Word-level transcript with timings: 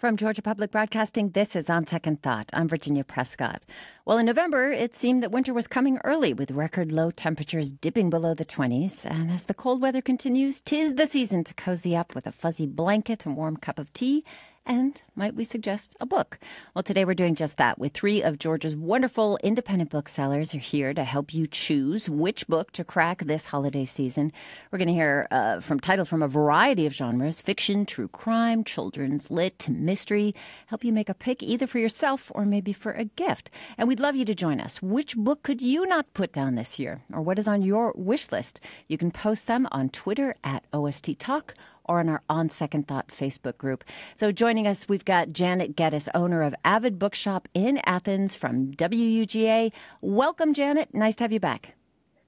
From 0.00 0.16
Georgia 0.16 0.40
Public 0.40 0.70
Broadcasting, 0.70 1.32
this 1.32 1.54
is 1.54 1.68
On 1.68 1.86
Second 1.86 2.22
Thought. 2.22 2.48
I'm 2.54 2.68
Virginia 2.68 3.04
Prescott. 3.04 3.66
Well, 4.06 4.16
in 4.16 4.24
November, 4.24 4.70
it 4.72 4.96
seemed 4.96 5.22
that 5.22 5.30
winter 5.30 5.52
was 5.52 5.66
coming 5.66 5.98
early 6.04 6.32
with 6.32 6.52
record 6.52 6.90
low 6.90 7.10
temperatures 7.10 7.70
dipping 7.70 8.08
below 8.08 8.32
the 8.32 8.46
20s. 8.46 9.04
And 9.04 9.30
as 9.30 9.44
the 9.44 9.52
cold 9.52 9.82
weather 9.82 10.00
continues, 10.00 10.62
tis 10.62 10.94
the 10.94 11.06
season 11.06 11.44
to 11.44 11.52
cozy 11.52 11.94
up 11.94 12.14
with 12.14 12.26
a 12.26 12.32
fuzzy 12.32 12.66
blanket 12.66 13.26
and 13.26 13.36
warm 13.36 13.58
cup 13.58 13.78
of 13.78 13.92
tea 13.92 14.24
and 14.70 15.02
might 15.16 15.34
we 15.34 15.42
suggest 15.42 15.96
a 15.98 16.06
book? 16.06 16.38
Well, 16.74 16.84
today 16.84 17.04
we're 17.04 17.14
doing 17.14 17.34
just 17.34 17.56
that 17.56 17.76
with 17.76 17.92
three 17.92 18.22
of 18.22 18.38
Georgia's 18.38 18.76
wonderful 18.76 19.36
independent 19.42 19.90
booksellers 19.90 20.54
are 20.54 20.58
here 20.58 20.94
to 20.94 21.02
help 21.02 21.34
you 21.34 21.48
choose 21.48 22.08
which 22.08 22.46
book 22.46 22.70
to 22.72 22.84
crack 22.84 23.24
this 23.24 23.46
holiday 23.46 23.84
season. 23.84 24.32
We're 24.70 24.78
going 24.78 24.86
to 24.86 24.94
hear 24.94 25.26
uh, 25.32 25.58
from 25.58 25.80
titles 25.80 26.06
from 26.06 26.22
a 26.22 26.28
variety 26.28 26.86
of 26.86 26.94
genres 26.94 27.40
fiction, 27.40 27.84
true 27.84 28.06
crime, 28.06 28.62
children's 28.62 29.28
lit, 29.28 29.68
mystery. 29.68 30.36
Help 30.66 30.84
you 30.84 30.92
make 30.92 31.08
a 31.08 31.14
pick 31.14 31.42
either 31.42 31.66
for 31.66 31.80
yourself 31.80 32.30
or 32.32 32.46
maybe 32.46 32.72
for 32.72 32.92
a 32.92 33.06
gift. 33.06 33.50
And 33.76 33.88
we'd 33.88 33.98
love 33.98 34.14
you 34.14 34.24
to 34.24 34.36
join 34.36 34.60
us. 34.60 34.80
Which 34.80 35.16
book 35.16 35.42
could 35.42 35.60
you 35.60 35.84
not 35.84 36.14
put 36.14 36.32
down 36.32 36.54
this 36.54 36.78
year? 36.78 37.02
Or 37.12 37.20
what 37.22 37.40
is 37.40 37.48
on 37.48 37.62
your 37.62 37.92
wish 37.96 38.30
list? 38.30 38.60
You 38.86 38.96
can 38.96 39.10
post 39.10 39.48
them 39.48 39.66
on 39.72 39.88
Twitter 39.88 40.36
at 40.44 40.64
OST 40.72 41.18
Talk 41.18 41.54
or 41.90 41.98
on 41.98 42.08
our 42.08 42.22
On 42.30 42.48
Second 42.48 42.86
Thought 42.86 43.08
Facebook 43.08 43.58
group. 43.58 43.82
So 44.14 44.30
joining 44.30 44.66
us, 44.68 44.88
we've 44.88 45.04
got 45.04 45.32
Janet 45.32 45.74
Geddis, 45.74 46.08
owner 46.14 46.42
of 46.42 46.54
Avid 46.64 47.00
Bookshop 47.00 47.48
in 47.52 47.78
Athens 47.84 48.36
from 48.36 48.72
WUGA. 48.74 49.72
Welcome, 50.00 50.54
Janet. 50.54 50.94
Nice 50.94 51.16
to 51.16 51.24
have 51.24 51.32
you 51.32 51.40
back. 51.40 51.74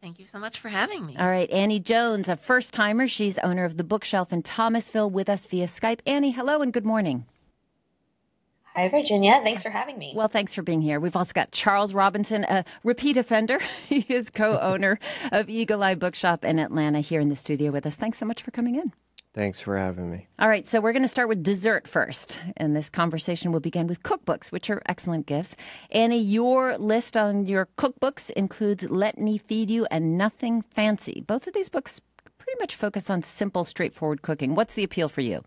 Thank 0.01 0.19
you 0.19 0.27
so 0.27 0.41
much 0.41 0.59
for 0.59 0.69
having 0.69 1.07
me. 1.07 1.17
All 1.17 1.29
right, 1.29 1.49
Annie 1.51 1.79
Jones, 1.79 2.29
a 2.29 2.35
first 2.35 2.75
timer. 2.75 3.07
She's 3.07 3.39
owner 3.39 3.65
of 3.65 3.77
the 3.77 3.85
bookshelf 3.85 4.33
in 4.33 4.43
Thomasville 4.43 5.09
with 5.09 5.29
us 5.29 5.47
via 5.47 5.67
Skype. 5.67 6.01
Annie, 6.05 6.33
hello 6.33 6.61
and 6.61 6.73
good 6.73 6.85
morning. 6.85 7.25
Hi, 8.75 8.89
Virginia. 8.89 9.39
Thanks 9.45 9.63
for 9.63 9.71
having 9.71 9.99
me. 9.99 10.15
Well, 10.17 10.29
thanks 10.29 10.55
for 10.55 10.63
being 10.63 10.81
here. 10.81 10.99
We've 10.99 11.15
also 11.15 11.33
got 11.35 11.53
Charles 11.53 11.95
Robinson, 11.95 12.45
a 12.49 12.65
repeat 12.83 13.17
offender. 13.17 13.61
he 13.89 14.05
is 14.09 14.29
co 14.29 14.59
owner 14.59 14.99
of 15.31 15.49
Eagle 15.49 15.85
Eye 15.85 15.95
Bookshop 15.95 16.45
in 16.45 16.59
Atlanta, 16.59 17.01
here 17.01 17.21
in 17.21 17.29
the 17.29 17.37
studio 17.37 17.71
with 17.71 17.87
us. 17.87 17.95
Thanks 17.95 18.19
so 18.19 18.27
much 18.27 18.43
for 18.43 18.51
coming 18.51 18.75
in. 18.75 18.93
Thanks 19.35 19.61
for 19.61 19.79
having 19.79 20.11
me. 20.11 20.29
All 20.39 20.49
right, 20.49 20.67
so 20.67 20.79
we're 20.79 20.93
going 20.93 21.03
to 21.03 21.09
start 21.09 21.29
with 21.29 21.43
dessert 21.43 21.89
first. 21.89 22.43
And 22.59 22.77
this 22.77 22.91
conversation 22.91 23.51
will 23.51 23.61
begin 23.61 23.87
with 23.87 24.03
cookbooks, 24.03 24.53
which 24.53 24.69
are 24.69 24.83
excellent 24.87 25.25
gifts. 25.25 25.57
Annie, 25.91 26.21
your 26.21 26.77
list 26.77 27.17
on 27.17 27.47
your 27.47 27.69
cookbooks 27.79 28.31
includes 28.31 28.91
Let 28.91 29.19
Me 29.19 29.39
Feed 29.39 29.71
You 29.71 29.87
and 29.91 30.19
Nothing 30.19 30.61
Fancy. 30.61 31.25
Both 31.27 31.47
of 31.47 31.55
these 31.55 31.71
books 31.71 32.01
pretty 32.37 32.59
much 32.61 32.77
focus 32.77 33.09
on 33.09 33.23
simple, 33.23 33.65
straightforward 33.65 34.21
cooking. 34.21 34.55
What's 34.55 34.75
the 34.75 34.85
appeal 34.85 35.09
for 35.09 35.23
you? 35.23 35.43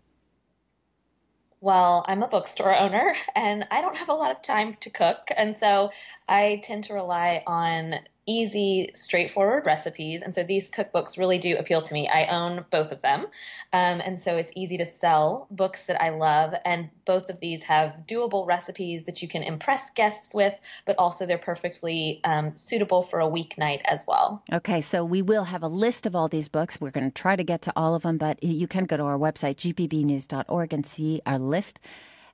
Well, 1.60 2.04
I'm 2.08 2.22
a 2.22 2.28
bookstore 2.28 2.76
owner 2.76 3.14
and 3.34 3.66
I 3.70 3.80
don't 3.80 3.96
have 3.96 4.08
a 4.08 4.14
lot 4.14 4.30
of 4.30 4.42
time 4.42 4.76
to 4.80 4.90
cook. 4.90 5.28
And 5.36 5.56
so 5.56 5.90
I 6.28 6.62
tend 6.64 6.84
to 6.84 6.94
rely 6.94 7.42
on 7.46 8.00
easy, 8.26 8.90
straightforward 8.94 9.64
recipes. 9.64 10.20
And 10.22 10.34
so 10.34 10.42
these 10.42 10.68
cookbooks 10.68 11.16
really 11.16 11.38
do 11.38 11.56
appeal 11.56 11.80
to 11.82 11.94
me. 11.94 12.08
I 12.08 12.26
own 12.26 12.64
both 12.72 12.90
of 12.90 13.00
them. 13.00 13.26
Um, 13.72 14.00
and 14.00 14.20
so 14.20 14.36
it's 14.36 14.52
easy 14.56 14.76
to 14.78 14.86
sell 14.86 15.46
books 15.52 15.84
that 15.84 16.02
I 16.02 16.10
love. 16.10 16.52
And 16.64 16.90
both 17.04 17.30
of 17.30 17.38
these 17.38 17.62
have 17.62 17.94
doable 18.08 18.44
recipes 18.44 19.04
that 19.04 19.22
you 19.22 19.28
can 19.28 19.44
impress 19.44 19.92
guests 19.92 20.34
with, 20.34 20.54
but 20.86 20.96
also 20.98 21.24
they're 21.24 21.38
perfectly 21.38 22.20
um, 22.24 22.56
suitable 22.56 23.04
for 23.04 23.20
a 23.20 23.26
weeknight 23.26 23.82
as 23.84 24.04
well. 24.08 24.42
Okay, 24.52 24.80
so 24.80 25.04
we 25.04 25.22
will 25.22 25.44
have 25.44 25.62
a 25.62 25.68
list 25.68 26.04
of 26.04 26.16
all 26.16 26.26
these 26.26 26.48
books. 26.48 26.80
We're 26.80 26.90
going 26.90 27.08
to 27.08 27.14
try 27.14 27.36
to 27.36 27.44
get 27.44 27.62
to 27.62 27.72
all 27.76 27.94
of 27.94 28.02
them, 28.02 28.18
but 28.18 28.42
you 28.42 28.66
can 28.66 28.86
go 28.86 28.96
to 28.96 29.04
our 29.04 29.18
website, 29.18 29.56
gpbnews.org, 29.56 30.72
and 30.72 30.84
see 30.84 31.20
our 31.24 31.38
list. 31.38 31.80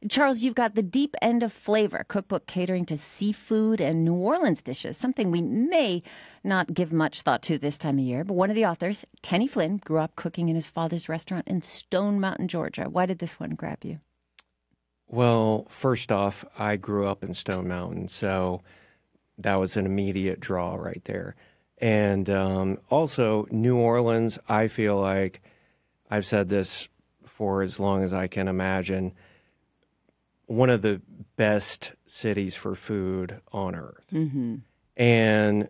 Charles, 0.08 0.42
you've 0.42 0.54
got 0.54 0.74
the 0.74 0.82
deep 0.82 1.14
end 1.22 1.42
of 1.42 1.52
flavor 1.52 2.04
cookbook 2.08 2.46
catering 2.46 2.84
to 2.86 2.96
seafood 2.96 3.80
and 3.80 4.04
New 4.04 4.14
Orleans 4.14 4.62
dishes, 4.62 4.96
something 4.96 5.30
we 5.30 5.42
may 5.42 6.02
not 6.42 6.74
give 6.74 6.92
much 6.92 7.22
thought 7.22 7.42
to 7.42 7.58
this 7.58 7.78
time 7.78 7.98
of 7.98 8.04
year. 8.04 8.24
But 8.24 8.34
one 8.34 8.50
of 8.50 8.56
the 8.56 8.66
authors, 8.66 9.04
Tenney 9.22 9.46
Flynn, 9.46 9.76
grew 9.76 9.98
up 9.98 10.16
cooking 10.16 10.48
in 10.48 10.56
his 10.56 10.66
father's 10.66 11.08
restaurant 11.08 11.46
in 11.46 11.62
Stone 11.62 12.20
Mountain, 12.20 12.48
Georgia. 12.48 12.88
Why 12.88 13.06
did 13.06 13.20
this 13.20 13.38
one 13.38 13.50
grab 13.50 13.84
you? 13.84 14.00
Well, 15.06 15.66
first 15.68 16.10
off, 16.10 16.44
I 16.58 16.76
grew 16.76 17.06
up 17.06 17.22
in 17.22 17.34
Stone 17.34 17.68
Mountain, 17.68 18.08
so 18.08 18.62
that 19.38 19.56
was 19.56 19.76
an 19.76 19.86
immediate 19.86 20.40
draw 20.40 20.74
right 20.74 21.02
there. 21.04 21.36
And 21.78 22.28
um, 22.30 22.78
also, 22.90 23.46
New 23.50 23.76
Orleans, 23.76 24.38
I 24.48 24.68
feel 24.68 24.98
like 25.00 25.42
I've 26.10 26.26
said 26.26 26.48
this 26.48 26.88
for 27.24 27.62
as 27.62 27.78
long 27.78 28.02
as 28.02 28.14
I 28.14 28.26
can 28.26 28.48
imagine 28.48 29.12
one 30.52 30.68
of 30.68 30.82
the 30.82 31.00
best 31.36 31.92
cities 32.04 32.54
for 32.54 32.74
food 32.74 33.40
on 33.52 33.74
earth. 33.74 34.06
Mm-hmm. 34.12 34.56
And 34.96 35.68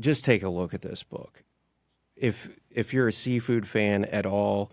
just 0.00 0.24
take 0.24 0.42
a 0.42 0.48
look 0.48 0.74
at 0.74 0.82
this 0.82 1.04
book. 1.04 1.44
If 2.16 2.58
if 2.70 2.92
you're 2.92 3.08
a 3.08 3.12
seafood 3.12 3.66
fan 3.68 4.04
at 4.06 4.26
all, 4.26 4.72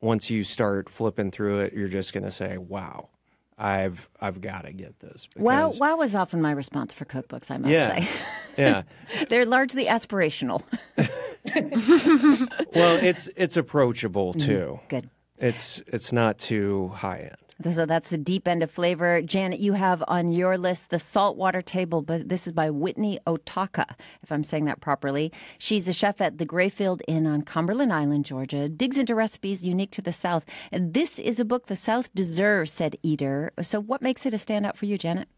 once 0.00 0.30
you 0.30 0.42
start 0.42 0.88
flipping 0.90 1.30
through 1.30 1.60
it, 1.60 1.74
you're 1.74 1.88
just 1.88 2.12
going 2.12 2.24
to 2.24 2.30
say, 2.30 2.58
"Wow, 2.58 3.10
I've 3.56 4.08
I've 4.20 4.40
got 4.40 4.66
to 4.66 4.72
get 4.72 4.98
this." 4.98 5.28
Wow, 5.36 5.72
wow 5.78 6.00
is 6.00 6.14
often 6.14 6.42
my 6.42 6.50
response 6.50 6.92
for 6.92 7.04
cookbooks. 7.04 7.50
I 7.50 7.58
must 7.58 7.70
yeah, 7.70 8.00
say, 8.00 8.08
yeah, 8.58 8.82
they're 9.28 9.46
largely 9.46 9.86
aspirational. 9.86 10.62
well, 12.74 12.98
it's 13.04 13.28
it's 13.36 13.56
approachable 13.56 14.34
mm-hmm. 14.34 14.46
too. 14.46 14.80
Mm, 14.82 14.88
good. 14.88 15.10
It's 15.38 15.82
it's 15.86 16.12
not 16.12 16.38
too 16.38 16.88
high 16.88 17.18
end. 17.18 17.43
So 17.62 17.86
that's 17.86 18.08
the 18.08 18.18
deep 18.18 18.48
end 18.48 18.62
of 18.62 18.70
flavor. 18.70 19.22
Janet, 19.22 19.60
you 19.60 19.74
have 19.74 20.02
on 20.08 20.32
your 20.32 20.58
list 20.58 20.90
the 20.90 20.98
saltwater 20.98 21.62
table, 21.62 22.02
but 22.02 22.28
this 22.28 22.46
is 22.46 22.52
by 22.52 22.68
Whitney 22.68 23.18
Otawka, 23.26 23.94
if 24.22 24.32
I'm 24.32 24.42
saying 24.42 24.64
that 24.64 24.80
properly. 24.80 25.32
She's 25.58 25.88
a 25.88 25.92
chef 25.92 26.20
at 26.20 26.38
the 26.38 26.46
Grayfield 26.46 27.00
Inn 27.06 27.26
on 27.26 27.42
Cumberland 27.42 27.92
Island, 27.92 28.24
Georgia, 28.24 28.68
digs 28.68 28.98
into 28.98 29.14
recipes 29.14 29.62
unique 29.62 29.92
to 29.92 30.02
the 30.02 30.12
South. 30.12 30.44
And 30.72 30.94
this 30.94 31.18
is 31.18 31.38
a 31.38 31.44
book 31.44 31.66
the 31.66 31.76
South 31.76 32.12
deserves, 32.12 32.72
said 32.72 32.96
Eater. 33.02 33.52
So 33.60 33.80
what 33.80 34.02
makes 34.02 34.26
it 34.26 34.34
a 34.34 34.38
standout 34.38 34.76
for 34.76 34.86
you, 34.86 34.98
Janet? 34.98 35.28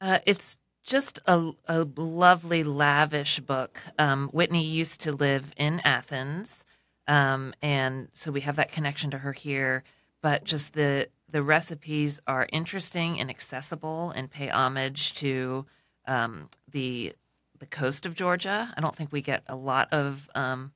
Uh, 0.00 0.20
it's 0.26 0.56
just 0.84 1.18
a, 1.26 1.50
a, 1.66 1.84
lovely, 1.96 2.62
lavish 2.62 3.40
book. 3.40 3.80
Um, 3.98 4.28
Whitney 4.28 4.64
used 4.64 5.00
to 5.02 5.12
live 5.12 5.52
in 5.56 5.80
Athens, 5.80 6.64
um, 7.08 7.54
and 7.62 8.08
so 8.12 8.30
we 8.30 8.42
have 8.42 8.56
that 8.56 8.70
connection 8.70 9.10
to 9.12 9.18
her 9.18 9.32
here. 9.32 9.82
But 10.20 10.44
just 10.44 10.74
the 10.74 11.08
the 11.34 11.42
recipes 11.42 12.20
are 12.28 12.46
interesting 12.52 13.18
and 13.18 13.28
accessible 13.28 14.12
and 14.12 14.30
pay 14.30 14.48
homage 14.48 15.14
to 15.14 15.66
um, 16.06 16.48
the 16.70 17.12
the 17.58 17.66
coast 17.66 18.06
of 18.06 18.14
Georgia. 18.14 18.72
I 18.76 18.80
don't 18.80 18.94
think 18.94 19.10
we 19.10 19.20
get 19.20 19.42
a 19.48 19.56
lot 19.56 19.92
of 19.92 20.30
um, 20.36 20.70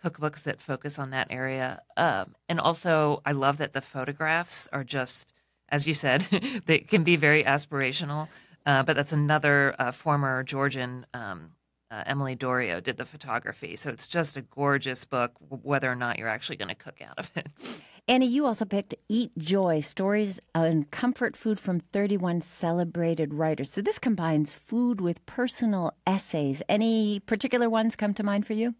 cookbooks 0.00 0.44
that 0.44 0.60
focus 0.60 1.00
on 1.00 1.10
that 1.10 1.26
area. 1.30 1.82
Um, 1.96 2.36
and 2.48 2.60
also, 2.60 3.20
I 3.26 3.32
love 3.32 3.58
that 3.58 3.72
the 3.72 3.80
photographs 3.80 4.68
are 4.72 4.84
just, 4.84 5.32
as 5.70 5.88
you 5.88 5.94
said, 5.94 6.20
they 6.66 6.78
can 6.78 7.02
be 7.02 7.16
very 7.16 7.42
aspirational. 7.42 8.28
Uh, 8.64 8.84
but 8.84 8.94
that's 8.94 9.12
another 9.12 9.74
uh, 9.76 9.90
former 9.90 10.44
Georgian, 10.44 11.04
um, 11.14 11.50
uh, 11.90 12.02
Emily 12.06 12.34
Dorio, 12.34 12.80
did 12.80 12.96
the 12.96 13.04
photography. 13.04 13.76
So 13.76 13.90
it's 13.90 14.06
just 14.06 14.36
a 14.36 14.42
gorgeous 14.42 15.04
book, 15.04 15.32
whether 15.48 15.90
or 15.90 15.94
not 15.94 16.18
you're 16.18 16.28
actually 16.28 16.56
going 16.56 16.68
to 16.68 16.74
cook 16.74 17.00
out 17.00 17.18
of 17.18 17.30
it. 17.34 17.48
Annie, 18.08 18.26
you 18.26 18.46
also 18.46 18.64
picked 18.64 18.94
Eat 19.08 19.32
Joy 19.36 19.80
Stories 19.80 20.38
and 20.54 20.88
Comfort 20.92 21.36
Food 21.36 21.58
from 21.58 21.80
31 21.80 22.40
Celebrated 22.40 23.34
Writers. 23.34 23.70
So 23.70 23.82
this 23.82 23.98
combines 23.98 24.52
food 24.52 25.00
with 25.00 25.26
personal 25.26 25.92
essays. 26.06 26.62
Any 26.68 27.18
particular 27.18 27.68
ones 27.68 27.96
come 27.96 28.14
to 28.14 28.22
mind 28.22 28.46
for 28.46 28.52
you? 28.52 28.76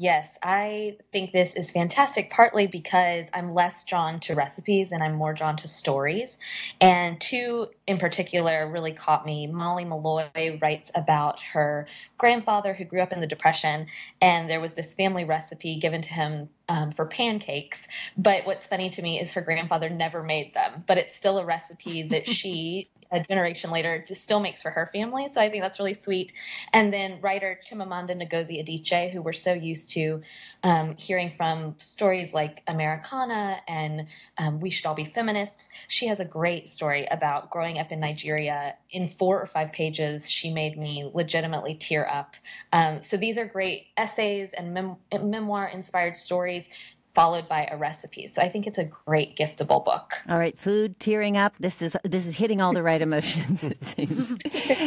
Yes, 0.00 0.30
I 0.42 0.96
think 1.12 1.30
this 1.30 1.54
is 1.56 1.72
fantastic, 1.72 2.30
partly 2.30 2.66
because 2.66 3.26
I'm 3.34 3.52
less 3.52 3.84
drawn 3.84 4.20
to 4.20 4.34
recipes 4.34 4.92
and 4.92 5.02
I'm 5.02 5.16
more 5.16 5.34
drawn 5.34 5.58
to 5.58 5.68
stories. 5.68 6.38
And 6.80 7.20
two 7.20 7.68
in 7.86 7.98
particular 7.98 8.66
really 8.66 8.92
caught 8.92 9.26
me. 9.26 9.46
Molly 9.46 9.84
Malloy 9.84 10.58
writes 10.58 10.90
about 10.94 11.42
her 11.52 11.86
grandfather 12.16 12.72
who 12.72 12.86
grew 12.86 13.02
up 13.02 13.12
in 13.12 13.20
the 13.20 13.26
Depression, 13.26 13.88
and 14.22 14.48
there 14.48 14.62
was 14.62 14.72
this 14.72 14.94
family 14.94 15.26
recipe 15.26 15.76
given 15.76 16.00
to 16.00 16.14
him 16.14 16.48
um, 16.66 16.92
for 16.92 17.04
pancakes. 17.04 17.86
But 18.16 18.46
what's 18.46 18.66
funny 18.66 18.88
to 18.88 19.02
me 19.02 19.20
is 19.20 19.34
her 19.34 19.42
grandfather 19.42 19.90
never 19.90 20.22
made 20.22 20.54
them, 20.54 20.82
but 20.86 20.96
it's 20.96 21.14
still 21.14 21.36
a 21.36 21.44
recipe 21.44 22.04
that 22.04 22.26
she 22.26 22.88
a 23.10 23.20
generation 23.20 23.70
later 23.70 24.04
just 24.06 24.22
still 24.22 24.40
makes 24.40 24.62
for 24.62 24.70
her 24.70 24.88
family. 24.92 25.28
So 25.28 25.40
I 25.40 25.50
think 25.50 25.62
that's 25.62 25.78
really 25.78 25.94
sweet. 25.94 26.32
And 26.72 26.92
then 26.92 27.20
writer 27.20 27.58
Chimamanda 27.68 28.14
Ngozi 28.16 28.64
Adichie, 28.64 29.10
who 29.10 29.22
we're 29.22 29.32
so 29.32 29.52
used 29.52 29.90
to 29.92 30.22
um, 30.62 30.96
hearing 30.96 31.30
from 31.30 31.74
stories 31.78 32.32
like 32.32 32.62
Americanah 32.66 33.60
and 33.66 34.06
um, 34.38 34.60
We 34.60 34.70
Should 34.70 34.86
All 34.86 34.94
Be 34.94 35.04
Feminists. 35.04 35.70
She 35.88 36.06
has 36.06 36.20
a 36.20 36.24
great 36.24 36.68
story 36.68 37.06
about 37.10 37.50
growing 37.50 37.78
up 37.78 37.92
in 37.92 38.00
Nigeria. 38.00 38.76
In 38.90 39.08
four 39.08 39.40
or 39.40 39.46
five 39.46 39.72
pages, 39.72 40.30
she 40.30 40.52
made 40.52 40.78
me 40.78 41.10
legitimately 41.12 41.76
tear 41.76 42.08
up. 42.08 42.34
Um, 42.72 43.02
so 43.02 43.16
these 43.16 43.38
are 43.38 43.46
great 43.46 43.86
essays 43.96 44.52
and 44.52 44.74
mem- 44.74 44.96
memoir 45.12 45.66
inspired 45.68 46.16
stories 46.16 46.68
followed 47.14 47.48
by 47.48 47.66
a 47.70 47.76
recipe. 47.76 48.26
So 48.26 48.42
I 48.42 48.48
think 48.48 48.66
it's 48.66 48.78
a 48.78 48.84
great 48.84 49.36
giftable 49.36 49.84
book. 49.84 50.14
All 50.28 50.38
right, 50.38 50.56
food, 50.58 51.00
tearing 51.00 51.36
up. 51.36 51.56
This 51.58 51.82
is 51.82 51.96
this 52.04 52.26
is 52.26 52.36
hitting 52.36 52.60
all 52.60 52.72
the 52.72 52.82
right 52.82 53.00
emotions, 53.00 53.64
it 53.64 53.82
seems. 53.84 54.32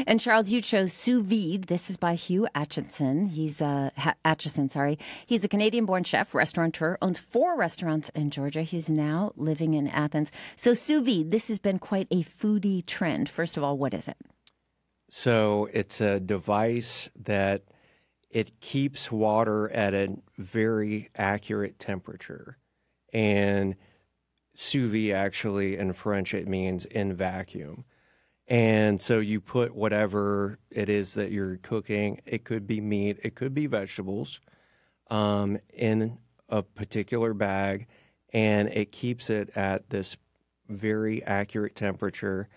and 0.08 0.20
Charles, 0.20 0.52
you 0.52 0.62
chose 0.62 0.94
Sous 0.94 1.26
Vide. 1.26 1.64
This 1.66 1.90
is 1.90 1.98
by 1.98 2.16
Hugh 2.16 2.48
Acheson. 2.56 3.30
He's 3.32 3.62
uh, 3.62 3.90
Acheson, 4.26 4.70
sorry. 4.70 4.98
He's 5.26 5.44
a 5.44 5.48
Canadian-born 5.48 6.04
chef, 6.04 6.34
restaurateur, 6.34 6.98
owns 7.02 7.20
four 7.20 7.58
restaurants 7.58 8.10
in 8.10 8.30
Georgia. 8.30 8.62
He's 8.62 8.90
now 8.90 9.34
living 9.36 9.74
in 9.74 9.88
Athens. 9.88 10.32
So 10.56 10.74
Sous 10.74 11.04
Vide, 11.04 11.32
this 11.32 11.48
has 11.50 11.60
been 11.60 11.80
quite 11.80 12.08
a 12.10 12.24
foodie 12.24 12.86
trend. 12.86 13.30
First 13.30 13.58
of 13.58 13.64
all, 13.64 13.78
what 13.78 13.94
is 13.94 14.08
it? 14.08 14.18
So 15.10 15.70
it's 15.74 16.02
a 16.02 16.20
device 16.20 17.10
that 17.16 17.64
it 18.34 18.60
keeps 18.60 19.12
water 19.12 19.70
at 19.70 19.94
a 19.94 20.18
very 20.40 21.10
accurate 21.16 21.78
temperature. 21.78 22.58
And 23.14 23.76
sous 24.56 24.92
vide 24.92 25.12
actually 25.14 25.78
in 25.78 25.94
French 25.94 26.34
it 26.34 26.48
means 26.48 26.86
in 26.86 27.14
vacuum. 27.14 27.86
And 28.48 29.00
so 29.00 29.20
you 29.20 29.40
put 29.40 29.76
whatever 29.76 30.58
it 30.72 30.90
is 30.90 31.14
that 31.14 31.32
you're 31.32 31.58
cooking, 31.58 32.22
it 32.26 32.44
could 32.44 32.66
be 32.66 32.82
meat, 32.82 33.20
it 33.24 33.36
could 33.36 33.54
be 33.54 33.68
vegetables, 33.68 34.42
um, 35.12 35.60
in 35.72 36.18
a 36.50 36.64
particular 36.64 37.36
bag, 37.36 37.86
and 38.34 38.68
it 38.70 38.92
keeps 38.92 39.30
it 39.30 39.52
at 39.56 39.92
this 39.92 40.18
very 40.68 41.24
accurate 41.24 41.76
temperature. 41.76 42.50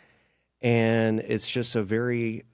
And 0.63 1.21
it's 1.21 1.51
just 1.51 1.77
a 1.77 1.83
very 1.83 2.45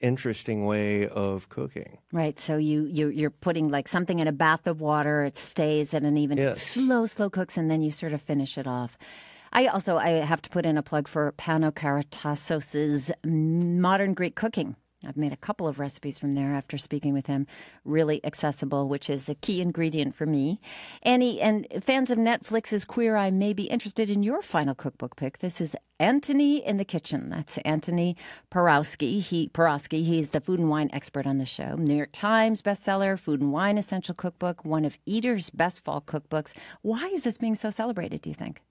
interesting 0.00 0.64
way 0.66 1.08
of 1.08 1.48
cooking. 1.48 1.98
Right. 2.12 2.38
So 2.38 2.56
you, 2.56 2.84
you 2.84 3.08
you're 3.08 3.30
putting 3.30 3.68
like 3.70 3.88
something 3.88 4.18
in 4.18 4.28
a 4.28 4.32
bath 4.32 4.66
of 4.66 4.80
water. 4.80 5.24
It 5.24 5.36
stays 5.36 5.94
at 5.94 6.02
an 6.02 6.16
even 6.16 6.38
Yes. 6.38 6.62
slow, 6.62 7.06
slow 7.06 7.30
cooks, 7.30 7.56
and 7.56 7.70
then 7.70 7.82
you 7.82 7.90
sort 7.90 8.12
of 8.12 8.20
finish 8.22 8.58
it 8.58 8.66
off. 8.66 8.98
I 9.52 9.66
also 9.68 9.96
I 9.96 10.10
have 10.10 10.42
to 10.42 10.50
put 10.50 10.66
in 10.66 10.76
a 10.76 10.82
plug 10.82 11.08
for 11.08 11.32
Pano 11.32 11.70
Karatassos's 11.72 13.10
modern 13.24 14.12
Greek 14.14 14.34
cooking. 14.36 14.76
I've 15.04 15.16
made 15.16 15.32
a 15.32 15.36
couple 15.36 15.68
of 15.68 15.78
recipes 15.78 16.18
from 16.18 16.32
there 16.32 16.54
after 16.54 16.78
speaking 16.78 17.12
with 17.12 17.26
him. 17.26 17.46
Really 17.84 18.24
accessible, 18.24 18.88
which 18.88 19.10
is 19.10 19.28
a 19.28 19.34
key 19.34 19.60
ingredient 19.60 20.14
for 20.14 20.24
me. 20.24 20.58
Annie 21.02 21.40
and 21.40 21.66
fans 21.82 22.10
of 22.10 22.18
Netflix's 22.18 22.84
Queer 22.86 23.14
Eye 23.16 23.30
may 23.30 23.52
be 23.52 23.64
interested 23.64 24.10
in 24.10 24.22
your 24.22 24.40
final 24.40 24.74
cookbook 24.74 25.14
pick. 25.16 25.38
This 25.38 25.60
is 25.60 25.76
Antoni 26.00 26.62
in 26.64 26.78
the 26.78 26.84
Kitchen. 26.84 27.28
That's 27.28 27.58
Antoni 27.58 28.16
Porowski. 28.50 29.20
He 29.20 29.48
Porowski. 29.48 30.02
He's 30.02 30.30
the 30.30 30.40
food 30.40 30.60
and 30.60 30.70
wine 30.70 30.88
expert 30.92 31.26
on 31.26 31.38
the 31.38 31.46
show. 31.46 31.74
New 31.76 31.94
York 31.94 32.10
Times 32.12 32.62
bestseller, 32.62 33.18
food 33.18 33.40
and 33.40 33.52
wine 33.52 33.76
essential 33.76 34.14
cookbook, 34.14 34.64
one 34.64 34.84
of 34.86 34.98
Eater's 35.04 35.50
best 35.50 35.84
fall 35.84 36.00
cookbooks. 36.00 36.54
Why 36.80 37.06
is 37.08 37.24
this 37.24 37.36
being 37.38 37.54
so 37.54 37.68
celebrated? 37.68 38.22
Do 38.22 38.30
you 38.30 38.34
think? 38.34 38.62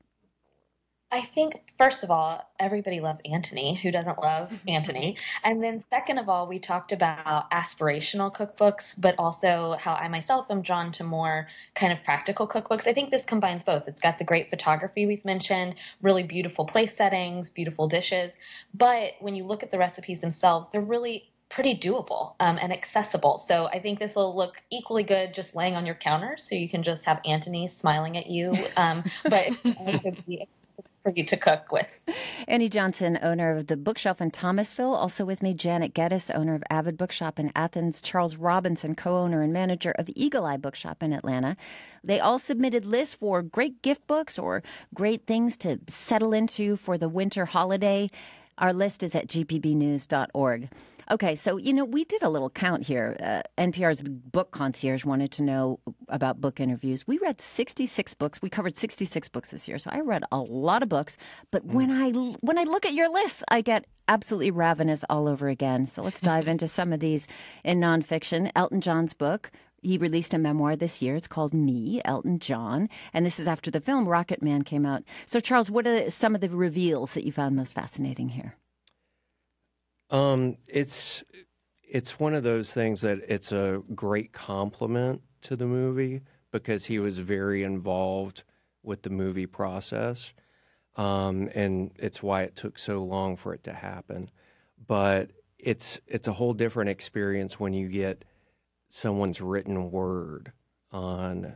I 1.11 1.21
think, 1.21 1.61
first 1.77 2.03
of 2.03 2.11
all, 2.11 2.45
everybody 2.59 2.99
loves 2.99 3.21
Antoni. 3.21 3.77
Who 3.79 3.91
doesn't 3.91 4.17
love 4.17 4.51
Antoni? 4.67 5.17
And 5.43 5.63
then, 5.63 5.83
second 5.89 6.17
of 6.17 6.27
all, 6.27 6.47
we 6.47 6.59
talked 6.59 6.91
about 6.91 7.49
aspirational 7.51 8.35
cookbooks, 8.35 8.99
but 8.99 9.15
also 9.17 9.77
how 9.79 9.93
I 9.93 10.07
myself 10.07 10.49
am 10.49 10.61
drawn 10.61 10.91
to 10.93 11.03
more 11.03 11.47
kind 11.73 11.93
of 11.93 12.03
practical 12.03 12.47
cookbooks. 12.47 12.87
I 12.87 12.93
think 12.93 13.11
this 13.11 13.25
combines 13.25 13.63
both. 13.63 13.87
It's 13.87 14.01
got 14.01 14.17
the 14.17 14.23
great 14.23 14.49
photography 14.49 15.05
we've 15.05 15.23
mentioned, 15.23 15.75
really 16.01 16.23
beautiful 16.23 16.65
place 16.65 16.97
settings, 16.97 17.49
beautiful 17.49 17.87
dishes. 17.87 18.35
But 18.73 19.13
when 19.19 19.35
you 19.35 19.45
look 19.45 19.63
at 19.63 19.71
the 19.71 19.77
recipes 19.77 20.21
themselves, 20.21 20.69
they're 20.71 20.81
really 20.81 21.29
pretty 21.49 21.77
doable 21.77 22.33
um, 22.39 22.57
and 22.59 22.73
accessible. 22.73 23.37
So 23.37 23.67
I 23.67 23.79
think 23.79 23.99
this 23.99 24.15
will 24.15 24.35
look 24.35 24.61
equally 24.69 25.03
good 25.03 25.33
just 25.33 25.55
laying 25.55 25.75
on 25.75 25.85
your 25.85 25.95
counter. 25.95 26.35
So 26.37 26.55
you 26.55 26.67
can 26.67 26.83
just 26.83 27.05
have 27.05 27.21
Antoni 27.23 27.69
smiling 27.69 28.17
at 28.17 28.27
you, 28.27 28.53
um, 28.75 29.03
but 29.23 29.57
also 29.77 30.11
be 30.27 30.47
for 31.05 31.13
you 31.15 31.23
to 31.23 31.37
cook 31.37 31.71
with. 31.71 31.87
Annie 32.47 32.67
Johnson, 32.67 33.19
owner 33.21 33.51
of 33.51 33.67
the 33.67 33.77
Bookshelf 33.77 34.19
in 34.19 34.31
Thomasville. 34.31 34.95
Also 34.95 35.23
with 35.23 35.43
me, 35.43 35.53
Janet 35.53 35.93
Geddis, 35.93 36.31
owner 36.33 36.55
of 36.55 36.63
Avid 36.71 36.97
Bookshop 36.97 37.37
in 37.37 37.51
Athens. 37.55 38.01
Charles 38.01 38.37
Robinson, 38.37 38.95
co 38.95 39.17
owner 39.17 39.43
and 39.43 39.53
manager 39.53 39.91
of 39.99 40.09
Eagle 40.15 40.45
Eye 40.45 40.57
Bookshop 40.57 41.03
in 41.03 41.13
Atlanta. 41.13 41.55
They 42.03 42.19
all 42.19 42.39
submitted 42.39 42.85
lists 42.85 43.13
for 43.13 43.43
great 43.43 43.83
gift 43.83 44.07
books 44.07 44.39
or 44.39 44.63
great 44.95 45.27
things 45.27 45.57
to 45.57 45.79
settle 45.87 46.33
into 46.33 46.75
for 46.75 46.97
the 46.97 47.07
winter 47.07 47.45
holiday. 47.45 48.09
Our 48.57 48.73
list 48.73 49.03
is 49.03 49.13
at 49.13 49.27
gpbnews.org. 49.27 50.69
Okay, 51.11 51.35
so 51.35 51.57
you 51.57 51.71
know 51.71 51.85
we 51.85 52.03
did 52.03 52.23
a 52.23 52.29
little 52.29 52.49
count 52.49 52.83
here. 52.83 53.15
Uh, 53.19 53.43
NPR's 53.61 54.01
book 54.01 54.49
concierge 54.49 55.05
wanted 55.05 55.31
to 55.33 55.43
know 55.43 55.79
about 56.09 56.41
book 56.41 56.59
interviews. 56.59 57.05
We 57.05 57.19
read 57.19 57.39
66 57.39 58.15
books. 58.15 58.41
We 58.41 58.49
covered 58.49 58.75
66 58.75 59.27
books 59.27 59.51
this 59.51 59.67
year, 59.67 59.77
so 59.77 59.91
I 59.93 59.99
read 59.99 60.23
a 60.31 60.39
lot 60.39 60.81
of 60.81 60.89
books. 60.89 61.15
But 61.51 61.63
when 61.63 61.91
I 61.91 62.09
when 62.41 62.57
I 62.57 62.63
look 62.63 62.87
at 62.87 62.93
your 62.93 63.11
lists, 63.11 63.43
I 63.49 63.61
get 63.61 63.85
absolutely 64.07 64.49
ravenous 64.49 65.05
all 65.07 65.27
over 65.27 65.47
again. 65.47 65.85
So 65.85 66.01
let's 66.01 66.21
dive 66.31 66.47
into 66.47 66.67
some 66.67 66.91
of 66.91 66.99
these 66.99 67.27
in 67.63 67.79
nonfiction. 67.79 68.49
Elton 68.55 68.81
John's 68.81 69.13
book. 69.13 69.51
He 69.83 69.99
released 69.99 70.33
a 70.33 70.39
memoir 70.39 70.75
this 70.75 71.03
year. 71.03 71.15
It's 71.15 71.27
called 71.27 71.53
Me, 71.53 72.01
Elton 72.03 72.39
John. 72.39 72.89
And 73.13 73.23
this 73.23 73.39
is 73.39 73.47
after 73.47 73.69
the 73.69 73.79
film 73.79 74.07
Rocketman 74.07 74.65
came 74.65 74.83
out. 74.83 75.03
So, 75.27 75.39
Charles, 75.39 75.69
what 75.69 75.85
are 75.85 76.09
some 76.09 76.33
of 76.33 76.41
the 76.41 76.49
reveals 76.49 77.13
that 77.13 77.23
you 77.23 77.31
found 77.31 77.55
most 77.55 77.75
fascinating 77.75 78.29
here? 78.29 78.55
Um, 80.09 80.57
it's 80.67 81.23
it's 81.83 82.19
one 82.19 82.33
of 82.33 82.43
those 82.43 82.73
things 82.73 83.01
that 83.01 83.19
it's 83.27 83.51
a 83.51 83.81
great 83.93 84.31
compliment 84.33 85.21
to 85.41 85.55
the 85.55 85.65
movie 85.65 86.21
because 86.51 86.85
he 86.85 86.99
was 86.99 87.19
very 87.19 87.63
involved 87.63 88.43
with 88.83 89.01
the 89.03 89.09
movie 89.09 89.45
process, 89.47 90.33
um, 90.95 91.49
and 91.55 91.91
it's 91.97 92.21
why 92.23 92.43
it 92.43 92.55
took 92.55 92.77
so 92.79 93.03
long 93.03 93.35
for 93.35 93.53
it 93.53 93.63
to 93.63 93.73
happen. 93.73 94.29
But 94.87 95.31
it's 95.57 95.99
it's 96.07 96.27
a 96.27 96.33
whole 96.33 96.53
different 96.53 96.89
experience 96.89 97.59
when 97.59 97.73
you 97.73 97.87
get 97.89 98.23
someone's 98.89 99.41
written 99.41 99.91
word 99.91 100.53
on 100.91 101.55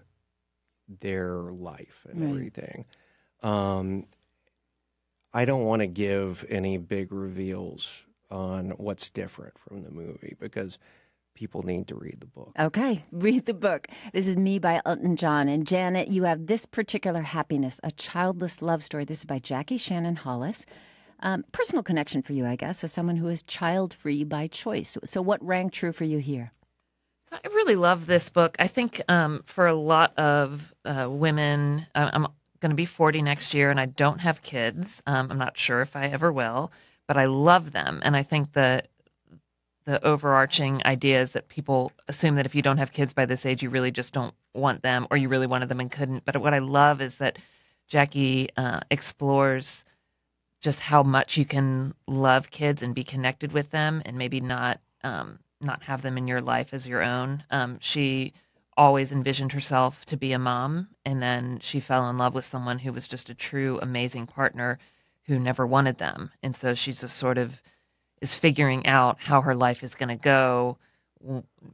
their 0.87 1.33
life 1.51 2.05
and 2.09 2.21
Right. 2.21 2.29
everything. 2.29 2.85
Um, 3.41 4.07
I 5.33 5.45
don't 5.45 5.63
want 5.65 5.81
to 5.81 5.87
give 5.87 6.45
any 6.49 6.77
big 6.77 7.11
reveals 7.11 8.03
on 8.31 8.71
what's 8.71 9.09
different 9.09 9.57
from 9.57 9.83
the 9.83 9.91
movie 9.91 10.35
because 10.39 10.77
people 11.35 11.63
need 11.63 11.87
to 11.87 11.95
read 11.95 12.17
the 12.19 12.27
book. 12.27 12.51
Okay, 12.59 13.05
read 13.11 13.45
the 13.45 13.53
book. 13.53 13.87
This 14.13 14.27
is 14.27 14.35
Me 14.37 14.59
by 14.59 14.81
Elton 14.85 15.15
John. 15.15 15.47
And 15.47 15.65
Janet, 15.65 16.09
you 16.09 16.23
have 16.23 16.47
this 16.47 16.65
particular 16.65 17.21
happiness, 17.21 17.79
a 17.83 17.91
childless 17.91 18.61
love 18.61 18.83
story. 18.83 19.05
This 19.05 19.19
is 19.19 19.25
by 19.25 19.39
Jackie 19.39 19.77
Shannon 19.77 20.17
Hollis. 20.17 20.65
Um, 21.21 21.43
personal 21.51 21.83
connection 21.83 22.21
for 22.21 22.33
you, 22.33 22.45
I 22.45 22.55
guess, 22.55 22.83
as 22.83 22.93
someone 22.93 23.17
who 23.17 23.27
is 23.27 23.43
child 23.43 23.93
free 23.93 24.23
by 24.23 24.47
choice. 24.47 24.97
So, 25.03 25.21
what 25.21 25.43
rang 25.45 25.69
true 25.69 25.91
for 25.91 26.05
you 26.05 26.19
here? 26.19 26.51
So 27.29 27.37
I 27.43 27.47
really 27.49 27.75
love 27.75 28.05
this 28.07 28.29
book. 28.29 28.55
I 28.57 28.67
think 28.67 29.01
um, 29.07 29.43
for 29.45 29.67
a 29.67 29.73
lot 29.75 30.17
of 30.17 30.73
uh, 30.85 31.07
women, 31.09 31.85
I- 31.93 32.09
I'm 32.13 32.27
going 32.59 32.71
to 32.71 32.75
be 32.75 32.85
40 32.85 33.21
next 33.21 33.53
year 33.53 33.69
and 33.69 33.79
I 33.79 33.85
don't 33.85 34.19
have 34.19 34.41
kids. 34.41 35.03
Um, 35.05 35.29
I'm 35.29 35.37
not 35.37 35.57
sure 35.57 35.81
if 35.81 35.95
I 35.95 36.07
ever 36.07 36.31
will, 36.31 36.71
but 37.09 37.17
I 37.17 37.25
love 37.25 37.71
them. 37.71 38.01
And 38.03 38.15
I 38.15 38.21
think 38.21 38.53
that 38.53 38.89
the 39.85 40.05
overarching 40.05 40.83
idea 40.85 41.19
is 41.19 41.31
that 41.31 41.47
people 41.47 41.91
assume 42.07 42.35
that 42.35 42.45
if 42.45 42.53
you 42.53 42.61
don't 42.61 42.77
have 42.77 42.91
kids 42.91 43.13
by 43.13 43.25
this 43.25 43.47
age, 43.47 43.63
you 43.63 43.71
really 43.71 43.89
just 43.89 44.13
don't 44.13 44.35
want 44.53 44.83
them 44.83 45.07
or 45.09 45.17
you 45.17 45.27
really 45.27 45.47
wanted 45.47 45.69
them 45.69 45.79
and 45.79 45.91
couldn't. 45.91 46.23
But 46.23 46.37
what 46.37 46.53
I 46.53 46.59
love 46.59 47.01
is 47.01 47.15
that 47.15 47.39
Jackie 47.87 48.49
uh, 48.57 48.81
explores 48.91 49.85
just 50.61 50.81
how 50.81 51.01
much 51.01 51.35
you 51.35 51.45
can 51.45 51.95
love 52.05 52.51
kids 52.51 52.83
and 52.83 52.93
be 52.93 53.03
connected 53.03 53.53
with 53.53 53.71
them 53.71 54.03
and 54.05 54.15
maybe 54.15 54.39
not 54.39 54.79
um, 55.03 55.39
not 55.61 55.81
have 55.81 56.03
them 56.03 56.15
in 56.15 56.27
your 56.27 56.41
life 56.41 56.75
as 56.75 56.87
your 56.87 57.01
own. 57.01 57.43
Um, 57.49 57.79
she 57.81 58.33
always 58.77 59.11
envisioned 59.11 59.53
herself 59.53 60.05
to 60.05 60.15
be 60.15 60.31
a 60.31 60.39
mom, 60.39 60.89
and 61.05 61.23
then 61.23 61.57
she 61.59 61.79
fell 61.79 62.07
in 62.07 62.17
love 62.17 62.35
with 62.35 62.45
someone 62.45 62.77
who 62.77 62.93
was 62.93 63.07
just 63.07 63.31
a 63.31 63.33
true, 63.33 63.79
amazing 63.81 64.27
partner 64.27 64.77
who 65.29 65.39
never 65.39 65.65
wanted 65.65 65.99
them. 65.99 66.31
And 66.41 66.57
so 66.57 66.73
she's 66.73 67.01
just 67.01 67.15
sort 67.17 67.37
of 67.37 67.61
is 68.19 68.35
figuring 68.35 68.85
out 68.87 69.17
how 69.19 69.41
her 69.41 69.55
life 69.55 69.83
is 69.83 69.95
going 69.95 70.09
to 70.09 70.15
go 70.15 70.77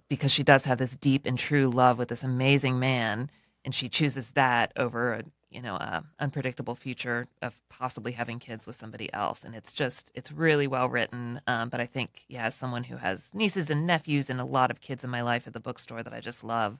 because 0.09 0.31
she 0.31 0.43
does 0.43 0.65
have 0.65 0.77
this 0.77 0.95
deep 0.97 1.25
and 1.25 1.39
true 1.39 1.69
love 1.69 1.97
with 1.97 2.09
this 2.09 2.23
amazing 2.23 2.79
man, 2.79 3.29
and 3.63 3.73
she 3.73 3.87
chooses 3.89 4.27
that 4.35 4.73
over 4.75 5.13
a 5.13 5.23
you 5.51 5.61
know 5.61 5.75
a 5.75 6.03
unpredictable 6.19 6.75
future 6.75 7.27
of 7.41 7.53
possibly 7.69 8.11
having 8.11 8.39
kids 8.39 8.67
with 8.67 8.75
somebody 8.75 9.11
else 9.13 9.45
and 9.45 9.55
it's 9.55 9.71
just 9.71 10.11
it's 10.13 10.29
really 10.29 10.67
well 10.67 10.89
written 10.89 11.39
um, 11.47 11.69
but 11.69 11.79
i 11.79 11.85
think 11.85 12.25
yeah 12.27 12.47
as 12.47 12.55
someone 12.55 12.83
who 12.83 12.97
has 12.97 13.29
nieces 13.33 13.69
and 13.69 13.87
nephews 13.87 14.29
and 14.29 14.41
a 14.41 14.45
lot 14.45 14.69
of 14.69 14.81
kids 14.81 15.05
in 15.05 15.09
my 15.09 15.21
life 15.21 15.47
at 15.47 15.53
the 15.53 15.59
bookstore 15.61 16.03
that 16.03 16.13
i 16.13 16.19
just 16.19 16.43
love 16.43 16.77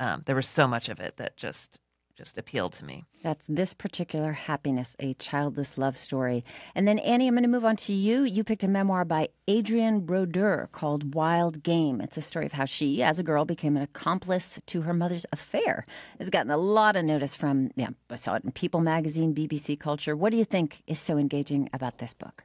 um, 0.00 0.22
there 0.26 0.34
was 0.34 0.48
so 0.48 0.66
much 0.66 0.88
of 0.88 0.98
it 0.98 1.16
that 1.18 1.36
just 1.36 1.78
just 2.16 2.38
appealed 2.38 2.72
to 2.72 2.84
me. 2.84 3.04
That's 3.22 3.46
this 3.46 3.74
particular 3.74 4.32
happiness, 4.32 4.96
a 4.98 5.12
childless 5.14 5.76
love 5.76 5.98
story. 5.98 6.44
And 6.74 6.88
then, 6.88 6.98
Annie, 7.00 7.28
I'm 7.28 7.34
going 7.34 7.42
to 7.42 7.48
move 7.48 7.64
on 7.64 7.76
to 7.76 7.92
you. 7.92 8.22
You 8.22 8.42
picked 8.42 8.64
a 8.64 8.68
memoir 8.68 9.04
by 9.04 9.28
Adrienne 9.48 10.00
Brodeur 10.00 10.70
called 10.72 11.14
Wild 11.14 11.62
Game. 11.62 12.00
It's 12.00 12.16
a 12.16 12.22
story 12.22 12.46
of 12.46 12.52
how 12.52 12.64
she, 12.64 13.02
as 13.02 13.18
a 13.18 13.22
girl, 13.22 13.44
became 13.44 13.76
an 13.76 13.82
accomplice 13.82 14.58
to 14.64 14.82
her 14.82 14.94
mother's 14.94 15.26
affair. 15.30 15.84
It's 16.18 16.30
gotten 16.30 16.50
a 16.50 16.56
lot 16.56 16.96
of 16.96 17.04
notice 17.04 17.36
from, 17.36 17.70
yeah, 17.76 17.90
I 18.10 18.16
saw 18.16 18.34
it 18.34 18.44
in 18.44 18.52
People 18.52 18.80
magazine, 18.80 19.34
BBC 19.34 19.78
Culture. 19.78 20.16
What 20.16 20.30
do 20.30 20.38
you 20.38 20.46
think 20.46 20.82
is 20.86 20.98
so 20.98 21.18
engaging 21.18 21.68
about 21.74 21.98
this 21.98 22.14
book? 22.14 22.44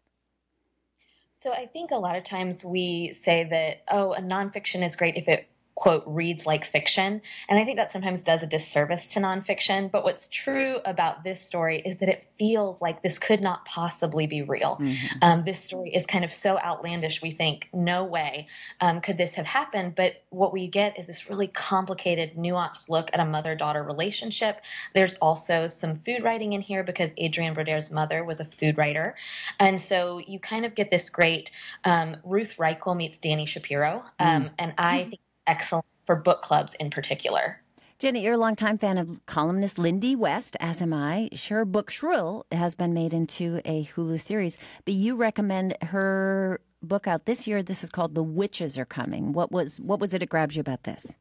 So 1.43 1.51
I 1.51 1.65
think 1.65 1.91
a 1.91 1.95
lot 1.95 2.17
of 2.17 2.25
times 2.25 2.65
we 2.65 3.13
say 3.13 3.47
that, 3.49 3.83
oh, 3.89 4.13
a 4.13 4.19
nonfiction 4.19 4.83
is 4.83 4.95
great 4.95 5.15
if 5.15 5.27
it 5.27 5.47
quote 5.75 6.03
reads 6.05 6.45
like 6.45 6.65
fiction 6.65 7.21
and 7.49 7.59
i 7.59 7.65
think 7.65 7.77
that 7.77 7.91
sometimes 7.91 8.23
does 8.23 8.43
a 8.43 8.47
disservice 8.47 9.13
to 9.13 9.19
nonfiction 9.19 9.89
but 9.89 10.03
what's 10.03 10.27
true 10.27 10.77
about 10.85 11.23
this 11.23 11.41
story 11.41 11.81
is 11.83 11.97
that 11.99 12.09
it 12.09 12.27
feels 12.37 12.81
like 12.81 13.01
this 13.01 13.19
could 13.19 13.41
not 13.41 13.65
possibly 13.65 14.27
be 14.27 14.41
real 14.41 14.77
mm-hmm. 14.79 15.17
um, 15.21 15.43
this 15.43 15.63
story 15.63 15.89
is 15.93 16.05
kind 16.05 16.23
of 16.23 16.31
so 16.31 16.57
outlandish 16.59 17.21
we 17.21 17.31
think 17.31 17.69
no 17.73 18.03
way 18.03 18.47
um, 18.79 19.01
could 19.01 19.17
this 19.17 19.35
have 19.35 19.45
happened 19.45 19.95
but 19.95 20.13
what 20.29 20.53
we 20.53 20.67
get 20.67 20.99
is 20.99 21.07
this 21.07 21.29
really 21.29 21.47
complicated 21.47 22.35
nuanced 22.35 22.89
look 22.89 23.09
at 23.13 23.19
a 23.19 23.25
mother-daughter 23.25 23.81
relationship 23.81 24.61
there's 24.93 25.15
also 25.15 25.67
some 25.67 25.97
food 25.97 26.23
writing 26.23 26.53
in 26.53 26.61
here 26.61 26.83
because 26.83 27.11
adrienne 27.19 27.53
brodeur's 27.53 27.91
mother 27.91 28.23
was 28.23 28.39
a 28.39 28.45
food 28.45 28.77
writer 28.77 29.15
and 29.59 29.81
so 29.81 30.19
you 30.19 30.39
kind 30.39 30.65
of 30.65 30.75
get 30.75 30.91
this 30.91 31.09
great 31.09 31.49
um, 31.85 32.17
ruth 32.23 32.57
reichl 32.57 32.95
meets 32.95 33.19
danny 33.19 33.45
shapiro 33.45 34.03
mm. 34.19 34.51
and 34.59 34.73
i 34.77 34.99
mm-hmm. 34.99 35.09
think 35.09 35.21
excellent 35.48 35.86
for 36.05 36.15
book 36.15 36.41
clubs 36.41 36.75
in 36.75 36.89
particular. 36.89 37.62
Jenny, 38.00 38.24
you're 38.24 38.33
a 38.33 38.38
longtime 38.38 38.79
fan 38.79 38.98
of 38.98 39.24
columnist 39.27 39.77
Lindy 39.77 40.15
West, 40.15 40.57
as 40.60 40.81
am 40.81 40.91
I. 40.91 41.29
Her 41.50 41.65
book 41.65 41.91
Shrill 41.91 42.48
has 42.51 42.74
been 42.74 42.95
made 42.95 43.13
into 43.13 43.62
a 43.63 43.86
Hulu 43.86 44.19
series, 44.19 44.57
but 44.86 44.95
you 44.95 45.15
recommend 45.15 45.77
her 45.83 46.62
book 46.81 47.05
out 47.05 47.25
this 47.25 47.45
year. 47.45 47.62
This 47.62 47.83
is 47.83 47.91
called 47.91 48.15
The 48.15 48.24
Witches 48.24 48.75
Are 48.77 48.86
Coming. 48.86 49.33
What 49.33 49.51
was 49.51 49.79
what 49.79 50.00
was 50.00 50.15
it 50.15 50.19
that 50.19 50.29
grabs 50.29 50.55
you 50.55 50.62
about 50.62 50.83
this? 50.83 51.15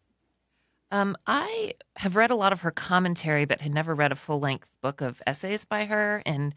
Um, 0.91 1.17
I 1.27 1.75
have 1.97 2.17
read 2.17 2.31
a 2.31 2.35
lot 2.35 2.53
of 2.53 2.63
her 2.63 2.71
commentary, 2.71 3.45
but 3.45 3.61
had 3.61 3.75
never 3.75 3.95
read 3.95 4.13
a 4.13 4.17
full 4.17 4.41
length 4.41 4.67
book 4.83 5.03
of 5.03 5.23
essays 5.27 5.65
by 5.65 5.85
her. 5.85 6.23
And 6.27 6.55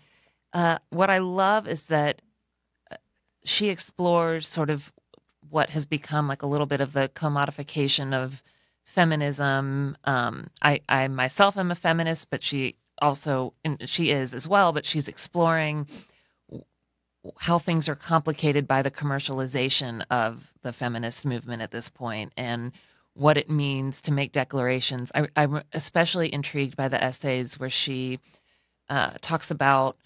uh, 0.54 0.80
what 0.90 1.10
I 1.10 1.20
love 1.20 1.68
is 1.68 1.82
that 1.88 2.22
uh, 2.90 2.96
she 3.44 3.70
explores 3.70 4.48
sort 4.48 4.70
of 4.70 4.92
what 5.54 5.70
has 5.70 5.86
become 5.86 6.28
like 6.28 6.42
a 6.42 6.48
little 6.48 6.66
bit 6.66 6.82
of 6.82 6.94
the 6.94 7.08
commodification 7.14 8.12
of 8.12 8.42
feminism. 8.86 9.96
Um, 10.04 10.48
I, 10.64 10.82
I 10.90 11.08
myself 11.08 11.58
am 11.58 11.70
a 11.70 11.76
feminist, 11.76 12.32
but 12.32 12.44
she 12.44 12.76
also 13.00 13.54
she 13.86 14.10
is 14.10 14.34
as 14.34 14.48
well. 14.48 14.74
But 14.74 14.84
she's 14.84 15.08
exploring 15.08 15.88
how 17.38 17.60
things 17.60 17.88
are 17.88 17.96
complicated 17.96 18.68
by 18.68 18.82
the 18.82 18.90
commercialization 18.90 20.04
of 20.10 20.52
the 20.64 20.74
feminist 20.74 21.24
movement 21.24 21.62
at 21.62 21.70
this 21.70 21.88
point 21.88 22.34
and 22.36 22.72
what 23.14 23.38
it 23.38 23.48
means 23.48 24.02
to 24.02 24.12
make 24.12 24.32
declarations. 24.32 25.12
I, 25.14 25.28
am 25.36 25.62
especially 25.72 26.34
intrigued 26.34 26.76
by 26.76 26.88
the 26.88 27.02
essays 27.02 27.60
where 27.60 27.70
she 27.70 28.20
uh, 28.90 29.12
talks 29.22 29.52
about 29.52 29.98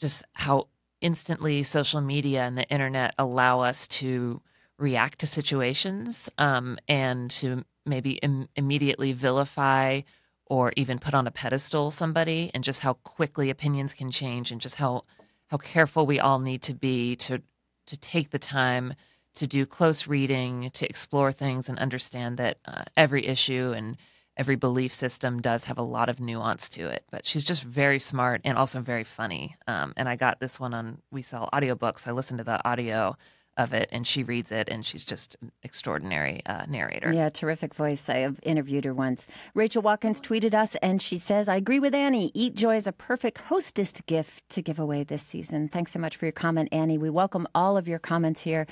just 0.00 0.22
how 0.34 0.68
instantly 1.00 1.64
social 1.64 2.00
media 2.00 2.42
and 2.42 2.56
the 2.56 2.68
internet 2.68 3.14
allow 3.18 3.60
us 3.60 3.88
to 3.88 4.40
react 4.82 5.20
to 5.20 5.26
situations 5.26 6.28
um, 6.38 6.76
and 6.88 7.30
to 7.30 7.64
maybe 7.86 8.12
Im- 8.14 8.48
immediately 8.56 9.12
vilify 9.12 10.00
or 10.46 10.72
even 10.76 10.98
put 10.98 11.14
on 11.14 11.26
a 11.26 11.30
pedestal 11.30 11.90
somebody 11.90 12.50
and 12.52 12.64
just 12.64 12.80
how 12.80 12.94
quickly 12.94 13.48
opinions 13.48 13.94
can 13.94 14.10
change 14.10 14.50
and 14.50 14.60
just 14.60 14.74
how 14.74 15.04
how 15.46 15.56
careful 15.56 16.04
we 16.06 16.18
all 16.18 16.38
need 16.38 16.62
to 16.62 16.74
be 16.74 17.16
to 17.16 17.40
to 17.86 17.96
take 17.96 18.30
the 18.30 18.38
time 18.38 18.94
to 19.34 19.46
do 19.46 19.64
close 19.64 20.06
reading 20.06 20.70
to 20.74 20.88
explore 20.88 21.32
things 21.32 21.68
and 21.68 21.78
understand 21.78 22.36
that 22.36 22.58
uh, 22.66 22.82
every 22.96 23.26
issue 23.26 23.72
and 23.74 23.96
every 24.36 24.56
belief 24.56 24.92
system 24.92 25.40
does 25.40 25.64
have 25.64 25.78
a 25.78 25.82
lot 25.82 26.08
of 26.08 26.20
nuance 26.20 26.68
to 26.68 26.88
it. 26.88 27.04
But 27.10 27.24
she's 27.26 27.44
just 27.44 27.62
very 27.62 27.98
smart 27.98 28.40
and 28.44 28.58
also 28.58 28.80
very 28.80 29.04
funny. 29.04 29.56
Um, 29.66 29.92
and 29.96 30.08
i 30.08 30.16
got 30.16 30.40
this 30.40 30.58
one 30.58 30.74
on 30.74 31.00
we 31.10 31.22
sell 31.22 31.48
audiobooks. 31.52 32.06
I 32.06 32.12
listened 32.12 32.38
to 32.38 32.44
the 32.44 32.66
audio 32.66 33.16
of 33.56 33.72
it 33.72 33.88
and 33.92 34.06
she 34.06 34.22
reads 34.22 34.50
it 34.50 34.68
and 34.68 34.84
she's 34.84 35.04
just 35.04 35.36
an 35.42 35.52
extraordinary 35.62 36.42
uh, 36.46 36.64
narrator. 36.68 37.12
Yeah, 37.12 37.28
terrific 37.28 37.74
voice. 37.74 38.08
I 38.08 38.18
have 38.18 38.40
interviewed 38.42 38.84
her 38.84 38.94
once. 38.94 39.26
Rachel 39.54 39.82
Watkins 39.82 40.20
tweeted 40.20 40.54
us 40.54 40.74
and 40.76 41.02
she 41.02 41.18
says, 41.18 41.48
I 41.48 41.56
agree 41.56 41.78
with 41.78 41.94
Annie. 41.94 42.30
Eat 42.34 42.54
Joy 42.54 42.76
is 42.76 42.86
a 42.86 42.92
perfect 42.92 43.38
hostess 43.38 43.92
gift 44.06 44.48
to 44.50 44.62
give 44.62 44.78
away 44.78 45.04
this 45.04 45.22
season. 45.22 45.68
Thanks 45.68 45.92
so 45.92 45.98
much 45.98 46.16
for 46.16 46.24
your 46.24 46.32
comment, 46.32 46.70
Annie. 46.72 46.98
We 46.98 47.10
welcome 47.10 47.46
all 47.54 47.76
of 47.76 47.86
your 47.86 47.98
comments 47.98 48.42
here. 48.42 48.66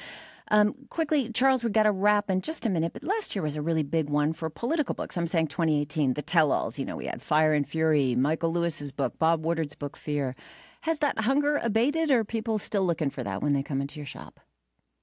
Um, 0.52 0.74
quickly, 0.88 1.30
Charles, 1.30 1.62
we've 1.62 1.72
got 1.72 1.84
to 1.84 1.92
wrap 1.92 2.28
in 2.28 2.40
just 2.40 2.66
a 2.66 2.70
minute, 2.70 2.92
but 2.92 3.04
last 3.04 3.36
year 3.36 3.42
was 3.42 3.54
a 3.54 3.62
really 3.62 3.84
big 3.84 4.10
one 4.10 4.32
for 4.32 4.50
political 4.50 4.96
books. 4.96 5.16
I'm 5.16 5.26
saying 5.26 5.46
2018, 5.46 6.14
the 6.14 6.22
tell 6.22 6.50
alls. 6.50 6.76
You 6.76 6.84
know, 6.84 6.96
we 6.96 7.06
had 7.06 7.22
Fire 7.22 7.52
and 7.52 7.68
Fury, 7.68 8.16
Michael 8.16 8.52
Lewis's 8.52 8.90
book, 8.90 9.16
Bob 9.18 9.44
Woodward's 9.44 9.76
book, 9.76 9.96
Fear. 9.96 10.34
Has 10.80 10.98
that 11.00 11.20
hunger 11.20 11.60
abated, 11.62 12.10
or 12.10 12.24
people 12.24 12.58
still 12.58 12.84
looking 12.84 13.10
for 13.10 13.22
that 13.22 13.42
when 13.42 13.52
they 13.52 13.62
come 13.62 13.80
into 13.80 14.00
your 14.00 14.06
shop? 14.06 14.40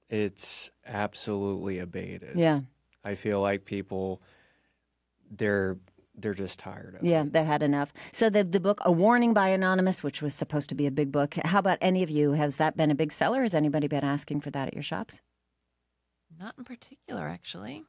It's 0.08 0.70
absolutely 0.86 1.78
abated. 1.78 2.36
Yeah. 2.36 2.60
I 3.04 3.14
feel 3.14 3.40
like 3.40 3.64
people 3.64 4.22
they're 5.30 5.78
they're 6.14 6.34
just 6.34 6.58
tired 6.58 6.96
of 6.96 7.04
yeah, 7.04 7.22
it. 7.22 7.32
they 7.32 7.44
had 7.44 7.62
enough. 7.62 7.92
So 8.12 8.28
the 8.28 8.42
the 8.42 8.60
book 8.60 8.80
A 8.84 8.90
Warning 8.90 9.32
by 9.32 9.48
Anonymous, 9.48 10.02
which 10.02 10.20
was 10.20 10.34
supposed 10.34 10.68
to 10.70 10.74
be 10.74 10.86
a 10.86 10.90
big 10.90 11.12
book. 11.12 11.36
How 11.44 11.58
about 11.58 11.78
any 11.80 12.02
of 12.02 12.10
you? 12.10 12.32
Has 12.32 12.56
that 12.56 12.76
been 12.76 12.90
a 12.90 12.94
big 12.94 13.12
seller? 13.12 13.42
Has 13.42 13.54
anybody 13.54 13.86
been 13.86 14.04
asking 14.04 14.40
for 14.40 14.50
that 14.50 14.68
at 14.68 14.74
your 14.74 14.82
shops? 14.82 15.20
Not 16.38 16.54
in 16.58 16.64
particular, 16.64 17.28
actually. 17.28 17.84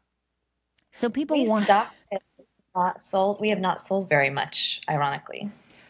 So 0.91 1.09
people 1.09 1.37
we 1.37 1.47
want 1.47 1.65
stock 1.65 1.93
not 2.75 3.03
sold. 3.03 3.39
We 3.39 3.49
have 3.49 3.59
not 3.59 3.81
sold 3.81 4.09
very 4.09 4.29
much, 4.29 4.81
ironically. 4.89 5.49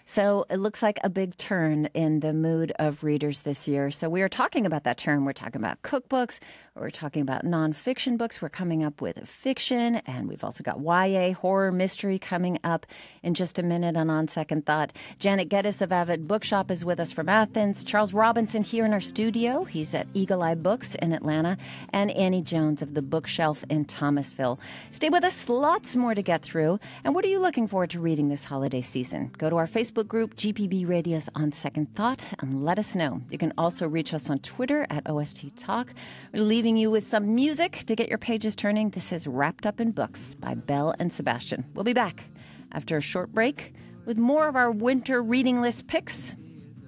So 0.10 0.48
it 0.50 0.58
looks 0.58 0.82
like 0.82 0.98
a 1.04 1.10
big 1.10 1.38
turn 1.38 1.86
in 1.94 2.22
the 2.22 2.34
mood 2.34 2.74
of 2.80 3.04
readers 3.04 3.42
this 3.42 3.68
year. 3.68 3.92
So 3.92 4.10
we 4.10 4.24
are 4.24 4.28
talking 4.28 4.66
about 4.66 4.84
that 4.86 4.98
turn. 4.98 5.24
We're 5.24 5.34
talking 5.34 5.62
about 5.62 5.84
cookbooks. 5.84 6.40
We're 6.74 6.90
talking 6.90 7.22
about 7.22 7.46
nonfiction 7.46 8.18
books. 8.18 8.42
We're 8.42 8.50
coming 8.50 8.84
up 8.84 9.02
with 9.02 9.20
fiction, 9.28 9.98
and 10.08 10.28
we've 10.28 10.44
also 10.44 10.64
got 10.64 10.80
YA 10.80 11.34
horror 11.34 11.72
mystery 11.72 12.18
coming 12.18 12.58
up 12.64 12.88
in 13.22 13.36
just 13.36 13.60
a 13.60 13.64
minute 13.64 13.96
on 13.96 14.10
On 14.10 14.28
Second 14.28 14.66
Thought. 14.66 14.94
Janet 15.20 15.48
Geddis 15.48 15.80
of 15.80 15.92
Avid 15.92 16.28
Bookshop 16.28 16.72
is 16.72 16.84
with 16.84 17.00
us 17.00 17.12
from 17.12 17.30
Athens. 17.30 17.84
Charles 17.84 18.12
Robinson 18.12 18.64
here 18.64 18.86
in 18.86 18.94
our 18.94 19.00
studio. 19.00 19.64
He's 19.66 19.94
at 19.94 20.08
Eagle 20.16 20.42
Eye 20.42 20.56
Books 20.56 20.96
in 20.96 21.12
Atlanta, 21.12 21.56
and 21.94 22.10
Annie 22.12 22.42
Jones 22.42 22.82
of 22.82 22.96
the 22.96 23.04
Bookshelf 23.04 23.64
in 23.70 23.86
Thomasville. 23.86 24.60
Stay 24.90 25.10
with 25.10 25.24
us. 25.24 25.50
Lots 25.50 25.96
more 25.96 26.16
to 26.16 26.24
get 26.24 26.42
through. 26.42 26.80
And 27.04 27.14
what 27.14 27.26
are 27.26 27.30
you 27.30 27.40
looking 27.40 27.68
forward 27.68 27.92
to 27.92 28.00
reading 28.00 28.30
this 28.30 28.46
holiday 28.46 28.82
season? 28.82 29.32
Go 29.38 29.52
to 29.52 29.58
our 29.58 29.68
Facebook 29.68 29.99
Facebook 30.00 30.08
group, 30.08 30.36
GPB 30.36 30.88
Radio's 30.88 31.30
On 31.36 31.52
Second 31.52 31.94
Thought, 31.94 32.24
and 32.40 32.64
let 32.64 32.80
us 32.80 32.96
know. 32.96 33.22
You 33.30 33.38
can 33.38 33.52
also 33.58 33.86
reach 33.88 34.14
us 34.14 34.30
on 34.30 34.40
Twitter 34.40 34.88
at 34.90 35.10
OST 35.10 35.58
Talk. 35.58 35.94
We're 36.34 36.44
leaving 36.44 36.78
you 36.78 36.90
with 36.90 37.04
some 37.04 37.36
music 37.36 37.84
to 37.86 37.96
get 37.96 38.08
your 38.08 38.18
pages 38.18 38.56
turning. 38.56 38.92
This 38.92 39.12
is 39.12 39.28
Wrapped 39.28 39.66
Up 39.66 39.82
in 39.82 39.92
Books 39.92 40.36
by 40.36 40.54
Belle 40.54 40.96
and 41.00 41.12
Sebastian. 41.12 41.66
We'll 41.74 41.84
be 41.84 41.94
back 41.94 42.24
after 42.72 42.98
a 42.98 43.02
short 43.02 43.34
break 43.34 43.74
with 44.06 44.18
more 44.18 44.48
of 44.48 44.56
our 44.56 44.72
winter 44.72 45.22
reading 45.22 45.62
list 45.62 45.88
picks. 45.88 46.34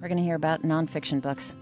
We're 0.00 0.08
going 0.08 0.18
to 0.18 0.24
hear 0.24 0.36
about 0.36 0.62
nonfiction 0.62 1.20
books. 1.20 1.54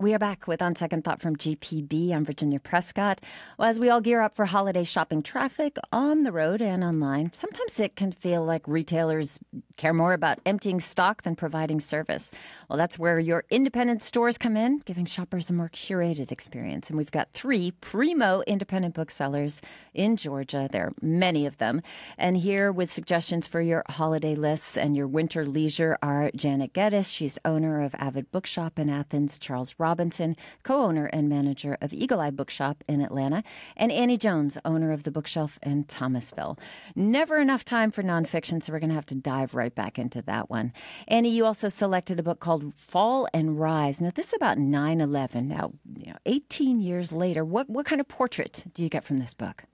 We 0.00 0.14
are 0.14 0.18
back 0.18 0.46
with 0.46 0.62
On 0.62 0.74
Second 0.74 1.04
Thought 1.04 1.20
from 1.20 1.36
GPB. 1.36 2.12
I'm 2.12 2.24
Virginia 2.24 2.58
Prescott. 2.58 3.20
Well, 3.58 3.68
as 3.68 3.78
we 3.78 3.90
all 3.90 4.00
gear 4.00 4.22
up 4.22 4.34
for 4.34 4.46
holiday 4.46 4.82
shopping 4.82 5.20
traffic 5.20 5.76
on 5.92 6.22
the 6.22 6.32
road 6.32 6.62
and 6.62 6.82
online, 6.82 7.34
sometimes 7.34 7.78
it 7.78 7.96
can 7.96 8.10
feel 8.10 8.42
like 8.42 8.66
retailers 8.66 9.38
care 9.80 9.94
more 9.94 10.12
about 10.12 10.38
emptying 10.44 10.78
stock 10.78 11.22
than 11.22 11.34
providing 11.34 11.80
service. 11.80 12.30
Well, 12.68 12.76
that's 12.76 12.98
where 12.98 13.18
your 13.18 13.44
independent 13.48 14.02
stores 14.02 14.36
come 14.36 14.54
in, 14.54 14.80
giving 14.84 15.06
shoppers 15.06 15.48
a 15.48 15.54
more 15.54 15.70
curated 15.70 16.30
experience. 16.30 16.90
And 16.90 16.98
we've 16.98 17.10
got 17.10 17.32
three 17.32 17.70
primo 17.80 18.42
independent 18.46 18.94
booksellers 18.94 19.62
in 19.94 20.18
Georgia. 20.18 20.68
There 20.70 20.88
are 20.88 20.92
many 21.00 21.46
of 21.46 21.56
them. 21.56 21.80
And 22.18 22.36
here 22.36 22.70
with 22.70 22.92
suggestions 22.92 23.46
for 23.46 23.62
your 23.62 23.82
holiday 23.88 24.34
lists 24.34 24.76
and 24.76 24.94
your 24.94 25.08
winter 25.08 25.46
leisure 25.46 25.96
are 26.02 26.30
Janet 26.36 26.74
Geddis. 26.74 27.10
She's 27.10 27.38
owner 27.46 27.80
of 27.80 27.94
Avid 27.94 28.30
Bookshop 28.30 28.78
in 28.78 28.90
Athens, 28.90 29.38
Charles 29.38 29.74
Robinson, 29.78 30.36
co 30.62 30.82
owner 30.84 31.06
and 31.06 31.26
manager 31.26 31.78
of 31.80 31.94
Eagle 31.94 32.20
Eye 32.20 32.30
Bookshop 32.30 32.84
in 32.86 33.00
Atlanta, 33.00 33.42
and 33.78 33.90
Annie 33.90 34.18
Jones, 34.18 34.58
owner 34.62 34.92
of 34.92 35.04
The 35.04 35.10
Bookshelf 35.10 35.58
in 35.62 35.84
Thomasville. 35.84 36.58
Never 36.94 37.38
enough 37.40 37.64
time 37.64 37.90
for 37.90 38.02
nonfiction, 38.02 38.62
so 38.62 38.74
we're 38.74 38.78
going 38.78 38.90
to 38.90 38.94
have 38.94 39.06
to 39.06 39.14
dive 39.14 39.54
right 39.54 39.69
back 39.74 39.98
into 39.98 40.22
that 40.22 40.50
one. 40.50 40.72
Annie, 41.08 41.30
you 41.30 41.44
also 41.44 41.68
selected 41.68 42.18
a 42.18 42.22
book 42.22 42.40
called 42.40 42.74
Fall 42.74 43.28
and 43.32 43.58
Rise. 43.58 44.00
Now, 44.00 44.10
this 44.14 44.28
is 44.28 44.34
about 44.34 44.58
9 44.58 45.00
11. 45.00 45.48
Now, 45.48 45.72
you 45.96 46.12
know, 46.12 46.18
18 46.26 46.80
years 46.80 47.12
later, 47.12 47.44
what, 47.44 47.68
what 47.68 47.86
kind 47.86 48.00
of 48.00 48.08
portrait 48.08 48.64
do 48.74 48.82
you 48.82 48.88
get 48.88 49.04
from 49.04 49.18
this 49.18 49.34
book? 49.34 49.64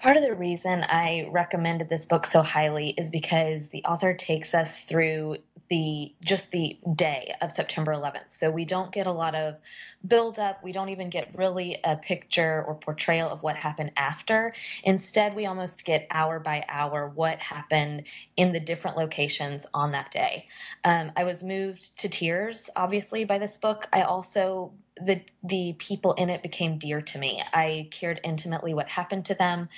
Part 0.00 0.16
of 0.16 0.22
the 0.22 0.34
reason 0.34 0.82
I 0.82 1.28
recommended 1.30 1.90
this 1.90 2.06
book 2.06 2.24
so 2.24 2.40
highly 2.40 2.88
is 2.88 3.10
because 3.10 3.68
the 3.68 3.84
author 3.84 4.14
takes 4.14 4.54
us 4.54 4.80
through 4.80 5.36
the 5.68 6.14
just 6.24 6.50
the 6.50 6.78
day 6.96 7.34
of 7.42 7.52
September 7.52 7.92
11th. 7.92 8.28
So 8.30 8.50
we 8.50 8.64
don't 8.64 8.90
get 8.90 9.06
a 9.06 9.12
lot 9.12 9.34
of 9.34 9.60
build 10.06 10.38
up. 10.38 10.64
We 10.64 10.72
don't 10.72 10.88
even 10.88 11.10
get 11.10 11.36
really 11.36 11.76
a 11.84 11.96
picture 11.96 12.64
or 12.66 12.76
portrayal 12.76 13.28
of 13.28 13.42
what 13.42 13.56
happened 13.56 13.92
after. 13.94 14.54
Instead, 14.82 15.36
we 15.36 15.44
almost 15.44 15.84
get 15.84 16.06
hour 16.10 16.40
by 16.40 16.64
hour 16.66 17.06
what 17.06 17.38
happened 17.38 18.04
in 18.38 18.52
the 18.52 18.60
different 18.60 18.96
locations 18.96 19.66
on 19.74 19.90
that 19.90 20.10
day. 20.10 20.46
Um, 20.82 21.12
I 21.14 21.24
was 21.24 21.42
moved 21.42 21.98
to 22.00 22.08
tears, 22.08 22.70
obviously, 22.74 23.26
by 23.26 23.38
this 23.38 23.58
book. 23.58 23.86
I 23.92 24.02
also 24.02 24.72
the 24.96 25.22
the 25.44 25.74
people 25.78 26.14
in 26.14 26.30
it 26.30 26.42
became 26.42 26.78
dear 26.78 27.02
to 27.02 27.18
me. 27.18 27.42
I 27.52 27.88
cared 27.90 28.20
intimately 28.24 28.74
what 28.74 28.88
happened 28.88 29.26
to 29.26 29.34
them, 29.34 29.68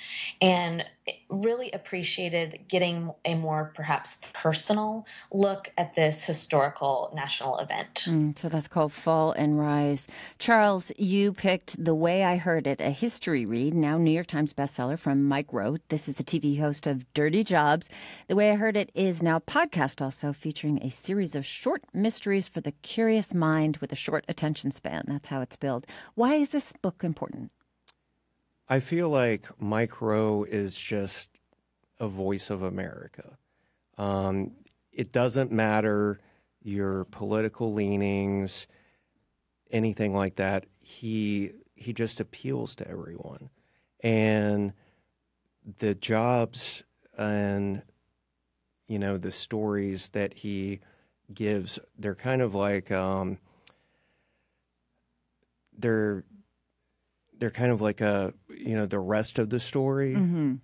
and 0.41 0.85
really 1.29 1.71
appreciated 1.71 2.65
getting 2.67 3.11
a 3.25 3.35
more 3.35 3.71
perhaps 3.75 4.17
personal 4.33 5.05
look 5.31 5.71
at 5.77 5.95
this 5.95 6.23
historical 6.23 7.11
national 7.13 7.57
event. 7.57 8.05
Mm, 8.07 8.37
so 8.37 8.49
that's 8.49 8.67
called 8.67 8.93
Fall 8.93 9.31
and 9.31 9.59
Rise. 9.59 10.07
Charles, 10.39 10.91
you 10.97 11.33
picked 11.33 11.83
The 11.83 11.95
Way 11.95 12.23
I 12.23 12.37
Heard 12.37 12.67
It, 12.67 12.79
a 12.79 12.89
history 12.89 13.45
read, 13.45 13.73
now 13.73 13.97
New 13.97 14.11
York 14.11 14.27
Times 14.27 14.53
bestseller 14.53 14.97
from 14.97 15.23
Mike 15.23 15.51
Rowe. 15.51 15.77
This 15.89 16.07
is 16.07 16.15
the 16.15 16.23
TV 16.23 16.59
host 16.59 16.87
of 16.87 17.11
Dirty 17.13 17.43
Jobs. 17.43 17.89
The 18.27 18.35
Way 18.35 18.51
I 18.51 18.55
Heard 18.55 18.77
It 18.77 18.91
is 18.93 19.21
now 19.21 19.39
podcast 19.39 20.01
also 20.01 20.33
featuring 20.33 20.81
a 20.81 20.89
series 20.89 21.35
of 21.35 21.45
short 21.45 21.83
mysteries 21.93 22.47
for 22.47 22.61
the 22.61 22.71
curious 22.71 23.33
mind 23.33 23.77
with 23.77 23.91
a 23.91 23.97
short 23.97 24.25
attention 24.27 24.71
span. 24.71 25.03
That's 25.07 25.29
how 25.29 25.41
it's 25.41 25.55
billed. 25.55 25.85
Why 26.15 26.35
is 26.35 26.51
this 26.51 26.73
book 26.81 27.03
important? 27.03 27.51
I 28.67 28.79
feel 28.79 29.09
like 29.09 29.47
Mike 29.61 30.01
Rowe 30.01 30.43
is 30.43 30.77
just 30.77 31.39
a 31.99 32.07
voice 32.07 32.49
of 32.49 32.61
America. 32.61 33.37
Um, 33.97 34.51
it 34.91 35.11
doesn't 35.11 35.51
matter 35.51 36.19
your 36.61 37.05
political 37.05 37.73
leanings, 37.73 38.67
anything 39.69 40.13
like 40.13 40.35
that. 40.35 40.65
He 40.79 41.51
he 41.75 41.93
just 41.93 42.19
appeals 42.19 42.75
to 42.75 42.87
everyone, 42.87 43.49
and 43.99 44.73
the 45.79 45.95
jobs 45.95 46.83
and 47.17 47.81
you 48.87 48.99
know 48.99 49.17
the 49.17 49.31
stories 49.31 50.09
that 50.09 50.33
he 50.33 50.79
gives, 51.33 51.79
they're 51.97 52.15
kind 52.15 52.41
of 52.41 52.55
like 52.55 52.91
um, 52.91 53.37
they're 55.77 56.23
they're 57.39 57.51
kind 57.51 57.71
of 57.71 57.81
like 57.81 58.01
a 58.01 58.33
you 58.49 58.75
know 58.75 58.85
the 58.85 58.99
rest 58.99 59.39
of 59.39 59.49
the 59.49 59.59
story. 59.59 60.13
Mm-hmm. 60.13 60.55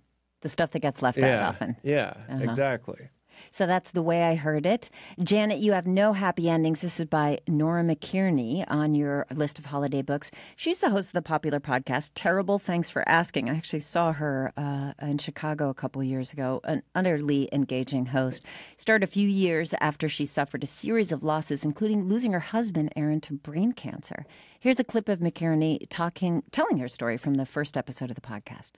The 0.42 0.48
stuff 0.48 0.70
that 0.70 0.80
gets 0.80 1.02
left 1.02 1.18
yeah, 1.18 1.48
out 1.48 1.54
often. 1.54 1.76
Yeah, 1.82 2.14
uh-huh. 2.28 2.44
exactly. 2.44 3.10
So 3.50 3.66
that's 3.66 3.90
the 3.90 4.02
way 4.02 4.24
I 4.24 4.34
heard 4.34 4.66
it. 4.66 4.90
Janet, 5.22 5.58
you 5.58 5.72
have 5.72 5.86
no 5.86 6.12
happy 6.12 6.48
endings. 6.48 6.82
This 6.82 7.00
is 7.00 7.06
by 7.06 7.38
Nora 7.48 7.82
McInerny 7.82 8.64
on 8.68 8.94
your 8.94 9.26
list 9.32 9.58
of 9.58 9.66
holiday 9.66 10.02
books. 10.02 10.30
She's 10.56 10.80
the 10.80 10.90
host 10.90 11.08
of 11.08 11.12
the 11.14 11.22
popular 11.22 11.60
podcast 11.60 12.12
Terrible 12.14 12.58
Thanks 12.58 12.90
for 12.90 13.08
Asking. 13.08 13.48
I 13.48 13.56
actually 13.56 13.80
saw 13.80 14.12
her 14.12 14.52
uh, 14.56 14.92
in 15.02 15.18
Chicago 15.18 15.68
a 15.68 15.74
couple 15.74 16.02
years 16.02 16.32
ago. 16.32 16.60
An 16.64 16.82
utterly 16.94 17.48
engaging 17.52 18.06
host. 18.06 18.44
Started 18.76 19.04
a 19.04 19.10
few 19.10 19.28
years 19.28 19.74
after 19.80 20.08
she 20.08 20.26
suffered 20.26 20.62
a 20.62 20.66
series 20.66 21.12
of 21.12 21.22
losses, 21.22 21.64
including 21.64 22.08
losing 22.08 22.32
her 22.32 22.40
husband, 22.40 22.92
Aaron, 22.96 23.20
to 23.22 23.34
brain 23.34 23.72
cancer. 23.72 24.26
Here's 24.62 24.78
a 24.78 24.84
clip 24.84 25.08
of 25.08 25.20
McInerny 25.20 25.86
talking, 25.88 26.42
telling 26.52 26.76
her 26.76 26.88
story 26.88 27.16
from 27.16 27.36
the 27.36 27.46
first 27.46 27.78
episode 27.78 28.10
of 28.10 28.14
the 28.14 28.20
podcast. 28.20 28.72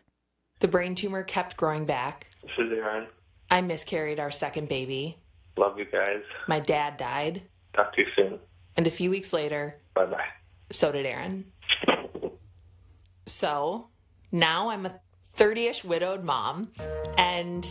The 0.60 0.68
brain 0.68 0.94
tumor 0.94 1.24
kept 1.24 1.56
growing 1.56 1.86
back. 1.86 2.28
This 2.40 2.52
is 2.56 2.72
Aaron. 2.72 3.08
I 3.50 3.62
miscarried 3.62 4.20
our 4.20 4.30
second 4.30 4.68
baby. 4.68 5.18
Love 5.56 5.76
you 5.76 5.84
guys. 5.84 6.22
My 6.46 6.60
dad 6.60 6.98
died. 6.98 7.42
Talk 7.74 7.92
to 7.96 8.02
you 8.02 8.06
soon. 8.14 8.38
And 8.76 8.86
a 8.86 8.92
few 8.92 9.10
weeks 9.10 9.32
later, 9.32 9.80
bye 9.92 10.06
bye. 10.06 10.22
So 10.70 10.92
did 10.92 11.04
Aaron. 11.04 11.46
So 13.26 13.88
now 14.30 14.68
I'm 14.68 14.86
a 14.86 15.00
30 15.34 15.66
ish 15.66 15.82
widowed 15.82 16.22
mom, 16.22 16.70
and 17.18 17.66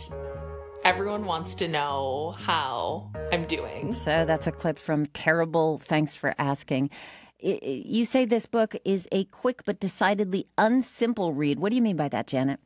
everyone 0.84 1.24
wants 1.24 1.54
to 1.54 1.66
know 1.66 2.36
how 2.38 3.10
I'm 3.32 3.46
doing. 3.46 3.92
So 3.92 4.26
that's 4.26 4.46
a 4.46 4.52
clip 4.52 4.78
from 4.78 5.06
Terrible 5.06 5.78
Thanks 5.78 6.14
for 6.14 6.34
Asking. 6.36 6.90
You 7.42 8.04
say 8.04 8.24
this 8.24 8.46
book 8.46 8.76
is 8.84 9.08
a 9.10 9.24
quick 9.24 9.64
but 9.64 9.80
decidedly 9.80 10.46
unsimple 10.56 11.36
read. 11.36 11.58
What 11.58 11.70
do 11.70 11.76
you 11.76 11.82
mean 11.82 11.96
by 11.96 12.08
that, 12.08 12.28
Janet? 12.28 12.60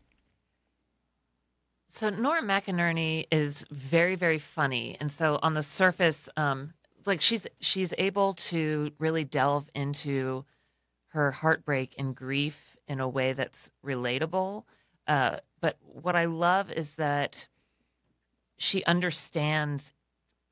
So 1.88 2.10
Nora 2.10 2.42
McInerny 2.42 3.26
is 3.30 3.64
very, 3.70 4.16
very 4.16 4.38
funny, 4.38 4.96
and 5.00 5.10
so 5.10 5.38
on 5.42 5.54
the 5.54 5.62
surface, 5.62 6.28
um, 6.36 6.74
like 7.06 7.22
she's 7.22 7.46
she's 7.60 7.94
able 7.96 8.34
to 8.34 8.90
really 8.98 9.24
delve 9.24 9.70
into 9.74 10.44
her 11.08 11.30
heartbreak 11.30 11.94
and 11.96 12.14
grief 12.14 12.76
in 12.86 13.00
a 13.00 13.08
way 13.08 13.32
that's 13.32 13.70
relatable. 13.84 14.64
Uh, 15.06 15.38
but 15.60 15.78
what 15.80 16.16
I 16.16 16.26
love 16.26 16.70
is 16.70 16.94
that 16.96 17.48
she 18.58 18.84
understands 18.84 19.94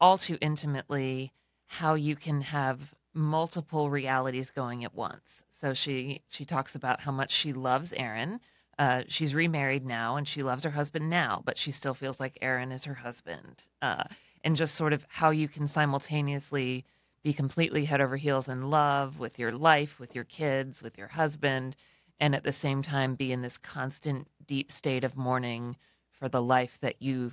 all 0.00 0.16
too 0.16 0.38
intimately 0.40 1.32
how 1.66 1.94
you 1.94 2.16
can 2.16 2.40
have 2.40 2.94
multiple 3.14 3.90
realities 3.90 4.50
going 4.50 4.84
at 4.84 4.94
once. 4.94 5.44
So 5.50 5.72
she 5.72 6.22
she 6.28 6.44
talks 6.44 6.74
about 6.74 7.00
how 7.00 7.12
much 7.12 7.32
she 7.32 7.52
loves 7.52 7.92
Aaron 7.94 8.40
uh, 8.78 9.02
she's 9.06 9.34
remarried 9.34 9.86
now 9.86 10.16
and 10.16 10.26
she 10.26 10.42
loves 10.42 10.64
her 10.64 10.70
husband 10.70 11.08
now, 11.08 11.42
but 11.44 11.56
she 11.56 11.72
still 11.72 11.94
feels 11.94 12.18
like 12.18 12.38
Aaron 12.40 12.72
is 12.72 12.84
her 12.84 12.94
husband. 12.94 13.64
Uh, 13.80 14.04
and 14.42 14.56
just 14.56 14.74
sort 14.74 14.92
of 14.92 15.06
how 15.08 15.30
you 15.30 15.48
can 15.48 15.68
simultaneously 15.68 16.84
be 17.22 17.32
completely 17.32 17.86
head 17.86 18.00
over 18.00 18.16
heels 18.16 18.48
in 18.48 18.68
love 18.68 19.18
with 19.18 19.38
your 19.38 19.52
life, 19.52 19.98
with 19.98 20.14
your 20.14 20.24
kids, 20.24 20.82
with 20.82 20.98
your 20.98 21.08
husband, 21.08 21.76
and 22.20 22.34
at 22.34 22.44
the 22.44 22.52
same 22.52 22.82
time 22.82 23.14
be 23.14 23.32
in 23.32 23.42
this 23.42 23.56
constant 23.56 24.28
deep 24.46 24.70
state 24.70 25.04
of 25.04 25.16
mourning 25.16 25.76
for 26.10 26.28
the 26.28 26.42
life 26.42 26.78
that 26.82 27.00
you 27.00 27.32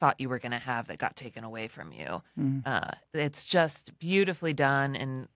thought 0.00 0.18
you 0.18 0.28
were 0.28 0.38
going 0.38 0.52
to 0.52 0.58
have 0.58 0.88
that 0.88 0.98
got 0.98 1.14
taken 1.14 1.44
away 1.44 1.68
from 1.68 1.92
you. 1.92 2.22
Mm. 2.38 2.66
Uh, 2.66 2.92
it's 3.14 3.44
just 3.44 3.96
beautifully 3.98 4.54
done. 4.54 4.96
And 4.96 5.28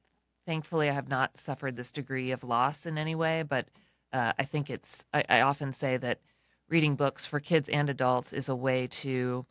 thankfully, 0.46 0.88
I 0.88 0.92
have 0.92 1.08
not 1.08 1.36
suffered 1.36 1.76
this 1.76 1.92
degree 1.92 2.30
of 2.30 2.42
loss 2.42 2.86
in 2.86 2.98
any 2.98 3.14
way, 3.14 3.42
but 3.42 3.68
uh, 4.12 4.32
I 4.38 4.44
think 4.44 4.70
it's, 4.70 5.04
I, 5.12 5.24
I, 5.28 5.40
often 5.40 5.72
say 5.72 5.96
that 5.98 6.20
reading 6.68 6.94
books 6.94 7.26
for 7.26 7.40
kids 7.40 7.68
and 7.68 7.90
adults 7.90 8.32
is 8.32 8.48
a 8.48 8.54
way 8.54 8.86
to 8.86 9.44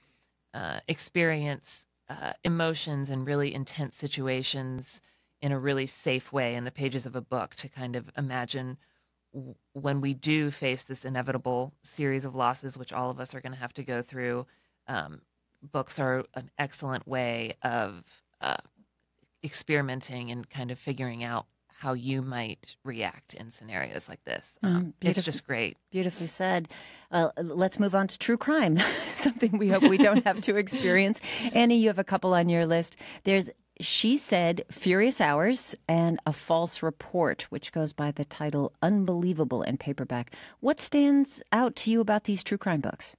uh, 0.54 0.80
experience 0.88 1.86
uh, 2.10 2.34
emotions 2.44 3.10
and 3.10 3.28
really 3.28 3.54
intense 3.54 3.96
situations 3.96 5.02
in 5.42 5.52
a 5.52 5.60
really 5.60 5.86
safe 5.86 6.32
way 6.32 6.56
in 6.56 6.64
the 6.64 6.72
pages 6.72 7.06
of 7.06 7.16
a 7.16 7.22
book 7.22 7.54
to 7.56 7.68
kind 7.68 7.96
of 7.96 8.10
imagine 8.18 8.78
w- 9.34 9.56
when 9.74 10.00
we 10.00 10.14
do 10.14 10.50
face 10.52 10.84
this 10.84 11.04
inevitable 11.04 11.74
series 11.84 12.24
of 12.24 12.36
losses, 12.36 12.78
which 12.78 12.94
all 12.94 13.10
of 13.10 13.20
us 13.20 13.36
are 13.36 13.42
going 13.42 13.52
to 13.52 13.60
have 13.60 13.74
to 13.74 13.84
go 13.84 14.02
through. 14.02 14.46
Um, 14.88 15.22
books 15.72 16.00
are 16.00 16.26
an 16.36 16.50
excellent 16.58 17.08
way 17.08 17.56
of 17.62 18.04
uh, 18.42 18.58
experimenting 19.44 20.32
and 20.32 20.50
kind 20.50 20.72
of 20.72 20.80
figuring 20.80 21.24
out 21.24 21.46
how 21.84 21.94
you 21.94 22.22
might 22.22 22.78
react 22.86 23.34
in 23.34 23.52
scenarios 23.52 24.08
like 24.08 24.24
this. 24.24 24.54
Mm, 24.64 24.76
um, 24.76 24.94
it's 25.02 25.22
just 25.22 25.46
great. 25.46 25.78
Beautifully 25.92 26.28
said. 26.28 26.70
Uh, 27.12 27.30
let's 27.38 27.78
move 27.78 27.94
on 27.94 28.08
to 28.08 28.18
true 28.18 28.38
crime, 28.38 28.78
something 29.08 29.58
we 29.58 29.70
hope 29.70 29.84
we 29.84 29.98
don't 29.98 30.24
have 30.26 30.40
to 30.42 30.56
experience. 30.56 31.20
Annie, 31.54 31.78
you 31.78 31.88
have 31.88 32.00
a 32.00 32.04
couple 32.06 32.34
on 32.34 32.48
your 32.48 32.66
list. 32.66 32.96
There's 33.26 33.50
she 33.82 34.18
said 34.18 34.64
Furious 34.70 35.20
Hours 35.20 35.76
and 35.88 36.20
A 36.26 36.32
False 36.32 36.84
Report, 36.84 37.48
which 37.50 37.72
goes 37.72 37.92
by 37.92 38.12
the 38.12 38.24
title 38.24 38.72
Unbelievable 38.82 39.64
in 39.64 39.78
paperback. 39.78 40.34
What 40.60 40.80
stands 40.80 41.42
out 41.52 41.76
to 41.78 41.92
you 41.92 42.00
about 42.00 42.26
these 42.26 42.44
true 42.44 42.58
crime 42.58 42.82
books? 42.82 43.18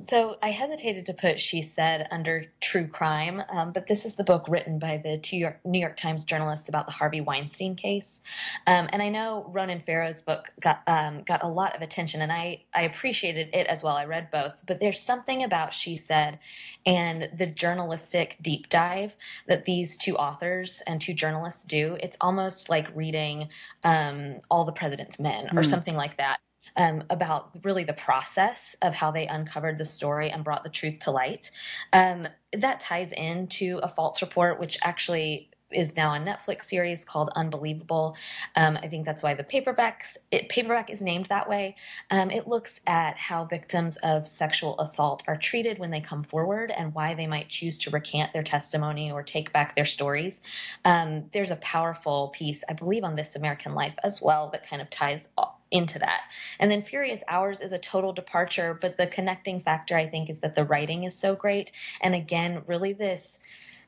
So 0.00 0.36
I 0.40 0.50
hesitated 0.50 1.06
to 1.06 1.14
put 1.14 1.40
She 1.40 1.62
Said 1.62 2.06
under 2.10 2.46
true 2.60 2.86
crime, 2.86 3.42
um, 3.50 3.72
but 3.72 3.86
this 3.86 4.04
is 4.04 4.14
the 4.14 4.24
book 4.24 4.46
written 4.48 4.78
by 4.78 4.98
the 4.98 5.20
New 5.32 5.38
York, 5.38 5.60
New 5.64 5.80
York 5.80 5.96
Times 5.96 6.24
journalist 6.24 6.68
about 6.68 6.86
the 6.86 6.92
Harvey 6.92 7.20
Weinstein 7.20 7.74
case. 7.74 8.22
Um, 8.66 8.88
and 8.92 9.02
I 9.02 9.08
know 9.08 9.44
Ronan 9.48 9.80
Farrow's 9.80 10.22
book 10.22 10.50
got 10.60 10.82
um, 10.86 11.22
got 11.22 11.42
a 11.42 11.48
lot 11.48 11.74
of 11.74 11.82
attention, 11.82 12.22
and 12.22 12.30
I, 12.30 12.62
I 12.74 12.82
appreciated 12.82 13.50
it 13.54 13.66
as 13.66 13.82
well. 13.82 13.96
I 13.96 14.04
read 14.04 14.30
both, 14.30 14.64
but 14.66 14.80
there's 14.80 15.00
something 15.00 15.42
about 15.44 15.74
She 15.74 15.96
Said 15.96 16.38
and 16.86 17.28
the 17.36 17.46
journalistic 17.46 18.36
deep 18.40 18.68
dive 18.68 19.14
that 19.46 19.64
these 19.64 19.96
two 19.96 20.16
authors 20.16 20.82
and 20.86 21.00
two 21.00 21.14
journalists 21.14 21.64
do. 21.64 21.96
It's 22.00 22.16
almost 22.20 22.68
like 22.70 22.88
reading 22.94 23.48
um, 23.84 24.36
All 24.50 24.64
the 24.64 24.72
President's 24.72 25.18
Men 25.18 25.50
or 25.56 25.62
Mm. 25.62 25.66
something 25.66 25.96
like 25.96 26.16
that 26.18 26.38
um, 26.76 27.04
about 27.10 27.50
really 27.64 27.84
the 27.84 27.92
process 27.92 28.76
of 28.82 28.94
how 28.94 29.10
they 29.10 29.26
uncovered 29.26 29.78
the 29.78 29.84
story 29.84 30.30
and 30.30 30.44
brought 30.44 30.64
the 30.64 30.70
truth 30.70 31.00
to 31.00 31.10
light. 31.10 31.50
Um, 31.92 32.28
that 32.52 32.80
ties 32.80 33.12
into 33.12 33.78
a 33.82 33.88
false 33.88 34.22
report, 34.22 34.58
which 34.60 34.78
actually 34.82 35.50
is 35.70 35.96
now 35.96 36.14
a 36.14 36.18
Netflix 36.18 36.64
series 36.64 37.04
called 37.04 37.30
Unbelievable. 37.34 38.16
Um, 38.56 38.76
I 38.76 38.88
think 38.88 39.04
that's 39.04 39.22
why 39.22 39.34
the 39.34 39.44
paperbacks 39.44 40.16
it, 40.30 40.48
paperback 40.48 40.90
is 40.90 41.00
named 41.00 41.26
that 41.26 41.48
way. 41.48 41.76
Um, 42.10 42.30
it 42.30 42.48
looks 42.48 42.80
at 42.86 43.16
how 43.16 43.44
victims 43.44 43.96
of 43.98 44.26
sexual 44.26 44.80
assault 44.80 45.24
are 45.28 45.36
treated 45.36 45.78
when 45.78 45.90
they 45.90 46.00
come 46.00 46.22
forward 46.22 46.70
and 46.70 46.94
why 46.94 47.14
they 47.14 47.26
might 47.26 47.48
choose 47.48 47.80
to 47.80 47.90
recant 47.90 48.32
their 48.32 48.42
testimony 48.42 49.12
or 49.12 49.22
take 49.22 49.52
back 49.52 49.74
their 49.74 49.84
stories. 49.84 50.40
Um, 50.84 51.26
there's 51.32 51.50
a 51.50 51.56
powerful 51.56 52.28
piece, 52.28 52.64
I 52.68 52.72
believe, 52.72 53.04
on 53.04 53.16
This 53.16 53.36
American 53.36 53.74
Life 53.74 53.94
as 54.02 54.22
well 54.22 54.50
that 54.50 54.68
kind 54.68 54.80
of 54.80 54.88
ties 54.90 55.26
into 55.70 55.98
that. 55.98 56.20
And 56.58 56.70
then 56.70 56.82
Furious 56.82 57.22
Hours 57.28 57.60
is 57.60 57.72
a 57.72 57.78
total 57.78 58.12
departure, 58.12 58.76
but 58.80 58.96
the 58.96 59.06
connecting 59.06 59.60
factor 59.60 59.96
I 59.96 60.08
think 60.08 60.30
is 60.30 60.40
that 60.40 60.54
the 60.54 60.64
writing 60.64 61.04
is 61.04 61.16
so 61.16 61.34
great. 61.34 61.72
And 62.00 62.14
again, 62.14 62.62
really 62.66 62.92
this 62.92 63.38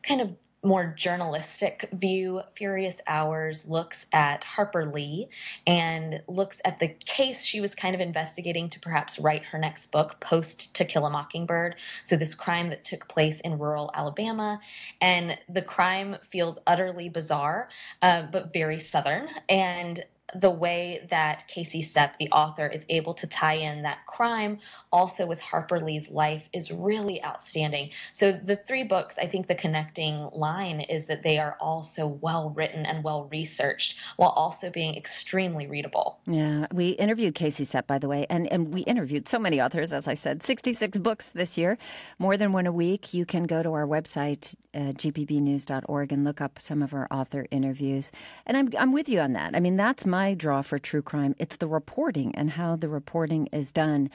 kind 0.03 0.21
of 0.21 0.31
more 0.63 0.93
journalistic 0.97 1.89
view, 1.93 2.43
Furious 2.55 3.01
Hours 3.07 3.67
looks 3.67 4.07
at 4.13 4.45
Harper 4.45 4.93
Lee 4.93 5.29
and 5.67 6.23
looks 6.29 6.61
at 6.65 6.79
the 6.79 6.89
case 6.89 7.45
she 7.45 7.61
was 7.61 7.75
kind 7.75 7.95
of 7.95 8.01
investigating 8.01 8.69
to 8.71 8.81
perhaps 8.81 9.19
write 9.19 9.45
her 9.45 9.59
next 9.59 9.91
book 9.91 10.21
post 10.21 10.77
To 10.77 10.85
Kill 10.85 11.07
a 11.07 11.11
Mockingbird. 11.11 11.77
So, 12.05 12.17
this 12.17 12.35
crime 12.35 12.71
that 12.71 12.85
took 12.85 13.09
place 13.09 13.41
in 13.41 13.59
rural 13.59 13.91
Alabama. 13.95 14.61
And 15.01 15.39
the 15.49 15.63
crime 15.63 16.17
feels 16.29 16.59
utterly 16.67 17.09
bizarre, 17.09 17.71
uh, 18.03 18.25
but 18.31 18.53
very 18.53 18.81
Southern. 18.81 19.29
And 19.49 20.05
the 20.35 20.51
way 20.51 21.07
that 21.11 21.47
Casey 21.49 21.83
Cep, 21.83 22.19
the 22.19 22.31
author, 22.31 22.67
is 22.67 22.85
able 22.89 23.15
to 23.15 23.27
tie 23.27 23.55
in 23.55 23.83
that 23.83 24.07
crime 24.07 24.59
also 24.93 25.27
with 25.27 25.41
Harper 25.41 25.81
Lee's 25.81 26.11
life 26.11 26.49
is 26.53 26.71
really 26.71 27.23
outstanding. 27.25 27.91
So, 28.13 28.33
the 28.33 28.57
three 28.57 28.85
books, 28.85 29.19
I 29.19 29.27
think 29.27 29.47
the 29.47 29.55
connecting 29.55 30.29
line 30.33 30.81
is 30.81 31.07
that 31.07 31.23
they 31.23 31.39
are 31.39 31.57
all 31.61 31.83
so 31.83 32.07
well 32.07 32.51
written 32.51 32.87
and 32.87 33.03
well 33.05 33.29
researched 33.31 33.99
while 34.17 34.31
also 34.31 34.71
being 34.71 34.97
extremely 34.97 35.67
readable. 35.67 36.21
Yeah, 36.27 36.67
we 36.73 36.91
interviewed 36.91 37.35
Casey 37.35 37.65
Cep, 37.65 37.87
by 37.87 37.99
the 37.99 38.09
way, 38.09 38.27
and, 38.29 38.51
and 38.53 38.73
we 38.73 38.83
interviewed 38.83 39.29
so 39.29 39.39
many 39.39 39.61
authors, 39.61 39.93
as 39.93 40.09
I 40.09 40.15
said, 40.15 40.43
66 40.43 40.99
books 40.99 41.31
this 41.31 41.57
year, 41.57 41.79
more 42.19 42.37
than 42.37 42.53
one 42.53 42.67
a 42.67 42.73
week. 42.73 43.15
You 43.15 43.25
can 43.25 43.45
go 43.45 43.63
to 43.63 43.73
our 43.73 43.87
website, 43.87 44.55
uh, 44.75 44.93
gpbnews.org, 44.93 46.13
and 46.13 46.25
look 46.25 46.41
up 46.41 46.59
some 46.59 46.83
of 46.83 46.95
our 46.95 47.07
author 47.11 47.47
interviews. 47.51 48.13
And 48.47 48.57
I'm, 48.57 48.71
I'm 48.79 48.93
with 48.93 49.09
you 49.09 49.21
on 49.21 49.33
that. 49.33 49.55
I 49.55 49.61
mean, 49.61 49.77
that's 49.77 50.05
my 50.05 50.20
draw 50.35 50.63
for 50.63 50.79
true 50.79 51.03
crime. 51.03 51.35
It's 51.39 51.57
the 51.57 51.67
reporting 51.67 52.35
and 52.35 52.51
how 52.51 52.77
the 52.77 52.89
reporting 52.89 53.49
is 53.53 53.73
done. 53.73 54.11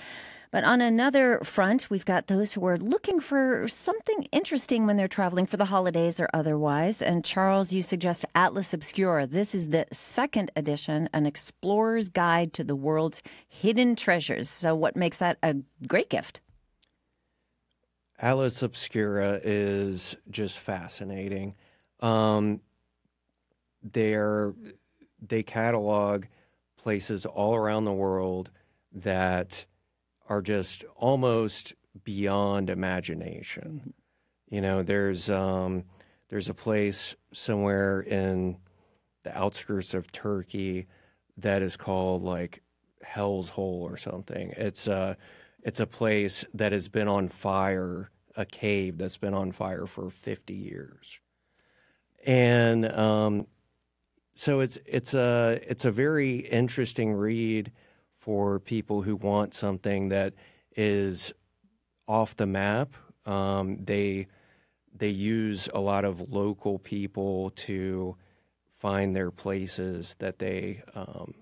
But 0.52 0.64
on 0.64 0.80
another 0.80 1.40
front, 1.44 1.90
we've 1.90 2.06
got 2.06 2.28
those 2.28 2.54
who 2.54 2.66
are 2.66 2.78
looking 2.78 3.20
for 3.20 3.68
something 3.68 4.28
interesting 4.32 4.86
when 4.86 4.96
they're 4.96 5.08
traveling 5.08 5.46
for 5.46 5.58
the 5.58 5.66
holidays 5.66 6.20
or 6.20 6.30
otherwise. 6.34 7.02
And 7.02 7.26
Charles, 7.26 7.74
you 7.74 7.82
suggest 7.82 8.24
Atlas 8.34 8.74
Obscura. 8.74 9.28
This 9.28 9.54
is 9.54 9.70
the 9.70 9.86
second 9.92 10.52
edition, 10.56 11.10
an 11.12 11.26
explorer's 11.26 12.10
guide 12.10 12.54
to 12.54 12.64
the 12.64 12.76
world's 12.76 13.22
hidden 13.48 13.98
treasures. 13.98 14.48
So, 14.50 14.76
what 14.76 14.96
makes 14.96 15.18
that 15.18 15.38
a 15.44 15.58
great 15.88 16.10
gift? 16.10 16.40
Atlas 18.18 18.64
Obscura 18.64 19.42
is 19.44 20.16
just 20.30 20.60
fascinating. 20.60 21.56
Um, 22.00 22.62
they're 23.84 24.54
they 25.28 25.44
catalog 25.44 26.26
places 26.78 27.26
all 27.26 27.56
around 27.56 27.86
the 27.86 27.94
world 27.94 28.52
that 28.94 29.66
are 30.30 30.42
just 30.42 30.84
almost 30.96 31.74
beyond 32.04 32.70
imagination. 32.70 33.94
You 34.50 34.62
know, 34.62 34.84
there's 34.84 35.30
um, 35.30 35.86
there's 36.30 36.50
a 36.50 36.54
place 36.54 37.16
somewhere 37.32 38.02
in 38.02 38.58
the 39.24 39.38
outskirts 39.38 39.94
of 39.94 40.12
Turkey 40.12 40.88
that 41.38 41.62
is 41.62 41.78
called 41.78 42.24
like 42.24 42.62
Hell's 43.04 43.50
Hole 43.50 43.88
or 43.90 43.98
something. 43.98 44.54
It's 44.56 44.88
a 44.88 45.18
it's 45.64 45.80
a 45.80 45.88
place 45.88 46.46
that 46.54 46.72
has 46.72 46.88
been 46.88 47.08
on 47.08 47.30
fire, 47.30 48.12
a 48.36 48.46
cave 48.46 48.98
that's 48.98 49.18
been 49.18 49.34
on 49.34 49.52
fire 49.52 49.88
for 49.88 50.10
50 50.10 50.54
years, 50.54 51.20
and 52.26 52.86
um, 52.86 53.48
so 54.36 54.60
it's 54.60 54.78
it's 54.86 55.14
a 55.14 55.60
it's 55.68 55.86
a 55.86 55.92
very 55.92 56.40
interesting 56.40 57.14
read 57.14 57.72
for 58.14 58.60
people 58.60 59.02
who 59.02 59.16
want 59.16 59.54
something 59.54 60.10
that 60.10 60.34
is 60.76 61.34
off 62.08 62.36
the 62.36 62.46
map. 62.46 62.94
Um, 63.26 63.78
they 63.84 64.28
they 64.94 65.10
use 65.10 65.70
a 65.74 65.80
lot 65.80 66.04
of 66.04 66.32
local 66.32 66.80
people 66.80 67.52
to 67.52 68.18
find 68.70 69.16
their 69.16 69.32
places 69.32 70.16
that 70.20 70.38
they 70.40 70.84
um, 70.96 71.34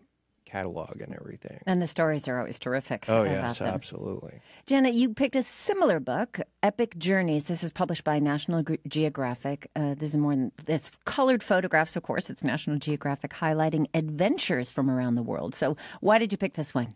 catalog 0.53 1.01
and 1.01 1.15
everything. 1.15 1.59
And 1.65 1.81
the 1.81 1.87
stories 1.87 2.27
are 2.27 2.37
always 2.37 2.59
terrific. 2.59 3.05
Oh 3.07 3.21
about 3.21 3.31
yes, 3.31 3.57
them. 3.57 3.69
absolutely. 3.69 4.39
Janet, 4.67 4.93
you 4.93 5.13
picked 5.13 5.35
a 5.35 5.41
similar 5.41 5.99
book, 5.99 6.39
Epic 6.61 6.95
Journeys. 6.97 7.45
This 7.45 7.63
is 7.63 7.71
published 7.71 8.03
by 8.03 8.19
National 8.19 8.63
Geographic. 8.87 9.69
Uh, 9.75 9.95
this 9.95 10.11
is 10.11 10.17
more 10.17 10.35
than 10.35 10.51
this 10.65 10.91
colored 11.05 11.41
photographs, 11.41 11.95
of 11.95 12.03
course. 12.03 12.29
It's 12.29 12.43
National 12.43 12.77
Geographic 12.77 13.31
highlighting 13.31 13.87
adventures 13.95 14.71
from 14.71 14.91
around 14.91 15.15
the 15.15 15.23
world. 15.23 15.55
So, 15.55 15.75
why 16.01 16.19
did 16.19 16.31
you 16.31 16.37
pick 16.37 16.53
this 16.53 16.75
one? 16.75 16.93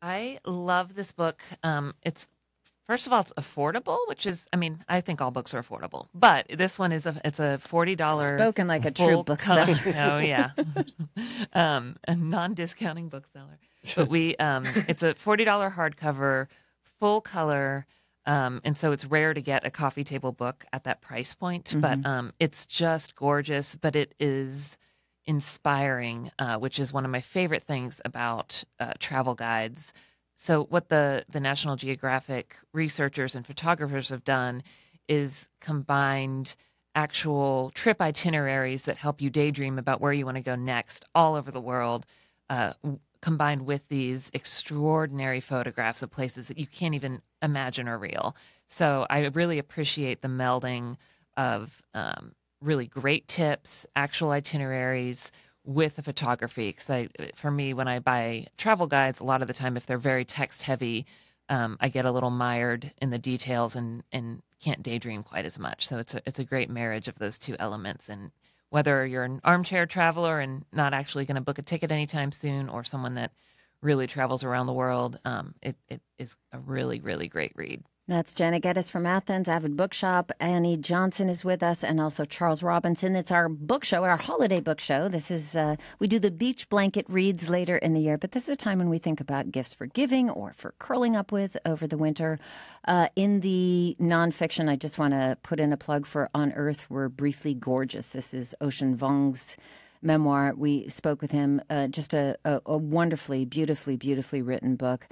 I 0.00 0.38
love 0.46 0.94
this 0.94 1.10
book. 1.10 1.42
Um, 1.64 1.94
it's 2.02 2.28
first 2.86 3.06
of 3.06 3.12
all, 3.12 3.20
it's 3.20 3.32
affordable, 3.38 3.98
which 4.08 4.26
is, 4.26 4.46
I 4.52 4.56
mean, 4.56 4.84
I 4.88 5.00
think 5.00 5.20
all 5.20 5.30
books 5.30 5.54
are 5.54 5.62
affordable, 5.62 6.08
but 6.14 6.46
this 6.48 6.78
one 6.78 6.92
is 6.92 7.06
a, 7.06 7.20
it's 7.24 7.40
a 7.40 7.58
forty 7.58 7.94
dollar 7.94 8.36
Spoken 8.36 8.66
like 8.66 8.84
a 8.84 8.90
true 8.90 9.22
bookseller. 9.22 9.76
oh 9.96 10.18
yeah, 10.18 10.50
um, 11.52 11.96
a 12.06 12.14
non-discounting 12.14 13.08
bookseller. 13.08 13.58
But 13.96 14.08
we, 14.08 14.36
um, 14.36 14.64
it's 14.88 15.02
a 15.02 15.14
forty 15.14 15.44
dollar 15.44 15.70
hardcover, 15.70 16.48
full 17.00 17.20
color. 17.20 17.86
Um, 18.24 18.60
and 18.64 18.78
so 18.78 18.92
it's 18.92 19.04
rare 19.04 19.34
to 19.34 19.40
get 19.40 19.66
a 19.66 19.70
coffee 19.70 20.04
table 20.04 20.30
book 20.30 20.64
at 20.72 20.84
that 20.84 21.00
price 21.00 21.34
point, 21.34 21.74
but 21.76 22.06
um, 22.06 22.32
it's 22.38 22.66
just 22.66 23.16
gorgeous. 23.16 23.74
But 23.74 23.96
it 23.96 24.14
is 24.20 24.78
inspiring, 25.24 26.30
uh, 26.38 26.56
which 26.58 26.78
is 26.78 26.92
one 26.92 27.04
of 27.04 27.10
my 27.10 27.20
favorite 27.20 27.64
things 27.64 28.00
about 28.04 28.62
uh, 28.78 28.92
travel 29.00 29.34
guides. 29.34 29.92
So, 30.42 30.64
what 30.64 30.88
the 30.88 31.24
the 31.28 31.38
National 31.38 31.76
Geographic 31.76 32.56
researchers 32.74 33.36
and 33.36 33.46
photographers 33.46 34.08
have 34.08 34.24
done 34.24 34.64
is 35.06 35.48
combined 35.60 36.56
actual 36.96 37.70
trip 37.76 38.02
itineraries 38.02 38.82
that 38.82 38.96
help 38.96 39.20
you 39.22 39.30
daydream 39.30 39.78
about 39.78 40.00
where 40.00 40.12
you 40.12 40.24
want 40.24 40.38
to 40.38 40.42
go 40.42 40.56
next, 40.56 41.04
all 41.14 41.36
over 41.36 41.52
the 41.52 41.60
world, 41.60 42.06
uh, 42.50 42.72
combined 43.20 43.66
with 43.66 43.86
these 43.86 44.32
extraordinary 44.34 45.38
photographs 45.38 46.02
of 46.02 46.10
places 46.10 46.48
that 46.48 46.58
you 46.58 46.66
can't 46.66 46.96
even 46.96 47.22
imagine 47.40 47.86
are 47.86 47.96
real. 47.96 48.34
So, 48.66 49.06
I 49.08 49.26
really 49.26 49.60
appreciate 49.60 50.22
the 50.22 50.28
melding 50.28 50.96
of 51.36 51.70
um, 51.94 52.34
really 52.60 52.88
great 52.88 53.28
tips, 53.28 53.86
actual 53.94 54.32
itineraries 54.32 55.30
with 55.64 55.96
the 55.96 56.02
photography. 56.02 56.68
Because 56.70 56.90
I, 56.90 57.08
for 57.36 57.50
me, 57.50 57.74
when 57.74 57.88
I 57.88 57.98
buy 57.98 58.46
travel 58.56 58.86
guides, 58.86 59.20
a 59.20 59.24
lot 59.24 59.42
of 59.42 59.48
the 59.48 59.54
time, 59.54 59.76
if 59.76 59.86
they're 59.86 59.98
very 59.98 60.24
text 60.24 60.62
heavy, 60.62 61.06
um, 61.48 61.76
I 61.80 61.88
get 61.88 62.04
a 62.04 62.10
little 62.10 62.30
mired 62.30 62.92
in 63.00 63.10
the 63.10 63.18
details 63.18 63.76
and 63.76 64.02
and 64.12 64.42
can't 64.60 64.82
daydream 64.82 65.22
quite 65.22 65.44
as 65.44 65.58
much. 65.58 65.86
So 65.86 65.98
it's 65.98 66.14
a 66.14 66.22
it's 66.26 66.38
a 66.38 66.44
great 66.44 66.70
marriage 66.70 67.08
of 67.08 67.18
those 67.18 67.38
two 67.38 67.56
elements. 67.58 68.08
And 68.08 68.30
whether 68.70 69.04
you're 69.06 69.24
an 69.24 69.40
armchair 69.44 69.86
traveler 69.86 70.40
and 70.40 70.64
not 70.72 70.94
actually 70.94 71.26
going 71.26 71.34
to 71.36 71.40
book 71.42 71.58
a 71.58 71.62
ticket 71.62 71.90
anytime 71.90 72.32
soon, 72.32 72.68
or 72.68 72.84
someone 72.84 73.14
that 73.14 73.32
really 73.82 74.06
travels 74.06 74.44
around 74.44 74.66
the 74.66 74.72
world, 74.72 75.18
um, 75.24 75.54
it, 75.60 75.76
it 75.88 76.00
is 76.18 76.36
a 76.52 76.58
really 76.58 77.00
really 77.00 77.28
great 77.28 77.52
read. 77.56 77.82
That's 78.08 78.34
Janet 78.34 78.64
Geddis 78.64 78.90
from 78.90 79.06
Athens, 79.06 79.46
Avid 79.46 79.76
Bookshop. 79.76 80.32
Annie 80.40 80.76
Johnson 80.76 81.28
is 81.28 81.44
with 81.44 81.62
us, 81.62 81.84
and 81.84 82.00
also 82.00 82.24
Charles 82.24 82.60
Robinson. 82.60 83.14
It's 83.14 83.30
our 83.30 83.48
book 83.48 83.84
show, 83.84 84.02
our 84.02 84.16
holiday 84.16 84.60
book 84.60 84.80
show. 84.80 85.06
This 85.06 85.30
is 85.30 85.54
uh, 85.54 85.76
we 86.00 86.08
do 86.08 86.18
the 86.18 86.32
beach 86.32 86.68
blanket 86.68 87.06
reads 87.08 87.48
later 87.48 87.76
in 87.76 87.94
the 87.94 88.00
year, 88.00 88.18
but 88.18 88.32
this 88.32 88.48
is 88.48 88.48
a 88.48 88.56
time 88.56 88.78
when 88.78 88.88
we 88.88 88.98
think 88.98 89.20
about 89.20 89.52
gifts 89.52 89.72
for 89.72 89.86
giving 89.86 90.28
or 90.28 90.52
for 90.56 90.74
curling 90.80 91.14
up 91.14 91.30
with 91.30 91.56
over 91.64 91.86
the 91.86 91.96
winter. 91.96 92.40
Uh, 92.88 93.06
in 93.14 93.38
the 93.38 93.96
nonfiction, 94.00 94.68
I 94.68 94.74
just 94.74 94.98
want 94.98 95.14
to 95.14 95.38
put 95.44 95.60
in 95.60 95.72
a 95.72 95.76
plug 95.76 96.04
for 96.04 96.28
On 96.34 96.52
Earth. 96.54 96.86
We're 96.90 97.08
briefly 97.08 97.54
gorgeous. 97.54 98.06
This 98.06 98.34
is 98.34 98.52
Ocean 98.60 98.96
Vuong's 98.96 99.56
memoir. 100.02 100.54
We 100.56 100.88
spoke 100.88 101.22
with 101.22 101.30
him. 101.30 101.62
Uh, 101.70 101.86
just 101.86 102.14
a, 102.14 102.36
a, 102.44 102.60
a 102.66 102.76
wonderfully, 102.76 103.44
beautifully, 103.44 103.94
beautifully 103.96 104.42
written 104.42 104.74
book. 104.74 105.06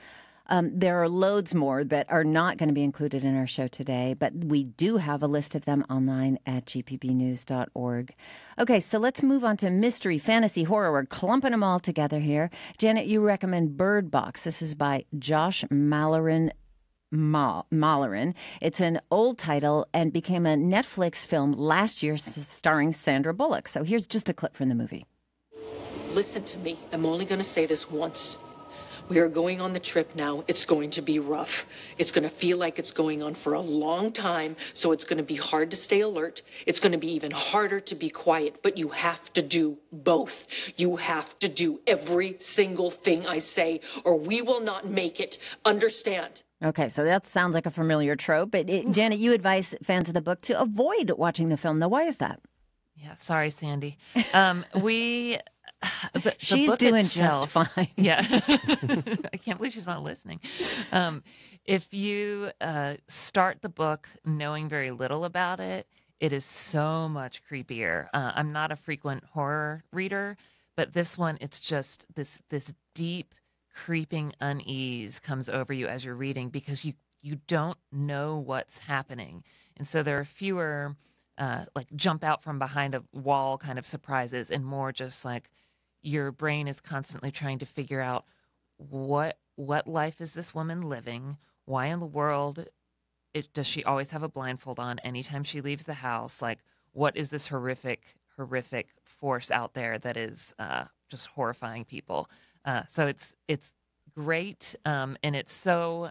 Um, 0.50 0.70
there 0.74 1.00
are 1.00 1.08
loads 1.08 1.54
more 1.54 1.84
that 1.84 2.10
are 2.10 2.24
not 2.24 2.58
going 2.58 2.68
to 2.68 2.74
be 2.74 2.82
included 2.82 3.22
in 3.22 3.36
our 3.36 3.46
show 3.46 3.68
today, 3.68 4.14
but 4.18 4.34
we 4.34 4.64
do 4.64 4.96
have 4.96 5.22
a 5.22 5.28
list 5.28 5.54
of 5.54 5.64
them 5.64 5.84
online 5.88 6.38
at 6.44 6.66
gpbnews.org. 6.66 8.14
Okay, 8.58 8.80
so 8.80 8.98
let's 8.98 9.22
move 9.22 9.44
on 9.44 9.56
to 9.58 9.70
mystery, 9.70 10.18
fantasy, 10.18 10.64
horror. 10.64 10.90
We're 10.90 11.06
clumping 11.06 11.52
them 11.52 11.62
all 11.62 11.78
together 11.78 12.18
here. 12.18 12.50
Janet, 12.78 13.06
you 13.06 13.20
recommend 13.20 13.76
Bird 13.76 14.10
Box. 14.10 14.42
This 14.42 14.60
is 14.60 14.74
by 14.74 15.04
Josh 15.16 15.64
Malerman 15.70 16.50
Malerin. 17.12 18.34
It's 18.60 18.80
an 18.80 19.00
old 19.10 19.38
title 19.38 19.86
and 19.94 20.12
became 20.12 20.46
a 20.46 20.56
Netflix 20.56 21.24
film 21.24 21.52
last 21.52 22.02
year 22.02 22.16
starring 22.16 22.92
Sandra 22.92 23.32
Bullock. 23.32 23.68
So 23.68 23.84
here's 23.84 24.06
just 24.06 24.28
a 24.28 24.34
clip 24.34 24.54
from 24.54 24.68
the 24.68 24.74
movie. 24.74 25.06
Listen 26.10 26.42
to 26.42 26.58
me. 26.58 26.76
I'm 26.92 27.06
only 27.06 27.24
going 27.24 27.38
to 27.38 27.44
say 27.44 27.66
this 27.66 27.88
once. 27.88 28.38
We 29.10 29.18
are 29.18 29.28
going 29.28 29.60
on 29.60 29.72
the 29.72 29.80
trip 29.80 30.14
now. 30.14 30.44
It's 30.46 30.64
going 30.64 30.90
to 30.90 31.02
be 31.02 31.18
rough. 31.18 31.66
It's 31.98 32.12
going 32.12 32.22
to 32.22 32.30
feel 32.30 32.58
like 32.58 32.78
it's 32.78 32.92
going 32.92 33.24
on 33.24 33.34
for 33.34 33.54
a 33.54 33.60
long 33.60 34.12
time, 34.12 34.54
so 34.72 34.92
it's 34.92 35.04
going 35.04 35.16
to 35.16 35.24
be 35.24 35.34
hard 35.34 35.72
to 35.72 35.76
stay 35.76 36.02
alert. 36.02 36.42
It's 36.64 36.78
going 36.78 36.92
to 36.92 36.98
be 36.98 37.10
even 37.10 37.32
harder 37.32 37.80
to 37.80 37.96
be 37.96 38.08
quiet, 38.08 38.62
but 38.62 38.78
you 38.78 38.90
have 38.90 39.32
to 39.32 39.42
do 39.42 39.78
both. 39.90 40.46
You 40.76 40.94
have 40.94 41.36
to 41.40 41.48
do 41.48 41.80
every 41.88 42.36
single 42.38 42.92
thing 42.92 43.26
I 43.26 43.40
say, 43.40 43.80
or 44.04 44.14
we 44.16 44.42
will 44.42 44.60
not 44.60 44.86
make 44.86 45.18
it. 45.18 45.38
Understand? 45.64 46.44
Okay, 46.62 46.88
so 46.88 47.02
that 47.02 47.26
sounds 47.26 47.56
like 47.56 47.66
a 47.66 47.72
familiar 47.72 48.14
trope. 48.14 48.52
But 48.52 48.70
it, 48.70 48.92
Janet, 48.92 49.18
you 49.18 49.32
advise 49.32 49.74
fans 49.82 50.06
of 50.06 50.14
the 50.14 50.22
book 50.22 50.40
to 50.42 50.60
avoid 50.60 51.10
watching 51.16 51.48
the 51.48 51.56
film. 51.56 51.80
Now, 51.80 51.88
why 51.88 52.04
is 52.04 52.18
that? 52.18 52.38
Yeah, 52.94 53.16
sorry, 53.16 53.50
Sandy. 53.50 53.96
Um, 54.34 54.64
we 54.74 55.38
the, 56.12 56.34
she's 56.38 56.70
the 56.70 56.76
doing 56.76 57.06
itself, 57.06 57.52
just 57.54 57.74
fine. 57.74 57.88
Yeah, 57.96 58.20
I 59.32 59.36
can't 59.36 59.58
believe 59.58 59.72
she's 59.72 59.86
not 59.86 60.02
listening. 60.02 60.40
Um, 60.92 61.22
if 61.64 61.92
you 61.92 62.50
uh, 62.60 62.94
start 63.08 63.62
the 63.62 63.68
book 63.68 64.08
knowing 64.24 64.68
very 64.68 64.90
little 64.90 65.24
about 65.24 65.60
it, 65.60 65.86
it 66.18 66.32
is 66.32 66.44
so 66.44 67.08
much 67.08 67.42
creepier. 67.48 68.08
Uh, 68.12 68.32
I'm 68.34 68.52
not 68.52 68.72
a 68.72 68.76
frequent 68.76 69.24
horror 69.32 69.84
reader, 69.92 70.36
but 70.76 70.92
this 70.92 71.16
one, 71.16 71.38
it's 71.40 71.60
just 71.60 72.06
this 72.14 72.42
this 72.50 72.74
deep, 72.94 73.34
creeping 73.74 74.34
unease 74.40 75.18
comes 75.18 75.48
over 75.48 75.72
you 75.72 75.86
as 75.86 76.04
you're 76.04 76.14
reading 76.14 76.50
because 76.50 76.84
you 76.84 76.94
you 77.22 77.38
don't 77.48 77.78
know 77.92 78.36
what's 78.36 78.78
happening, 78.78 79.44
and 79.76 79.88
so 79.88 80.02
there 80.02 80.18
are 80.18 80.24
fewer. 80.24 80.96
Uh, 81.38 81.64
like 81.74 81.86
jump 81.96 82.22
out 82.22 82.42
from 82.42 82.58
behind 82.58 82.94
a 82.94 83.02
wall 83.14 83.56
kind 83.56 83.78
of 83.78 83.86
surprises 83.86 84.50
and 84.50 84.62
more 84.62 84.92
just 84.92 85.24
like 85.24 85.48
your 86.02 86.32
brain 86.32 86.68
is 86.68 86.80
constantly 86.80 87.30
trying 87.30 87.58
to 87.58 87.66
figure 87.66 88.00
out 88.00 88.24
what 88.76 89.38
what 89.56 89.86
life 89.86 90.20
is 90.20 90.32
this 90.32 90.54
woman 90.54 90.82
living? 90.82 91.36
Why 91.66 91.86
in 91.86 92.00
the 92.00 92.06
world 92.06 92.66
it, 93.34 93.52
does 93.52 93.66
she 93.66 93.84
always 93.84 94.10
have 94.10 94.22
a 94.22 94.28
blindfold 94.28 94.78
on 94.78 94.98
anytime 95.00 95.44
she 95.44 95.60
leaves 95.60 95.84
the 95.84 95.94
house? 95.94 96.42
Like, 96.42 96.58
what 96.92 97.16
is 97.16 97.28
this 97.28 97.46
horrific, 97.46 98.02
horrific 98.36 98.88
force 99.04 99.50
out 99.50 99.74
there 99.74 99.98
that 99.98 100.16
is 100.16 100.54
uh, 100.58 100.84
just 101.08 101.28
horrifying 101.28 101.84
people? 101.84 102.28
Uh, 102.64 102.82
so 102.88 103.06
it's 103.06 103.34
it's 103.48 103.72
great, 104.14 104.74
um, 104.84 105.16
and 105.22 105.36
it's 105.36 105.52
so 105.52 106.10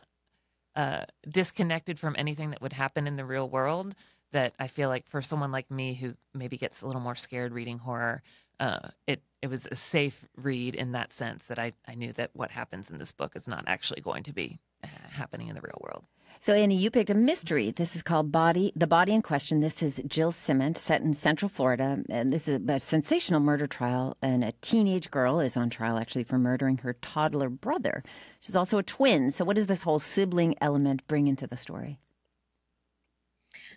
uh, 0.76 1.04
disconnected 1.30 2.00
from 2.00 2.16
anything 2.18 2.52
that 2.52 2.62
would 2.62 2.74
happen 2.74 3.08
in 3.08 3.18
the 3.18 3.26
real 3.26 3.50
world 3.50 3.96
that 4.32 4.54
I 4.60 4.68
feel 4.68 4.90
like 4.90 5.08
for 5.10 5.22
someone 5.22 5.52
like 5.52 5.70
me 5.72 5.96
who 5.96 6.14
maybe 6.34 6.58
gets 6.58 6.82
a 6.82 6.88
little 6.88 7.02
more 7.02 7.16
scared 7.16 7.52
reading 7.52 7.80
horror, 7.80 8.22
uh, 8.60 8.90
it 9.08 9.22
it 9.42 9.50
was 9.50 9.68
a 9.72 9.76
safe 9.76 10.26
read 10.36 10.76
in 10.76 10.92
that 10.92 11.14
sense 11.14 11.46
that 11.46 11.60
I, 11.60 11.74
I 11.88 11.96
knew 11.96 12.14
that 12.14 12.32
what 12.34 12.52
happens 12.52 12.90
in 12.90 12.98
this 12.98 13.12
book 13.12 13.36
is 13.36 13.48
not 13.48 13.64
actually 13.68 14.02
going 14.02 14.24
to 14.24 14.34
be 14.34 14.60
uh, 14.84 14.88
happening 15.12 15.48
in 15.48 15.56
the 15.56 15.62
real 15.62 15.80
world. 15.80 16.04
So 16.40 16.54
Annie, 16.54 16.78
you 16.78 16.92
picked 16.92 17.10
a 17.10 17.16
mystery. 17.16 17.72
This 17.72 17.96
is 17.96 18.04
called 18.04 18.32
Body 18.32 18.72
the 18.76 18.88
Body 18.88 19.14
in 19.14 19.22
Question. 19.22 19.60
This 19.60 19.82
is 19.82 20.02
Jill 20.08 20.32
Ciment, 20.32 20.78
set 20.78 21.02
in 21.02 21.14
Central 21.14 21.50
Florida, 21.50 22.00
and 22.10 22.32
this 22.32 22.48
is 22.48 22.60
a 22.68 22.80
sensational 22.80 23.40
murder 23.40 23.68
trial. 23.68 24.16
And 24.22 24.44
a 24.44 24.52
teenage 24.62 25.10
girl 25.12 25.40
is 25.40 25.58
on 25.58 25.70
trial 25.70 25.98
actually 25.98 26.24
for 26.24 26.38
murdering 26.38 26.78
her 26.80 26.94
toddler 26.94 27.50
brother. 27.50 28.04
She's 28.40 28.56
also 28.56 28.78
a 28.78 28.84
twin. 28.84 29.32
So 29.32 29.44
what 29.44 29.56
does 29.56 29.66
this 29.66 29.84
whole 29.84 30.00
sibling 30.00 30.56
element 30.62 31.06
bring 31.08 31.28
into 31.28 31.48
the 31.48 31.58
story? 31.58 32.00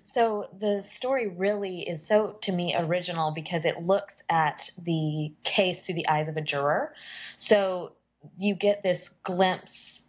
So 0.03 0.49
the 0.59 0.81
story 0.81 1.29
really 1.29 1.89
is 1.89 2.07
so 2.07 2.37
to 2.43 2.53
me 2.53 2.75
original 2.77 3.31
because 3.31 3.65
it 3.65 3.83
looks 3.83 4.23
at 4.29 4.71
the 4.83 5.33
case 5.45 5.85
through 5.85 5.97
the 5.97 6.09
eyes 6.09 6.29
of 6.29 6.37
a 6.37 6.41
juror. 6.41 6.95
So 7.37 7.93
you 8.39 8.55
get 8.55 8.83
this 8.83 9.09
glimpse 9.23 10.02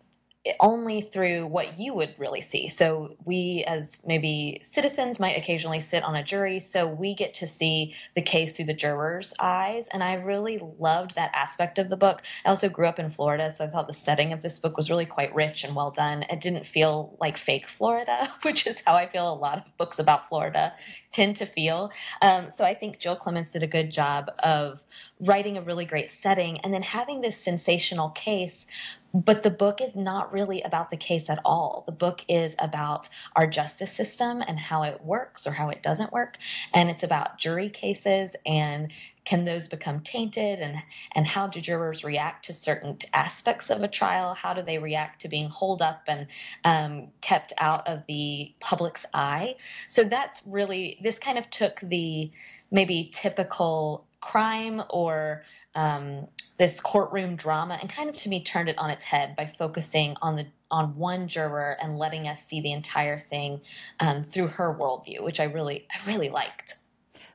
only 0.60 1.01
through 1.01 1.47
what 1.47 1.79
you 1.79 1.93
would 1.93 2.15
really 2.17 2.41
see. 2.41 2.67
So 2.67 3.15
we 3.23 3.63
as 3.65 4.01
maybe 4.06 4.60
citizens 4.63 5.19
might 5.19 5.38
occasionally 5.38 5.79
sit 5.79 6.03
on 6.03 6.15
a 6.15 6.23
jury, 6.23 6.60
so 6.60 6.86
we 6.86 7.15
get 7.15 7.36
to 7.36 7.47
see 7.47 7.95
the 8.13 8.21
case 8.21 8.53
through 8.53 8.65
the 8.65 8.73
jurors' 8.73 9.34
eyes 9.39 9.88
and 9.88 10.03
I 10.03 10.15
really 10.15 10.60
loved 10.79 11.15
that 11.15 11.32
aspect 11.34 11.79
of 11.79 11.88
the 11.88 11.95
book. 11.95 12.21
I 12.45 12.49
also 12.49 12.67
grew 12.67 12.88
up 12.88 12.99
in 12.99 13.12
Florida, 13.12 13.51
so 13.51 13.63
I 13.63 13.67
thought 13.67 13.88
the 13.88 13.93
setting 13.93 14.34
of 14.34 14.41
this 14.41 14.60
book 14.60 14.75
was 14.75 14.89
really 14.89 15.06
quite 15.06 15.34
rich 15.34 15.63
and 15.63 15.75
well 15.75 15.91
done. 15.91 16.23
It 16.23 16.41
didn't 16.41 16.67
feel 16.67 17.15
like 17.21 17.38
fake 17.38 17.69
Florida, 17.69 18.32
which 18.41 18.67
is 18.67 18.82
how 18.86 18.95
I 18.95 19.08
feel 19.08 19.32
a 19.32 19.36
lot 19.36 19.60
of 19.60 19.77
books 19.77 19.99
about 19.99 20.27
Florida 20.27 20.73
tend 21.13 21.38
to 21.38 21.45
feel. 21.45 21.91
Um, 22.21 22.51
so 22.51 22.65
I 22.65 22.73
think 22.73 22.99
Jill 22.99 23.15
Clements 23.15 23.53
did 23.53 23.63
a 23.63 23.67
good 23.67 23.91
job 23.91 24.29
of 24.39 24.84
writing 25.21 25.58
a 25.58 25.62
really 25.62 25.86
great 25.86 26.12
setting 26.12 26.60
and 26.62 26.73
then 26.73 26.82
having 26.82 27.21
this 27.21 27.38
sensational 27.38 28.10
case 28.10 28.67
but 29.13 29.43
the 29.43 29.52
book 29.52 29.80
is 29.82 29.95
not 29.95 30.34
really 30.34 30.63
about 30.63 30.89
the 30.89 30.97
case 30.97 31.30
at 31.30 31.39
all. 31.45 31.84
The 31.86 31.91
book 31.91 32.26
is 32.28 32.56
about 32.58 33.10
our 33.36 33.45
justice 33.45 33.91
system 33.91 34.41
and 34.41 34.60
how 34.60 34.84
it 34.84 35.04
works 35.04 35.45
or 35.45 35.52
how 35.52 35.69
it 35.69 35.84
doesn't 35.84 36.12
work. 36.12 36.38
And 36.73 36.89
it's 36.89 37.04
about 37.04 37.38
jury 37.38 37.69
cases 37.69 38.36
and 38.45 38.91
can 39.26 39.45
those 39.45 39.67
become 39.67 40.02
tainted 40.02 40.60
and 40.60 40.78
and 41.13 41.26
how 41.28 41.47
do 41.47 41.62
jurors 41.62 42.04
react 42.04 42.45
to 42.45 42.54
certain 42.54 42.97
aspects 43.13 43.69
of 43.69 43.82
a 43.82 43.88
trial 43.88 44.34
how 44.34 44.54
do 44.54 44.62
they 44.62 44.80
react 44.80 45.21
to 45.21 45.30
being 45.30 45.49
holed 45.49 45.82
up 45.82 46.04
and 46.08 46.28
um, 46.65 47.08
kept 47.21 47.54
out 47.58 47.88
of 47.88 48.04
the 48.08 48.54
public's 48.60 49.06
eye 49.13 49.56
so 49.88 50.04
that's 50.04 50.41
really 50.45 50.99
this 51.04 51.19
kind 51.19 51.38
of 51.38 51.49
took 51.49 51.80
the 51.80 52.32
maybe 52.71 53.12
typical 53.13 54.06
crime 54.19 54.82
or 54.89 55.43
um, 55.76 56.28
this 56.58 56.80
courtroom 56.80 57.36
drama 57.36 57.78
and 57.82 57.90
kind 57.90 58.10
of 58.10 58.16
to 58.16 58.30
me 58.30 58.44
turned 58.44 58.70
it 58.70 58.78
on 58.78 58.90
its 58.90 59.04
head 59.04 59.36
by 59.36 59.48
focusing 59.48 60.16
on 60.22 60.36
the 60.36 60.46
on 60.70 60.96
one 60.96 61.28
juror 61.28 61.78
and 61.82 61.98
letting 61.98 62.28
us 62.28 62.44
see 62.44 62.62
the 62.62 62.72
entire 62.72 63.20
thing 63.30 63.62
um, 64.00 64.24
through 64.24 64.48
her 64.48 64.74
worldview, 64.74 65.24
which 65.24 65.40
I 65.40 65.46
really 65.46 65.88
I 65.92 66.08
really 66.08 66.30
liked. 66.30 66.76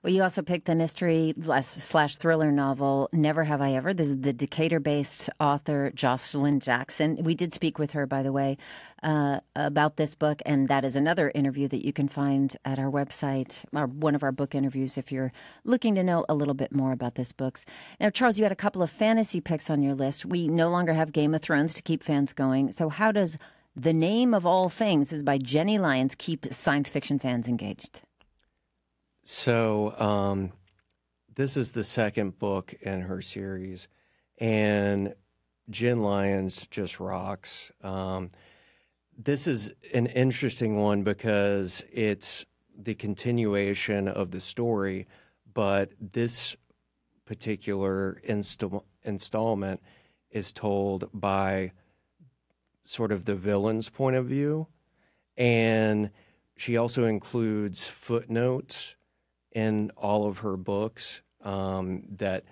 Well, 0.00 0.12
you 0.12 0.22
also 0.22 0.42
picked 0.42 0.66
the 0.66 0.76
mystery 0.76 1.34
slash 1.60 2.16
thriller 2.16 2.52
novel 2.52 3.08
Never 3.12 3.42
Have 3.42 3.60
I 3.60 3.72
Ever. 3.72 3.92
This 3.92 4.06
is 4.06 4.20
the 4.20 4.32
Decatur 4.32 4.78
based 4.78 5.28
author 5.40 5.90
Joshilyn 5.90 6.60
Jackson. 6.60 7.16
We 7.24 7.34
did 7.34 7.52
speak 7.52 7.80
with 7.80 7.90
her, 7.90 8.06
by 8.06 8.22
the 8.22 8.30
way, 8.30 8.58
uh, 9.02 9.40
about 9.56 9.96
this 9.96 10.14
book, 10.14 10.40
and 10.46 10.68
that 10.68 10.84
is 10.84 10.94
another 10.94 11.32
interview 11.34 11.66
that 11.66 11.84
you 11.84 11.92
can 11.92 12.06
find 12.06 12.56
at 12.64 12.78
our 12.78 12.88
website, 12.88 13.64
our, 13.74 13.88
one 13.88 14.14
of 14.14 14.22
our 14.22 14.30
book 14.30 14.54
interviews, 14.54 14.96
if 14.96 15.10
you're 15.10 15.32
looking 15.64 15.96
to 15.96 16.04
know 16.04 16.24
a 16.28 16.34
little 16.34 16.54
bit 16.54 16.72
more 16.72 16.92
about 16.92 17.16
this 17.16 17.32
book. 17.32 17.58
Now, 17.98 18.10
Charles, 18.10 18.38
you 18.38 18.44
had 18.44 18.52
a 18.52 18.56
couple 18.56 18.84
of 18.84 18.90
fantasy 18.90 19.40
picks 19.40 19.68
on 19.68 19.82
your 19.82 19.96
list. 19.96 20.24
We 20.24 20.46
no 20.46 20.68
longer 20.68 20.92
have 20.92 21.10
Game 21.10 21.34
of 21.34 21.42
Thrones 21.42 21.74
to 21.74 21.82
keep 21.82 22.04
fans 22.04 22.32
going. 22.32 22.70
So, 22.70 22.88
how 22.88 23.10
does 23.10 23.36
The 23.74 23.92
Name 23.92 24.32
of 24.32 24.46
All 24.46 24.68
Things 24.68 25.12
is 25.12 25.24
by 25.24 25.38
Jenny 25.38 25.76
Lyons 25.76 26.14
keep 26.16 26.46
science 26.52 26.88
fiction 26.88 27.18
fans 27.18 27.48
engaged? 27.48 28.02
So, 29.30 29.94
um, 29.98 30.52
this 31.34 31.58
is 31.58 31.72
the 31.72 31.84
second 31.84 32.38
book 32.38 32.72
in 32.80 33.02
her 33.02 33.20
series, 33.20 33.86
and 34.38 35.14
Jenn 35.68 36.00
Lyons 36.00 36.66
just 36.68 36.98
rocks. 36.98 37.70
Um, 37.82 38.30
this 39.18 39.46
is 39.46 39.74
an 39.92 40.06
interesting 40.06 40.78
one 40.78 41.02
because 41.02 41.84
it's 41.92 42.46
the 42.74 42.94
continuation 42.94 44.08
of 44.08 44.30
the 44.30 44.40
story, 44.40 45.06
but 45.52 45.92
this 46.00 46.56
particular 47.26 48.16
insta- 48.26 48.82
installment 49.04 49.82
is 50.30 50.52
told 50.52 51.10
by 51.12 51.72
sort 52.84 53.12
of 53.12 53.26
the 53.26 53.36
villain's 53.36 53.90
point 53.90 54.16
of 54.16 54.24
view 54.24 54.68
And 55.36 56.12
she 56.56 56.78
also 56.78 57.04
includes 57.04 57.86
footnotes 57.86 58.96
in 59.52 59.90
all 59.96 60.26
of 60.26 60.38
her 60.38 60.56
books 60.56 61.22
um, 61.42 62.02
that 62.16 62.44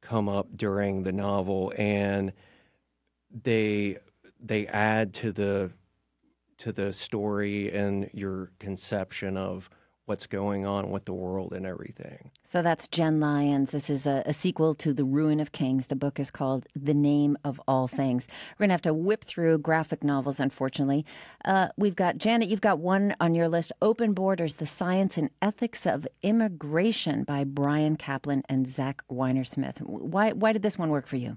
come 0.00 0.28
up 0.28 0.56
during 0.56 1.02
the 1.02 1.12
novel, 1.12 1.72
and 1.76 2.32
they 3.42 3.96
they 4.40 4.66
add 4.66 5.14
to 5.14 5.32
the 5.32 5.70
to 6.58 6.72
the 6.72 6.92
story 6.92 7.72
and 7.72 8.10
your 8.12 8.50
conception 8.58 9.36
of 9.36 9.68
what's 10.06 10.26
going 10.26 10.66
on 10.66 10.90
with 10.90 11.04
the 11.04 11.12
world 11.12 11.52
and 11.52 11.64
everything. 11.64 12.30
So 12.44 12.60
that's 12.60 12.88
Jenn 12.88 13.20
Lyons. 13.20 13.70
This 13.70 13.88
is 13.88 14.06
a, 14.06 14.22
a, 14.26 14.32
sequel 14.32 14.74
to 14.76 14.92
The 14.92 15.04
Ruin 15.04 15.38
of 15.38 15.52
Kings. 15.52 15.86
The 15.86 15.96
book 15.96 16.18
is 16.18 16.30
called 16.30 16.66
The 16.74 16.94
Name 16.94 17.36
of 17.44 17.60
All 17.68 17.86
Things. 17.86 18.26
We're 18.52 18.64
going 18.64 18.70
to 18.70 18.74
have 18.74 18.82
to 18.82 18.94
whip 18.94 19.24
through 19.24 19.58
graphic 19.58 20.02
novels, 20.02 20.40
unfortunately. 20.40 21.06
Uh, 21.44 21.68
we've 21.76 21.94
got, 21.96 22.18
Janet, 22.18 22.48
you've 22.48 22.60
got 22.60 22.78
one 22.78 23.14
on 23.20 23.34
your 23.34 23.48
list 23.48 23.72
Open 23.80 24.12
Borders 24.12 24.56
The 24.56 24.66
Science 24.66 25.16
and 25.16 25.30
Ethics 25.40 25.86
of 25.86 26.06
Immigration 26.22 27.22
by 27.22 27.44
Bryan 27.44 27.96
Caplan 27.96 28.42
and 28.48 28.66
Zach 28.66 29.02
Weinersmith. 29.10 29.80
Why, 29.80 30.32
why 30.32 30.52
did 30.52 30.62
this 30.62 30.76
one 30.76 30.90
work 30.90 31.06
for 31.06 31.16
you? 31.16 31.36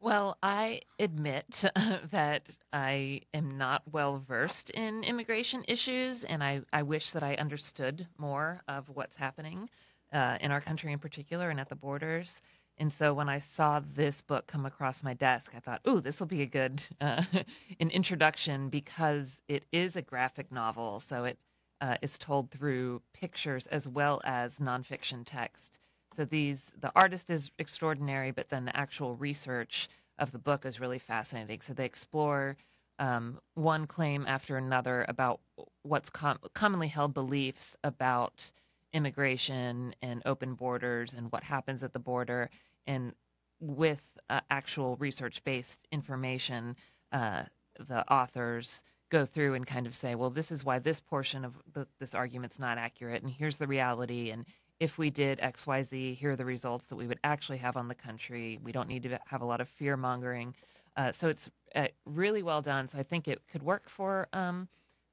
Well, 0.00 0.38
I 0.42 0.80
admit 0.98 1.62
that 2.10 2.58
I 2.72 3.20
am 3.34 3.58
not 3.58 3.82
well 3.92 4.18
versed 4.18 4.70
in 4.70 5.04
immigration 5.04 5.64
issues, 5.68 6.24
and 6.24 6.42
I, 6.42 6.62
I 6.72 6.82
wish 6.82 7.10
that 7.12 7.22
I 7.22 7.34
understood 7.34 8.06
more 8.18 8.62
of 8.66 8.88
what's 8.88 9.16
happening 9.16 9.68
uh, 10.12 10.38
in 10.40 10.50
our 10.52 10.60
country 10.60 10.92
in 10.92 10.98
particular 10.98 11.50
and 11.50 11.60
at 11.60 11.68
the 11.68 11.76
borders. 11.76 12.40
And 12.78 12.90
so 12.92 13.12
when 13.12 13.28
I 13.28 13.40
saw 13.40 13.80
this 13.94 14.22
book 14.22 14.46
come 14.46 14.64
across 14.64 15.02
my 15.02 15.12
desk, 15.14 15.52
I 15.54 15.60
thought, 15.60 15.82
"Ooh, 15.86 16.00
this 16.00 16.18
will 16.18 16.26
be 16.26 16.42
a 16.42 16.46
good 16.46 16.82
uh, 17.00 17.22
an 17.80 17.90
introduction 17.90 18.70
because 18.70 19.38
it 19.48 19.64
is 19.70 19.96
a 19.96 20.02
graphic 20.02 20.50
novel, 20.50 21.00
so 21.00 21.24
it 21.24 21.38
uh, 21.82 21.98
is 22.00 22.16
told 22.16 22.50
through 22.50 23.02
pictures 23.12 23.66
as 23.66 23.86
well 23.86 24.22
as 24.24 24.58
nonfiction 24.60 25.24
text." 25.26 25.78
So 26.16 26.24
these 26.24 26.64
the 26.80 26.92
artist 26.94 27.30
is 27.30 27.50
extraordinary, 27.58 28.30
but 28.30 28.48
then 28.48 28.64
the 28.64 28.76
actual 28.76 29.16
research 29.16 29.88
of 30.18 30.32
the 30.32 30.38
book 30.38 30.66
is 30.66 30.80
really 30.80 30.98
fascinating. 30.98 31.60
So 31.60 31.72
they 31.72 31.84
explore 31.84 32.56
um, 32.98 33.40
one 33.54 33.86
claim 33.86 34.26
after 34.26 34.56
another 34.56 35.06
about 35.08 35.40
what's 35.82 36.10
com- 36.10 36.38
commonly 36.52 36.88
held 36.88 37.14
beliefs 37.14 37.74
about 37.84 38.50
immigration 38.92 39.94
and 40.02 40.20
open 40.26 40.54
borders 40.54 41.14
and 41.14 41.30
what 41.32 41.42
happens 41.42 41.82
at 41.82 41.92
the 41.92 41.98
border, 41.98 42.50
and 42.86 43.14
with 43.60 44.02
uh, 44.28 44.40
actual 44.50 44.96
research-based 44.96 45.86
information, 45.92 46.76
uh, 47.12 47.44
the 47.88 48.12
authors 48.12 48.82
go 49.10 49.24
through 49.24 49.54
and 49.54 49.66
kind 49.66 49.86
of 49.86 49.94
say, 49.94 50.14
well, 50.14 50.30
this 50.30 50.50
is 50.50 50.64
why 50.64 50.78
this 50.78 51.00
portion 51.00 51.44
of 51.44 51.54
the, 51.72 51.86
this 51.98 52.14
argument's 52.14 52.58
not 52.58 52.78
accurate, 52.78 53.22
and 53.22 53.30
here's 53.30 53.56
the 53.56 53.66
reality, 53.66 54.30
and 54.30 54.44
if 54.80 54.96
we 54.96 55.10
did 55.10 55.38
XYZ, 55.40 56.16
here 56.16 56.32
are 56.32 56.36
the 56.36 56.44
results 56.44 56.86
that 56.88 56.96
we 56.96 57.06
would 57.06 57.20
actually 57.22 57.58
have 57.58 57.76
on 57.76 57.86
the 57.86 57.94
country. 57.94 58.58
We 58.62 58.72
don't 58.72 58.88
need 58.88 59.02
to 59.04 59.20
have 59.26 59.42
a 59.42 59.44
lot 59.44 59.60
of 59.60 59.68
fear 59.68 59.96
mongering. 59.96 60.54
Uh, 60.96 61.12
so 61.12 61.28
it's 61.28 61.50
uh, 61.74 61.88
really 62.06 62.42
well 62.42 62.62
done. 62.62 62.88
So 62.88 62.98
I 62.98 63.02
think 63.02 63.28
it 63.28 63.40
could 63.52 63.62
work 63.62 63.88
for 63.88 64.26
um, 64.32 64.68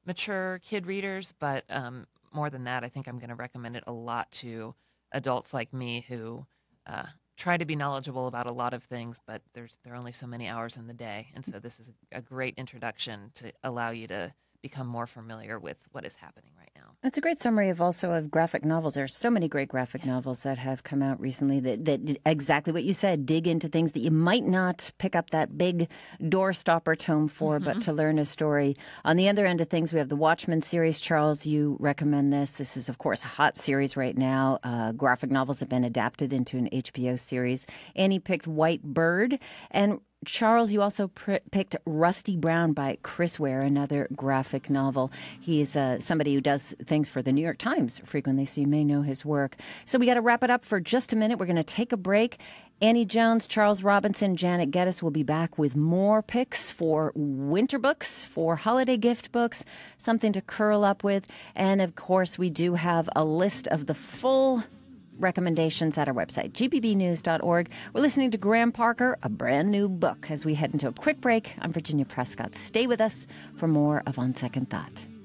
mature 0.05 0.59
kid 0.63 0.87
readers, 0.87 1.33
but 1.39 1.65
um, 1.69 2.07
more 2.33 2.49
than 2.49 2.63
that, 2.63 2.83
I 2.83 2.89
think 2.89 3.07
I'm 3.07 3.19
going 3.19 3.29
to 3.29 3.35
recommend 3.35 3.75
it 3.75 3.83
a 3.87 3.91
lot 3.91 4.31
to 4.33 4.73
adults 5.11 5.53
like 5.53 5.73
me 5.73 6.05
who 6.07 6.45
uh, 6.87 7.05
try 7.35 7.57
to 7.57 7.65
be 7.65 7.75
knowledgeable 7.75 8.27
about 8.27 8.47
a 8.47 8.51
lot 8.51 8.73
of 8.73 8.83
things, 8.83 9.17
but 9.27 9.41
there's 9.53 9.77
there 9.83 9.93
are 9.93 9.97
only 9.97 10.13
so 10.13 10.27
many 10.27 10.47
hours 10.47 10.77
in 10.77 10.87
the 10.87 10.93
day, 10.93 11.27
and 11.35 11.45
so 11.45 11.59
this 11.59 11.79
is 11.79 11.89
a, 12.11 12.21
great 12.21 12.55
introduction 12.57 13.31
to 13.35 13.51
allow 13.63 13.91
you 13.91 14.07
to 14.07 14.33
become 14.61 14.87
more 14.87 15.07
familiar 15.07 15.59
with 15.59 15.77
what 15.91 16.05
is 16.05 16.15
happening. 16.15 16.51
That's 17.03 17.17
a 17.17 17.21
great 17.21 17.39
summary 17.39 17.69
of 17.69 17.79
also 17.79 18.11
of 18.11 18.31
graphic 18.31 18.65
novels. 18.65 18.95
There 18.95 19.03
are 19.03 19.07
so 19.07 19.29
many 19.29 19.47
great 19.47 19.69
graphic 19.69 20.03
novels 20.03 20.41
that 20.41 20.57
have 20.57 20.83
come 20.83 21.03
out 21.03 21.19
recently 21.19 21.59
that, 21.59 21.85
that 21.85 22.17
exactly 22.25 22.73
what 22.73 22.85
you 22.85 22.93
said, 22.93 23.27
dig 23.27 23.47
into 23.47 23.67
things 23.67 23.91
that 23.91 23.99
you 23.99 24.09
might 24.09 24.43
not 24.43 24.91
pick 24.97 25.15
up 25.15 25.29
that 25.29 25.59
big 25.59 25.89
doorstopper 26.19 26.97
tome 26.97 27.27
for, 27.27 27.59
mm-hmm. 27.59 27.65
but 27.65 27.81
to 27.83 27.93
learn 27.93 28.17
a 28.17 28.25
story. 28.25 28.75
On 29.05 29.15
the 29.15 29.29
other 29.29 29.45
end 29.45 29.61
of 29.61 29.69
things, 29.69 29.93
we 29.93 29.99
have 29.99 30.09
the 30.09 30.15
Watchmen 30.15 30.63
series. 30.63 30.99
Charles, 30.99 31.45
you 31.45 31.77
recommend 31.79 32.33
this. 32.33 32.53
This 32.53 32.75
is, 32.75 32.89
of 32.89 32.97
course, 32.97 33.23
a 33.23 33.27
hot 33.27 33.55
series 33.55 33.95
right 33.95 34.17
now. 34.17 34.57
Uh, 34.63 34.91
graphic 34.91 35.29
novels 35.29 35.59
have 35.59 35.69
been 35.69 35.83
adapted 35.83 36.33
into 36.33 36.57
an 36.57 36.67
HBO 36.71 37.17
series. 37.19 37.67
Annie 37.95 38.19
picked 38.19 38.47
White 38.47 38.81
Bird. 38.81 39.37
And 39.69 39.99
Charles, 40.25 40.71
you 40.71 40.81
also 40.81 41.07
pr- 41.09 41.35
picked 41.51 41.75
Rusty 41.85 42.35
Brown 42.35 42.73
by 42.73 42.97
Chris 43.03 43.39
Ware, 43.39 43.61
another 43.61 44.07
graphic 44.15 44.69
novel. 44.69 45.11
He's 45.39 45.75
uh, 45.75 45.99
somebody 45.99 46.33
who 46.33 46.41
does 46.41 46.75
things 46.85 47.07
for 47.07 47.21
the 47.21 47.31
New 47.31 47.41
York 47.41 47.59
Times 47.59 48.01
frequently, 48.03 48.43
so 48.45 48.61
you 48.61 48.67
may 48.67 48.83
know 48.83 49.03
his 49.03 49.23
work. 49.23 49.55
So 49.85 49.99
we 49.99 50.05
got 50.05 50.15
to 50.15 50.21
wrap 50.21 50.43
it 50.43 50.49
up 50.49 50.65
for 50.65 50.79
just 50.79 51.13
a 51.13 51.15
minute. 51.15 51.39
We're 51.39 51.45
going 51.45 51.55
to 51.55 51.63
take 51.63 51.91
a 51.91 51.97
break. 51.97 52.39
Annie 52.81 53.05
Jones, 53.05 53.47
Charles 53.47 53.83
Robinson, 53.83 54.35
Janet 54.35 54.69
Geddis 54.69 55.01
will 55.01 55.11
be 55.11 55.23
back 55.23 55.57
with 55.57 55.75
more 55.75 56.21
picks 56.21 56.71
for 56.71 57.11
winter 57.15 57.79
books, 57.79 58.23
for 58.23 58.55
holiday 58.55 58.97
gift 58.97 59.31
books, 59.31 59.65
something 59.97 60.31
to 60.33 60.41
curl 60.41 60.83
up 60.83 61.03
with. 61.03 61.25
And 61.55 61.81
of 61.81 61.95
course, 61.95 62.37
we 62.37 62.49
do 62.49 62.75
have 62.75 63.09
a 63.15 63.23
list 63.23 63.67
of 63.67 63.85
the 63.85 63.95
full 63.95 64.63
recommendations 65.19 65.97
at 65.97 66.07
our 66.07 66.13
website, 66.13 66.51
gpbnews.org. 66.53 67.69
We're 67.93 68.01
listening 68.01 68.31
to 68.31 68.37
Graham 68.37 68.71
Parker, 68.71 69.17
a 69.23 69.29
brand 69.29 69.69
new 69.69 69.89
book. 69.89 70.29
As 70.29 70.45
we 70.45 70.55
head 70.55 70.71
into 70.73 70.87
a 70.87 70.93
quick 70.93 71.21
break, 71.21 71.55
I'm 71.59 71.71
Virginia 71.71 72.05
Prescott. 72.05 72.55
Stay 72.55 72.87
with 72.87 73.01
us 73.01 73.27
for 73.55 73.67
more 73.67 74.03
of 74.05 74.19
On 74.19 74.33
Second 74.33 74.69
Thought. 74.69 75.16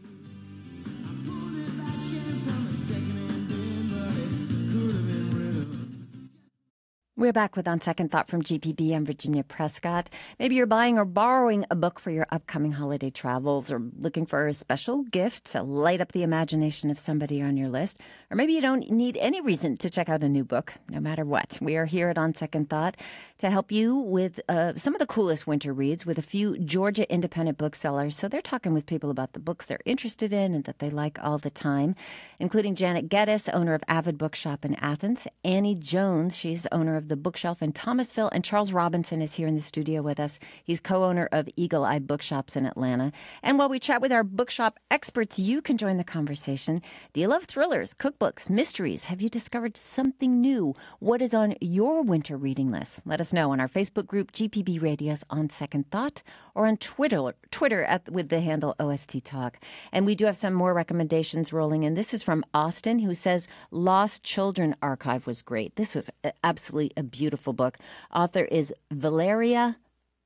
We're 7.23 7.33
back 7.33 7.55
with 7.55 7.69
On 7.69 7.81
Second 7.81 8.11
Thought 8.11 8.29
from 8.29 8.43
GPB. 8.43 8.97
I'm 8.97 9.05
Virginia 9.05 9.45
Prescott. 9.45 10.11
Maybe 10.41 10.57
you're 10.57 10.67
buying 10.67 10.99
or 10.99 11.05
borrowing 11.05 11.65
a 11.71 11.77
book 11.77 12.01
for 12.01 12.11
your 12.11 12.27
upcoming 12.31 12.73
holiday 12.73 13.11
travels 13.11 13.71
or 13.71 13.81
looking 13.97 14.27
for 14.27 14.49
a 14.49 14.53
special 14.53 15.05
gift 15.05 15.45
to 15.53 15.63
light 15.63 16.01
up 16.01 16.11
the 16.11 16.25
imagination 16.25 16.91
of 16.91 16.99
somebody 16.99 17.41
on 17.41 17.57
your 17.57 17.69
list. 17.69 18.01
Or 18.29 18.37
maybe 18.37 18.55
you 18.55 18.61
don't 18.61 18.91
need 18.91 19.17
any 19.19 19.41
reason 19.41 19.77
to 19.77 19.89
check 19.89 20.09
out 20.09 20.25
a 20.25 20.29
new 20.29 20.43
book, 20.43 20.75
no 20.89 20.99
matter 20.99 21.25
what. 21.25 21.59
We 21.61 21.77
are 21.77 21.85
here 21.85 22.09
at 22.09 22.19
On 22.19 22.35
Second 22.35 22.69
Thought 22.69 22.97
to 23.39 23.51
help 23.51 23.71
you 23.71 23.95
with 23.95 24.41
uh, 24.49 24.75
some 24.75 24.93
of 24.93 24.99
the 24.99 25.07
coolest 25.07 25.47
winter 25.47 25.73
reads 25.73 26.05
with 26.05 26.19
a 26.19 26.23
few 26.23 26.59
Georgia 26.59 27.09
independent 27.09 27.57
booksellers. 27.57 28.17
So 28.17 28.27
they're 28.27 28.43
talking 28.43 28.75
with 28.75 28.85
people 28.85 29.11
about 29.11 29.35
the 29.35 29.39
books 29.39 29.67
they're 29.67 29.79
interested 29.85 30.33
in 30.33 30.55
and 30.55 30.65
that 30.65 30.81
they 30.81 30.91
like 30.91 31.23
all 31.23 31.39
the 31.39 31.51
time, 31.51 31.95
including 32.41 32.75
Janet 32.75 33.09
Geddis, 33.09 33.49
owner 33.55 33.75
of 33.75 33.85
Avid 33.87 34.19
Bookshop 34.19 34.65
in 34.65 34.75
Athens, 34.75 35.29
Annie 35.45 35.77
Jones, 35.77 36.37
she's 36.37 36.67
owner 36.73 36.97
of 36.97 37.12
the 37.13 37.17
Bookshelf 37.17 37.63
in 37.63 37.73
Thomasville. 37.73 38.31
And 38.33 38.43
Charles 38.43 38.73
Robinson 38.73 39.21
is 39.21 39.35
here 39.35 39.47
in 39.47 39.55
the 39.55 39.61
studio 39.61 40.01
with 40.01 40.19
us. 40.19 40.39
He's 40.65 40.81
co 40.81 41.05
owner 41.05 41.29
of 41.31 41.47
Eagle 41.57 41.85
Eye 41.85 41.99
Bookshops 41.99 42.57
in 42.57 42.65
Atlanta. 42.65 43.13
And 43.43 43.59
while 43.59 43.69
we 43.69 43.79
chat 43.79 44.01
with 44.01 44.13
our 44.13 44.25
bookshop 44.25 44.79
experts, 44.91 45.39
you 45.39 45.61
can 45.61 45.77
join 45.77 45.99
the 45.99 46.05
conversation. 46.05 46.81
Do 47.13 47.21
you 47.21 47.29
love 47.29 47.45
thrillers, 47.45 47.93
cookbooks, 47.93 48.49
mysteries? 48.49 49.05
Have 49.07 49.21
you 49.21 49.29
discovered 49.29 49.77
something 49.77 50.41
new? 50.41 50.75
What 51.01 51.21
is 51.21 51.35
on 51.35 51.55
your 51.61 52.03
winter 52.03 52.39
reading 52.39 52.71
list? 52.71 53.03
Let 53.05 53.21
us 53.21 53.35
know 53.35 53.53
on 53.53 53.61
our 53.61 53.69
Facebook 53.69 54.07
group, 54.07 54.33
GPB 54.33 54.81
Radio's 54.81 55.23
On 55.29 55.51
Second 55.51 55.91
Thought, 55.91 56.23
or 56.55 56.67
on 56.67 56.77
Twitter, 56.77 57.35
Twitter 57.51 57.85
at, 57.85 58.11
with 58.11 58.29
the 58.29 58.41
handle 58.41 58.75
OST 58.79 59.25
Talk. 59.25 59.59
And 59.93 60.07
we 60.07 60.15
do 60.15 60.27
have 60.27 60.37
some 60.37 60.55
more 60.55 60.75
recommendations 60.75 61.53
rolling 61.53 61.83
in. 61.83 61.95
This 61.95 62.15
is 62.15 62.23
from 62.23 62.45
Austin, 62.53 63.01
who 63.01 63.15
says 63.15 63.49
Lost 63.71 64.23
Children 64.23 64.77
Archive 64.83 65.27
was 65.27 65.43
great. 65.43 65.77
This 65.77 65.95
was 65.95 66.11
absolutely 66.45 66.93
a 66.97 67.03
beautiful 67.03 67.53
book. 67.53 67.79
Author 68.15 68.45
is 68.45 68.73
Valeria 68.91 69.77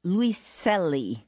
Luiselli. 0.04 1.22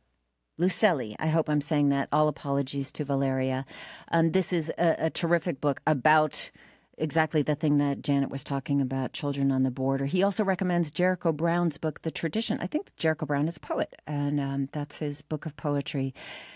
Lucelli, 0.61 1.15
I 1.21 1.29
hope 1.29 1.49
I'm 1.49 1.61
saying 1.61 1.91
that. 1.91 2.09
All 2.11 2.27
apologies 2.27 2.91
to 2.93 3.05
Valeria. 3.05 3.65
Um, 4.11 4.33
this 4.33 4.53
is 4.53 4.71
a, 4.71 5.07
a 5.07 5.11
terrific 5.11 5.61
book 5.61 5.81
about 5.87 6.51
exactly 6.99 7.43
the 7.43 7.55
thing 7.55 7.79
that 7.79 8.03
Janet 8.03 8.31
was 8.31 8.45
talking 8.45 8.81
about, 8.81 9.13
children 9.13 9.51
on 9.51 9.63
the 9.63 9.71
border. 9.71 10.07
He 10.07 10.23
also 10.23 10.45
recommends 10.45 10.91
Jericho 10.91 11.33
Brown's 11.33 11.79
book, 11.79 12.03
The 12.03 12.11
Tradition. 12.11 12.59
I 12.61 12.67
think 12.67 12.95
Jericho 12.97 13.27
Brown 13.27 13.49
is 13.49 13.57
a 13.57 13.61
poet, 13.61 13.95
and 14.07 14.41
um, 14.41 14.69
that's 14.73 14.99
his 14.99 15.23
book 15.23 15.47
of 15.47 15.57
poetry. 15.57 16.15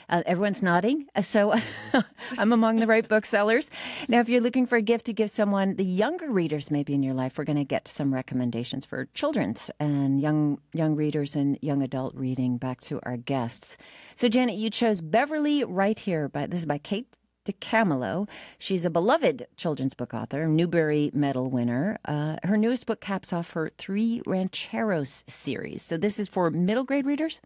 Uh, 0.08 0.22
everyone's 0.26 0.62
nodding, 0.62 1.06
so 1.20 1.54
I'm 2.38 2.52
among 2.52 2.76
the 2.76 2.86
right 2.86 3.08
booksellers. 3.08 3.70
Now, 4.08 4.20
if 4.20 4.28
you're 4.28 4.40
looking 4.40 4.66
for 4.66 4.76
a 4.76 4.82
gift 4.82 5.06
to 5.06 5.12
give 5.12 5.30
someone, 5.30 5.76
the 5.76 5.84
younger 5.84 6.30
readers 6.30 6.70
maybe 6.70 6.94
in 6.94 7.02
your 7.02 7.14
life, 7.14 7.38
we're 7.38 7.44
going 7.44 7.56
to 7.56 7.64
get 7.64 7.88
some 7.88 8.12
recommendations 8.12 8.84
for 8.84 9.06
children's 9.14 9.70
and 9.78 10.20
young 10.20 10.60
young 10.72 10.94
readers 10.94 11.36
and 11.36 11.58
young 11.62 11.82
adult 11.82 12.14
reading. 12.14 12.56
Back 12.56 12.80
to 12.82 13.00
our 13.04 13.16
guests. 13.16 13.76
So, 14.14 14.28
Janet, 14.28 14.56
you 14.56 14.70
chose 14.70 15.00
Beverly 15.00 15.64
right 15.64 15.98
here. 15.98 16.28
By 16.28 16.46
this 16.46 16.60
is 16.60 16.66
by 16.66 16.78
Kate 16.78 17.06
DiCamillo. 17.44 18.28
She's 18.58 18.84
a 18.84 18.90
beloved 18.90 19.46
children's 19.56 19.94
book 19.94 20.14
author, 20.14 20.46
Newbery 20.46 21.10
Medal 21.12 21.48
winner. 21.50 21.98
Uh, 22.04 22.36
her 22.44 22.56
newest 22.56 22.86
book 22.86 23.00
caps 23.00 23.32
off 23.32 23.52
her 23.52 23.70
Three 23.78 24.22
Rancheros 24.26 25.24
series. 25.26 25.82
So 25.82 25.96
this 25.96 26.18
is 26.18 26.28
for 26.28 26.50
middle 26.50 26.84
grade 26.84 27.06
readers? 27.06 27.40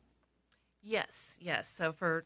Yes, 0.82 1.36
yes. 1.40 1.68
So 1.68 1.92
for 1.92 2.24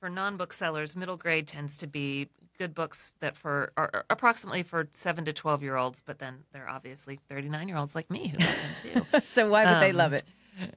for 0.00 0.08
non-booksellers, 0.08 0.94
middle 0.94 1.16
grade 1.16 1.48
tends 1.48 1.76
to 1.78 1.86
be 1.86 2.28
good 2.56 2.74
books 2.74 3.12
that 3.20 3.36
for 3.36 3.72
are, 3.76 4.04
approximately 4.10 4.62
for 4.62 4.88
seven 4.92 5.24
to 5.26 5.32
twelve 5.32 5.62
year 5.62 5.76
olds, 5.76 6.02
but 6.04 6.18
then 6.18 6.44
there 6.52 6.64
are 6.64 6.68
obviously 6.68 7.18
thirty 7.28 7.48
nine 7.48 7.68
year 7.68 7.76
olds 7.76 7.94
like 7.94 8.10
me 8.10 8.28
who 8.28 8.38
love 8.38 8.56
them 8.82 9.10
too. 9.12 9.20
so 9.26 9.50
why 9.50 9.64
would 9.64 9.82
they 9.82 9.90
Um, 9.90 9.96
love 9.96 10.12
it? 10.12 10.24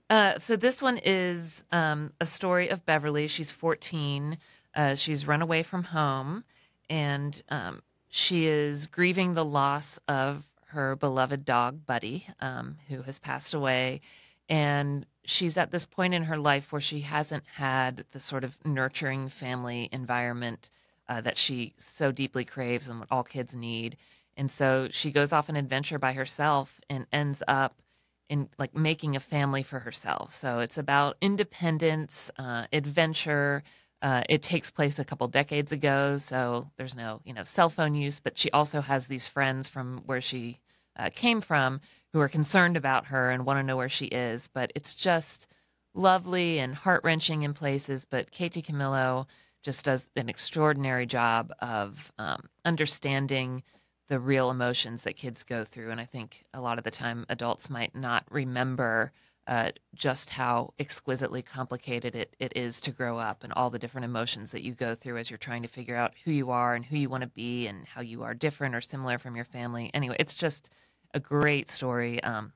Uh, 0.09 0.37
so 0.39 0.55
this 0.55 0.81
one 0.81 0.99
is 1.03 1.63
um, 1.71 2.11
a 2.21 2.25
story 2.25 2.69
of 2.69 2.85
Beverly. 2.85 3.27
She's 3.27 3.49
14. 3.51 4.37
Uh, 4.73 4.95
she's 4.95 5.27
run 5.27 5.41
away 5.41 5.63
from 5.63 5.83
home, 5.83 6.43
and 6.89 7.41
um, 7.49 7.81
she 8.09 8.45
is 8.45 8.85
grieving 8.85 9.33
the 9.33 9.45
loss 9.45 9.99
of 10.07 10.45
her 10.67 10.95
beloved 10.95 11.43
dog, 11.45 11.85
Buddy, 11.85 12.27
um, 12.39 12.77
who 12.87 13.01
has 13.01 13.19
passed 13.19 13.53
away. 13.53 14.01
And 14.47 15.05
she's 15.23 15.57
at 15.57 15.71
this 15.71 15.85
point 15.85 16.13
in 16.13 16.23
her 16.23 16.37
life 16.37 16.71
where 16.71 16.81
she 16.81 17.01
hasn't 17.01 17.43
had 17.55 18.05
the 18.11 18.19
sort 18.19 18.43
of 18.43 18.57
nurturing 18.65 19.29
family 19.29 19.89
environment 19.91 20.69
uh, 21.07 21.21
that 21.21 21.37
she 21.37 21.73
so 21.77 22.11
deeply 22.11 22.45
craves 22.45 22.87
and 22.87 22.99
what 22.99 23.11
all 23.11 23.23
kids 23.23 23.55
need. 23.55 23.97
And 24.37 24.49
so 24.49 24.87
she 24.91 25.11
goes 25.11 25.33
off 25.33 25.49
an 25.49 25.55
adventure 25.57 25.99
by 25.99 26.13
herself 26.13 26.79
and 26.89 27.05
ends 27.11 27.43
up 27.47 27.81
in 28.29 28.47
like 28.57 28.73
making 28.73 29.15
a 29.15 29.19
family 29.19 29.61
for 29.61 29.79
herself. 29.79 30.33
So 30.33 30.59
it's 30.59 30.77
about 30.77 31.17
independence, 31.21 32.31
uh, 32.39 32.65
adventure. 32.71 33.61
Uh, 34.01 34.23
it 34.29 34.41
takes 34.41 34.71
place 34.71 34.97
a 34.97 35.05
couple 35.05 35.27
decades 35.27 35.71
ago, 35.71 36.17
so 36.17 36.69
there's 36.77 36.95
no 36.95 37.21
you 37.23 37.33
know 37.33 37.43
cell 37.43 37.69
phone 37.69 37.93
use. 37.93 38.19
But 38.19 38.37
she 38.37 38.49
also 38.51 38.81
has 38.81 39.07
these 39.07 39.27
friends 39.27 39.67
from 39.67 40.01
where 40.05 40.21
she 40.21 40.59
uh, 40.97 41.09
came 41.13 41.41
from 41.41 41.81
who 42.13 42.19
are 42.19 42.29
concerned 42.29 42.75
about 42.75 43.05
her 43.07 43.29
and 43.29 43.45
want 43.45 43.59
to 43.59 43.63
know 43.63 43.77
where 43.77 43.89
she 43.89 44.05
is. 44.05 44.49
But 44.51 44.71
it's 44.75 44.95
just 44.95 45.47
lovely 45.93 46.59
and 46.59 46.73
heart 46.75 47.03
wrenching 47.03 47.43
in 47.43 47.53
places. 47.53 48.05
But 48.05 48.31
Kate 48.31 48.53
DiCamillo 48.53 49.27
just 49.63 49.85
does 49.85 50.09
an 50.15 50.29
extraordinary 50.29 51.05
job 51.05 51.53
of 51.59 52.11
um, 52.17 52.49
understanding 52.65 53.63
the 54.07 54.19
real 54.19 54.49
emotions 54.51 55.03
that 55.03 55.15
kids 55.15 55.43
go 55.43 55.63
through. 55.63 55.91
And 55.91 56.01
I 56.01 56.05
think 56.05 56.43
a 56.53 56.61
lot 56.61 56.77
of 56.77 56.83
the 56.83 56.91
time 56.91 57.25
adults 57.29 57.69
might 57.69 57.95
not 57.95 58.25
remember 58.29 59.11
uh, 59.47 59.71
just 59.95 60.29
how 60.29 60.73
exquisitely 60.79 61.41
complicated 61.41 62.15
it, 62.15 62.35
it 62.39 62.53
is 62.55 62.79
to 62.81 62.91
grow 62.91 63.17
up 63.17 63.43
and 63.43 63.51
all 63.53 63.69
the 63.69 63.79
different 63.79 64.05
emotions 64.05 64.51
that 64.51 64.63
you 64.63 64.73
go 64.73 64.93
through 64.95 65.17
as 65.17 65.29
you're 65.29 65.37
trying 65.37 65.63
to 65.63 65.67
figure 65.67 65.95
out 65.95 66.13
who 66.23 66.31
you 66.31 66.51
are 66.51 66.75
and 66.75 66.85
who 66.85 66.97
you 66.97 67.09
want 67.09 67.21
to 67.21 67.27
be 67.27 67.67
and 67.67 67.85
how 67.87 68.01
you 68.01 68.23
are 68.23 68.33
different 68.33 68.75
or 68.75 68.81
similar 68.81 69.17
from 69.17 69.35
your 69.35 69.45
family. 69.45 69.89
Anyway, 69.93 70.15
it's 70.19 70.35
just 70.35 70.69
a 71.13 71.19
great 71.19 71.69
story. 71.69 72.23
Um, 72.23 72.53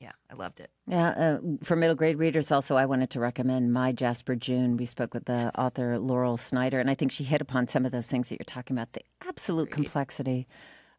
yeah, 0.00 0.12
I 0.30 0.34
loved 0.34 0.60
it. 0.60 0.70
Yeah, 0.86 1.08
uh, 1.08 1.38
for 1.64 1.74
middle 1.74 1.96
grade 1.96 2.18
readers, 2.18 2.52
also, 2.52 2.76
I 2.76 2.86
wanted 2.86 3.10
to 3.10 3.20
recommend 3.20 3.72
My 3.72 3.90
Jasper 3.90 4.36
June. 4.36 4.76
We 4.76 4.84
spoke 4.84 5.12
with 5.12 5.24
the 5.24 5.50
author 5.58 5.98
Laurel 5.98 6.36
Snyder, 6.36 6.78
and 6.78 6.88
I 6.88 6.94
think 6.94 7.10
she 7.10 7.24
hit 7.24 7.40
upon 7.40 7.66
some 7.66 7.84
of 7.84 7.90
those 7.90 8.06
things 8.06 8.28
that 8.28 8.38
you're 8.38 8.44
talking 8.44 8.76
about 8.76 8.92
the 8.92 9.00
absolute 9.26 9.72
complexity 9.72 10.46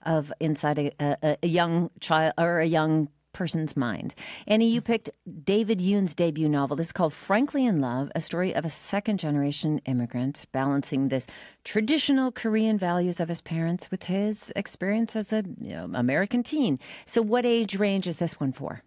of 0.05 0.33
inside 0.41 0.79
a, 0.79 0.91
a, 0.99 1.37
a 1.41 1.47
young 1.47 1.91
child 2.01 2.33
or 2.37 2.59
a 2.59 2.65
young 2.65 3.07
person's 3.33 3.77
mind. 3.77 4.13
Annie, 4.47 4.69
you 4.69 4.81
picked 4.81 5.09
David 5.43 5.79
Yoon's 5.81 6.13
debut 6.13 6.49
novel. 6.49 6.75
This 6.75 6.87
is 6.87 6.93
called 6.93 7.13
Frankly 7.13 7.65
in 7.65 7.81
Love, 7.81 8.11
a 8.15 8.21
story 8.21 8.53
of 8.53 8.65
a 8.65 8.69
second 8.69 9.19
generation 9.19 9.81
immigrant 9.85 10.45
balancing 10.51 11.09
this 11.09 11.27
traditional 11.63 12.31
Korean 12.31 12.77
values 12.77 13.19
of 13.19 13.29
his 13.29 13.41
parents 13.41 13.91
with 13.91 14.03
his 14.03 14.51
experience 14.55 15.15
as 15.15 15.31
an 15.33 15.57
you 15.61 15.71
know, 15.71 15.89
American 15.93 16.43
teen. 16.43 16.79
So, 17.05 17.21
what 17.21 17.45
age 17.45 17.77
range 17.77 18.07
is 18.07 18.17
this 18.17 18.39
one 18.39 18.51
for? 18.51 18.83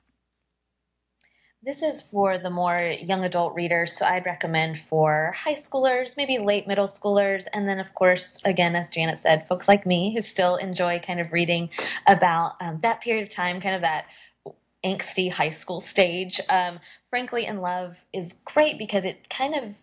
This 1.65 1.83
is 1.85 2.03
for 2.03 2.39
the 2.39 2.51
more 2.51 2.77
young 2.77 3.23
adult 3.23 3.55
readers, 3.55 3.97
so 3.97 4.05
I'd 4.05 4.27
recommend 4.27 4.81
for 4.81 5.31
high 5.31 5.55
schoolers, 5.55 6.17
maybe 6.17 6.39
late 6.39 6.67
middle 6.67 6.89
schoolers, 6.89 7.47
and 7.53 7.69
then, 7.69 7.79
of 7.79 7.95
course, 7.95 8.43
again, 8.45 8.75
as 8.75 8.91
Janet 8.91 9.21
said, 9.21 9.47
folks 9.47 9.69
like 9.69 9.87
me 9.87 10.13
who 10.13 10.23
still 10.23 10.57
enjoy 10.57 10.99
kind 10.99 11.21
of 11.21 11.33
reading 11.33 11.71
about 12.05 12.57
um, 12.61 12.81
that 12.83 13.01
period 13.01 13.23
of 13.23 13.31
time, 13.31 13.61
kind 13.61 13.77
of 13.77 13.83
that 13.83 14.07
angsty 14.85 15.31
high 15.31 15.51
school 15.51 15.81
stage. 15.81 16.41
Um, 16.49 16.81
Frankly, 17.11 17.47
in 17.47 17.61
Love 17.61 17.97
is 18.13 18.41
great 18.45 18.79
because 18.79 19.05
it 19.05 19.29
kind 19.29 19.55
of 19.55 19.77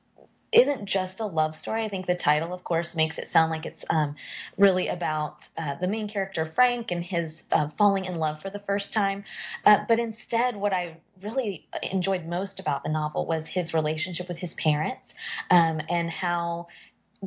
isn't 0.51 0.85
just 0.85 1.19
a 1.19 1.25
love 1.25 1.55
story. 1.55 1.83
I 1.85 1.89
think 1.89 2.07
the 2.07 2.15
title, 2.15 2.53
of 2.53 2.63
course, 2.63 2.95
makes 2.95 3.19
it 3.19 3.27
sound 3.27 3.51
like 3.51 3.65
it's 3.65 3.85
um, 3.89 4.15
really 4.57 4.87
about 4.87 5.43
uh, 5.57 5.75
the 5.75 5.87
main 5.87 6.07
character, 6.07 6.45
Frank, 6.45 6.91
and 6.91 7.03
his 7.03 7.47
uh, 7.51 7.69
falling 7.77 8.05
in 8.05 8.15
love 8.15 8.41
for 8.41 8.49
the 8.49 8.59
first 8.59 8.93
time. 8.93 9.25
Uh, 9.65 9.83
but 9.87 9.99
instead, 9.99 10.55
what 10.55 10.73
I 10.73 10.97
really 11.21 11.67
enjoyed 11.83 12.25
most 12.25 12.59
about 12.59 12.83
the 12.83 12.89
novel 12.89 13.25
was 13.25 13.47
his 13.47 13.73
relationship 13.73 14.27
with 14.27 14.37
his 14.37 14.55
parents 14.55 15.15
um, 15.51 15.81
and 15.89 16.09
how 16.09 16.67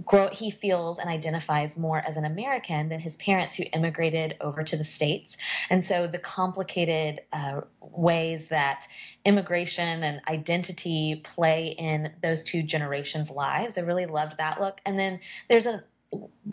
grow, 0.04 0.28
he 0.28 0.50
feels 0.50 0.98
and 0.98 1.08
identifies 1.08 1.76
more 1.76 1.98
as 1.98 2.16
an 2.16 2.24
American 2.24 2.88
than 2.88 3.00
his 3.00 3.16
parents 3.16 3.54
who 3.54 3.64
immigrated 3.72 4.36
over 4.40 4.62
to 4.62 4.76
the 4.76 4.84
States. 4.84 5.36
And 5.68 5.84
so 5.84 6.06
the 6.06 6.18
complicated 6.18 7.20
uh, 7.32 7.62
ways 7.80 8.48
that 8.48 8.86
immigration 9.24 10.02
and 10.02 10.22
identity 10.26 11.20
play 11.22 11.68
in 11.68 12.12
those 12.22 12.44
two 12.44 12.62
generations' 12.62 13.30
lives, 13.30 13.78
I 13.78 13.82
really 13.82 14.06
loved 14.06 14.38
that 14.38 14.60
look. 14.60 14.80
And 14.86 14.98
then 14.98 15.20
there's 15.48 15.66
a 15.66 15.84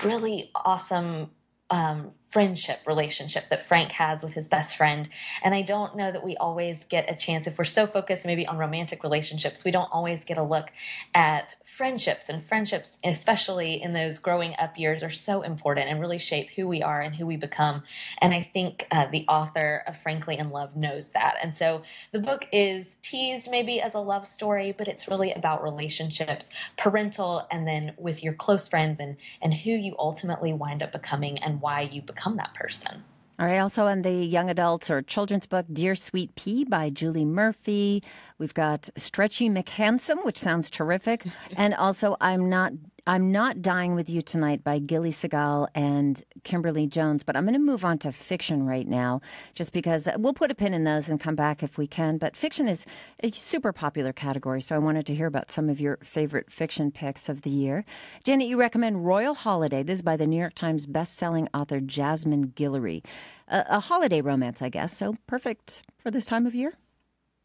really 0.03 0.51
awesome 0.53 1.31
um, 1.69 2.11
friendship 2.29 2.79
relationship 2.85 3.49
that 3.49 3.67
Frank 3.67 3.91
has 3.91 4.21
with 4.21 4.33
his 4.33 4.47
best 4.47 4.77
friend. 4.77 5.09
And 5.43 5.53
I 5.53 5.63
don't 5.63 5.95
know 5.97 6.11
that 6.11 6.23
we 6.23 6.37
always 6.37 6.85
get 6.85 7.09
a 7.09 7.15
chance, 7.15 7.47
if 7.47 7.57
we're 7.57 7.65
so 7.65 7.87
focused 7.87 8.25
maybe 8.25 8.45
on 8.45 8.57
romantic 8.57 9.03
relationships, 9.03 9.65
we 9.65 9.71
don't 9.71 9.89
always 9.91 10.23
get 10.25 10.37
a 10.37 10.43
look 10.43 10.71
at 11.15 11.49
friendships. 11.65 12.29
And 12.29 12.45
friendships, 12.45 12.99
especially 13.03 13.81
in 13.81 13.93
those 13.93 14.19
growing 14.19 14.53
up 14.59 14.77
years, 14.77 15.01
are 15.01 15.09
so 15.09 15.41
important 15.41 15.89
and 15.89 15.99
really 15.99 16.19
shape 16.19 16.49
who 16.55 16.67
we 16.67 16.83
are 16.83 17.01
and 17.01 17.15
who 17.15 17.25
we 17.25 17.37
become. 17.37 17.83
And 18.19 18.31
I 18.33 18.43
think 18.43 18.85
uh, 18.91 19.07
the 19.09 19.25
author 19.27 19.83
of 19.87 19.97
Frankly 19.97 20.37
in 20.37 20.51
Love 20.51 20.75
knows 20.75 21.11
that. 21.11 21.35
And 21.41 21.55
so 21.55 21.81
the 22.11 22.19
book 22.19 22.47
is 22.51 22.95
teased 23.01 23.49
maybe 23.49 23.81
as 23.81 23.95
a 23.95 23.99
love 23.99 24.27
story, 24.27 24.75
but 24.77 24.87
it's 24.87 25.07
really 25.07 25.31
about 25.31 25.63
relationships, 25.63 26.53
parental, 26.77 27.47
and 27.49 27.67
then 27.67 27.93
with 27.97 28.23
your 28.23 28.33
close 28.33 28.67
friends 28.67 28.99
and, 28.99 29.17
and 29.41 29.53
who 29.53 29.71
you 29.71 29.95
ultimately 29.97 30.53
wind 30.53 30.83
up 30.83 30.91
becoming 30.91 31.39
and 31.39 31.59
why 31.61 31.81
you 31.81 32.01
become 32.01 32.18
that 32.37 32.53
person. 32.53 33.03
All 33.39 33.45
right, 33.45 33.59
also 33.59 33.85
on 33.85 34.01
the 34.01 34.11
young 34.11 34.49
adults 34.49 34.89
or 34.89 35.01
children's 35.01 35.45
book, 35.45 35.65
Dear 35.71 35.95
Sweet 35.95 36.35
Pea 36.35 36.65
by 36.65 36.89
Julie 36.89 37.23
Murphy. 37.23 38.03
We've 38.37 38.53
got 38.53 38.89
Stretchy 38.97 39.49
McHandsome, 39.49 40.25
which 40.25 40.37
sounds 40.37 40.69
terrific. 40.69 41.25
and 41.55 41.73
also 41.73 42.17
I'm 42.19 42.49
Not 42.49 42.73
I'm 43.07 43.31
Not 43.31 43.61
Dying 43.61 43.95
With 43.95 44.09
You 44.09 44.21
Tonight 44.21 44.63
by 44.63 44.79
Gilly 44.79 45.11
Segal 45.11 45.67
and 45.73 46.23
Kimberly 46.43 46.87
Jones. 46.87 47.23
But 47.23 47.35
I'm 47.35 47.43
going 47.43 47.53
to 47.53 47.59
move 47.59 47.85
on 47.85 47.97
to 47.99 48.11
fiction 48.11 48.65
right 48.65 48.87
now, 48.87 49.21
just 49.53 49.73
because 49.73 50.07
we'll 50.17 50.33
put 50.33 50.51
a 50.51 50.55
pin 50.55 50.73
in 50.73 50.83
those 50.83 51.09
and 51.09 51.19
come 51.19 51.35
back 51.35 51.63
if 51.63 51.77
we 51.77 51.87
can. 51.87 52.17
But 52.17 52.35
fiction 52.35 52.67
is 52.67 52.85
a 53.23 53.31
super 53.31 53.71
popular 53.71 54.13
category, 54.13 54.61
so 54.61 54.75
I 54.75 54.79
wanted 54.79 55.05
to 55.07 55.15
hear 55.15 55.27
about 55.27 55.51
some 55.51 55.69
of 55.69 55.79
your 55.79 55.97
favorite 56.03 56.51
fiction 56.51 56.91
picks 56.91 57.29
of 57.29 57.43
the 57.43 57.49
year. 57.49 57.83
Janet, 58.23 58.47
you 58.47 58.59
recommend 58.59 59.05
Royal 59.05 59.33
Holiday. 59.33 59.83
This 59.83 59.99
is 59.99 60.03
by 60.03 60.17
the 60.17 60.27
New 60.27 60.39
York 60.39 60.55
Times 60.55 60.87
bestselling 60.87 61.47
author 61.53 61.79
Jasmine 61.79 62.49
Guillory. 62.49 63.03
A, 63.47 63.65
a 63.69 63.79
holiday 63.79 64.21
romance, 64.21 64.61
I 64.61 64.69
guess, 64.69 64.95
so 64.95 65.15
perfect 65.27 65.83
for 65.97 66.11
this 66.11 66.25
time 66.25 66.45
of 66.45 66.55
year. 66.55 66.73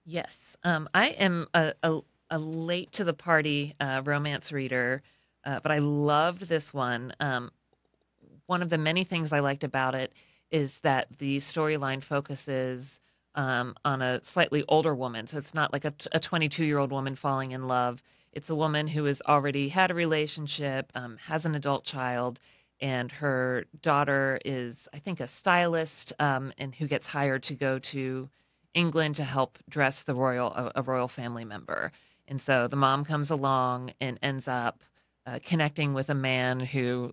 Yes, 0.05 0.37
um, 0.63 0.89
I 0.93 1.09
am 1.09 1.47
a, 1.55 1.73
a, 1.83 2.01
a 2.31 2.39
late 2.39 2.93
to 2.93 3.05
the 3.05 3.15
party 3.15 3.75
uh, 3.81 4.03
romance 4.05 4.53
reader, 4.53 5.03
uh, 5.45 5.61
but 5.61 5.73
I 5.73 5.79
loved 5.79 6.49
this 6.49 6.73
one. 6.73 7.15
Um, 7.21 7.51
one 8.47 8.63
of 8.63 8.71
the 8.71 8.79
many 8.79 9.05
things 9.05 9.33
I 9.33 9.41
liked 9.41 9.65
about 9.65 9.95
it 9.95 10.13
is 10.51 10.79
that 10.79 11.09
the 11.19 11.39
storyline 11.39 12.03
focuses 12.03 13.01
um, 13.35 13.75
on 13.85 14.03
a 14.03 14.23
slightly 14.23 14.65
older 14.69 14.95
woman. 14.95 15.27
So 15.27 15.39
it's 15.39 15.55
not 15.55 15.73
like 15.73 15.85
a, 15.85 15.95
a 16.13 16.21
22 16.21 16.65
year 16.65 16.79
old 16.79 16.93
woman 16.93 17.17
falling 17.17 17.53
in 17.53 17.67
love. 17.67 18.03
It's 18.33 18.51
a 18.51 18.55
woman 18.55 18.87
who 18.87 19.05
has 19.05 19.23
already 19.27 19.69
had 19.69 19.91
a 19.91 19.95
relationship, 19.95 20.91
um, 20.95 21.17
has 21.19 21.47
an 21.47 21.55
adult 21.55 21.85
child, 21.85 22.41
and 22.81 23.11
her 23.13 23.65
daughter 23.83 24.41
is, 24.45 24.89
I 24.93 24.99
think, 24.99 25.21
a 25.21 25.29
stylist, 25.29 26.13
um, 26.19 26.53
and 26.59 26.75
who 26.75 26.89
gets 26.89 27.07
hired 27.07 27.45
to 27.45 27.55
go 27.55 27.79
to 27.79 28.29
England 28.75 29.17
to 29.17 29.25
help 29.25 29.59
dress 29.69 30.03
the 30.03 30.15
royal 30.15 30.49
a, 30.49 30.73
a 30.77 30.83
royal 30.83 31.09
family 31.09 31.45
member. 31.45 31.93
And 32.27 32.41
so 32.41 32.67
the 32.67 32.77
mom 32.77 33.05
comes 33.05 33.31
along 33.31 33.93
and 34.01 34.19
ends 34.23 34.49
up 34.49 34.83
uh, 35.27 35.39
connecting 35.45 35.95
with 35.95 36.11
a 36.11 36.15
man 36.15 36.61
who 36.61 37.13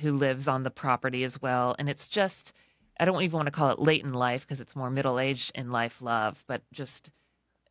who 0.00 0.12
lives 0.12 0.48
on 0.48 0.64
the 0.64 0.70
property 0.70 1.24
as 1.24 1.40
well. 1.40 1.76
And 1.78 1.88
it's 1.88 2.08
just 2.08 2.52
I 2.98 3.04
don't 3.04 3.22
even 3.22 3.36
want 3.36 3.46
to 3.46 3.52
call 3.52 3.70
it 3.70 3.78
late 3.78 4.04
in 4.04 4.12
life 4.12 4.42
because 4.42 4.60
it's 4.60 4.76
more 4.76 4.90
middle 4.90 5.18
aged 5.18 5.52
in 5.54 5.70
life 5.70 6.00
love, 6.02 6.42
but 6.46 6.62
just 6.72 7.10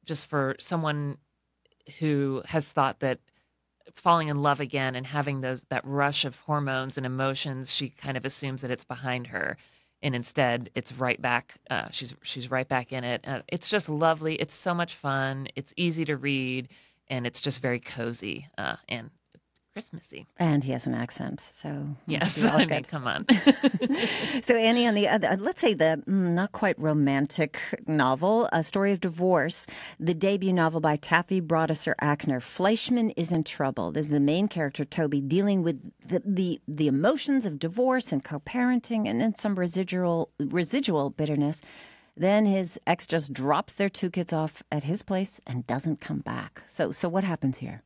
just 0.05 0.27
for 0.27 0.55
someone 0.59 1.17
who 1.99 2.41
has 2.45 2.67
thought 2.67 2.99
that 2.99 3.19
falling 3.95 4.29
in 4.29 4.41
love 4.41 4.59
again 4.59 4.95
and 4.95 5.05
having 5.05 5.41
those 5.41 5.63
that 5.69 5.85
rush 5.85 6.25
of 6.25 6.35
hormones 6.37 6.97
and 6.97 7.05
emotions, 7.05 7.73
she 7.73 7.89
kind 7.89 8.17
of 8.17 8.25
assumes 8.25 8.61
that 8.61 8.71
it's 8.71 8.85
behind 8.85 9.27
her. 9.27 9.57
And 10.01 10.15
instead 10.15 10.69
it's 10.75 10.91
right 10.93 11.21
back 11.21 11.55
uh, 11.69 11.89
she's 11.91 12.13
she's 12.23 12.51
right 12.51 12.67
back 12.67 12.91
in 12.93 13.03
it. 13.03 13.21
Uh, 13.25 13.41
it's 13.47 13.69
just 13.69 13.89
lovely. 13.89 14.35
It's 14.35 14.53
so 14.53 14.73
much 14.73 14.95
fun. 14.95 15.47
It's 15.55 15.73
easy 15.77 16.05
to 16.05 16.17
read 16.17 16.69
and 17.09 17.27
it's 17.27 17.41
just 17.41 17.61
very 17.61 17.79
cozy 17.79 18.47
uh, 18.57 18.75
and 18.89 19.09
Christmassy. 19.73 20.27
And 20.37 20.63
he 20.63 20.71
has 20.71 20.85
an 20.85 20.93
accent, 20.93 21.39
so 21.39 21.95
Yes, 22.05 22.43
I 22.43 22.65
mean, 22.65 22.83
come 22.83 23.07
on. 23.07 23.25
So 24.41 24.55
Annie, 24.55 24.87
on 24.87 24.93
the 24.93 25.07
other, 25.07 25.35
let's 25.39 25.61
say 25.61 25.73
the 25.73 26.03
mm, 26.07 26.33
not 26.33 26.51
quite 26.51 26.77
romantic 26.77 27.59
novel, 27.87 28.47
A 28.51 28.61
Story 28.61 28.91
of 28.91 28.99
Divorce, 28.99 29.65
the 29.99 30.13
debut 30.13 30.53
novel 30.53 30.79
by 30.79 30.95
Taffy 30.95 31.41
Brodesser 31.41 31.95
Akner, 32.01 32.41
Fleishman 32.41 33.11
is 33.11 33.31
in 33.31 33.43
trouble. 33.43 33.91
This 33.91 34.05
is 34.07 34.11
the 34.11 34.19
main 34.19 34.47
character, 34.47 34.85
Toby, 34.85 35.21
dealing 35.21 35.63
with 35.63 35.81
the, 36.05 36.21
the, 36.25 36.61
the 36.67 36.87
emotions 36.87 37.45
of 37.45 37.57
divorce 37.57 38.11
and 38.11 38.23
co-parenting 38.23 39.07
and 39.07 39.19
then 39.19 39.33
some 39.35 39.55
residual, 39.55 40.29
residual 40.39 41.09
bitterness. 41.09 41.61
Then 42.15 42.45
his 42.45 42.79
ex 42.85 43.07
just 43.07 43.33
drops 43.33 43.73
their 43.73 43.89
two 43.89 44.11
kids 44.11 44.33
off 44.33 44.61
at 44.71 44.83
his 44.83 45.01
place 45.01 45.41
and 45.47 45.65
doesn't 45.65 45.99
come 45.99 46.19
back. 46.19 46.61
So, 46.67 46.91
so 46.91 47.09
what 47.09 47.23
happens 47.23 47.57
here? 47.57 47.81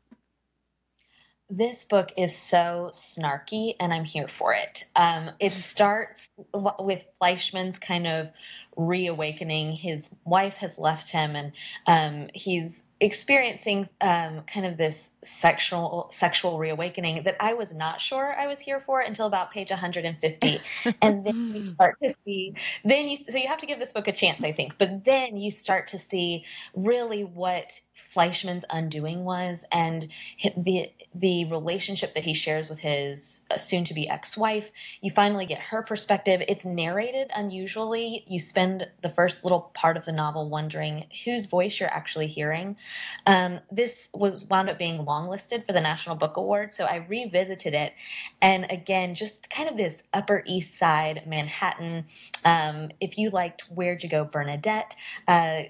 This 1.50 1.86
book 1.86 2.12
is 2.18 2.36
so 2.36 2.92
snarky, 2.94 3.76
and 3.80 3.94
I'm 3.94 4.04
here 4.04 4.28
for 4.28 4.54
it. 4.54 4.84
Um, 4.96 5.32
it 5.40 5.52
starts 5.54 6.28
with 6.54 7.04
Fleishman's 7.20 7.80
kind 7.80 8.06
of 8.06 8.30
reawakening. 8.76 9.74
His 9.74 10.14
wife 10.26 10.56
has 10.56 10.78
left 10.78 11.10
him, 11.10 11.36
and 11.36 11.52
um, 11.86 12.30
he's 12.34 12.84
experiencing 13.00 13.88
um, 14.02 14.42
kind 14.42 14.66
of 14.66 14.78
this 14.78 15.12
sexual 15.24 16.10
sexual 16.14 16.58
reawakening 16.58 17.24
that 17.24 17.36
I 17.40 17.54
was 17.54 17.74
not 17.74 18.00
sure 18.00 18.34
I 18.34 18.48
was 18.48 18.60
here 18.60 18.80
for 18.80 19.02
until 19.02 19.28
about 19.28 19.52
page 19.52 19.70
150, 19.70 20.62
and 21.02 21.26
then 21.26 21.54
you 21.56 21.64
start 21.64 21.98
to 22.02 22.16
see. 22.26 22.54
Then 22.84 23.08
you 23.08 23.18
so 23.18 23.38
you 23.38 23.48
have 23.48 23.60
to 23.60 23.66
give 23.66 23.80
this 23.80 23.94
book 23.94 24.08
a 24.08 24.12
chance, 24.12 24.44
I 24.44 24.52
think. 24.52 24.78
But 24.78 25.06
then 25.06 25.38
you 25.38 25.52
start 25.52 25.90
to 25.90 26.00
see 26.00 26.46
really 26.76 27.24
what 27.24 27.80
Fleishman's 28.10 28.66
undoing 28.70 29.24
was, 29.24 29.66
and 29.72 30.10
the 30.56 30.92
the 31.14 31.46
relationship 31.46 32.14
that 32.14 32.24
he 32.24 32.34
shares 32.34 32.70
with 32.70 32.80
his 32.80 33.46
uh, 33.50 33.58
soon-to-be 33.58 34.10
ex-wife. 34.10 34.72
You 35.02 35.12
finally 35.12 35.46
get 35.46 35.60
her 35.60 35.82
perspective. 35.82 36.42
It's 36.48 36.66
narrated 36.66 37.32
unusually. 37.36 38.24
You 38.28 38.40
spend 38.40 38.88
the 39.02 39.10
first 39.10 39.44
little 39.44 39.72
part 39.74 39.98
of 39.98 40.06
the 40.06 40.12
novel 40.12 40.50
wondering 40.50 41.08
whose 41.26 41.48
voice 41.48 41.80
you're 41.80 41.90
actually 41.90 42.28
hearing. 42.28 42.78
Um, 43.26 43.60
this 43.72 44.10
was 44.14 44.46
wound 44.46 44.70
up 44.70 44.78
being 44.78 45.06
longlisted 45.06 45.66
for 45.66 45.74
the 45.74 45.82
National 45.82 46.16
Book 46.16 46.38
Award, 46.38 46.74
so 46.74 46.86
I 46.86 46.98
revisited 46.98 47.74
it, 47.74 47.94
and 48.42 48.66
again, 48.70 49.16
just 49.16 49.50
kind 49.50 49.70
of 49.70 49.78
this 49.78 50.04
Upper 50.14 50.44
East 50.46 50.78
Side 50.78 51.24
Manhattan. 51.28 52.06
Um, 52.46 52.90
if 53.00 53.18
you 53.18 53.30
liked 53.30 53.64
Where'd 53.70 54.04
You 54.04 54.10
Go, 54.10 54.24
Bernadette. 54.26 54.96
Uh, 55.28 55.64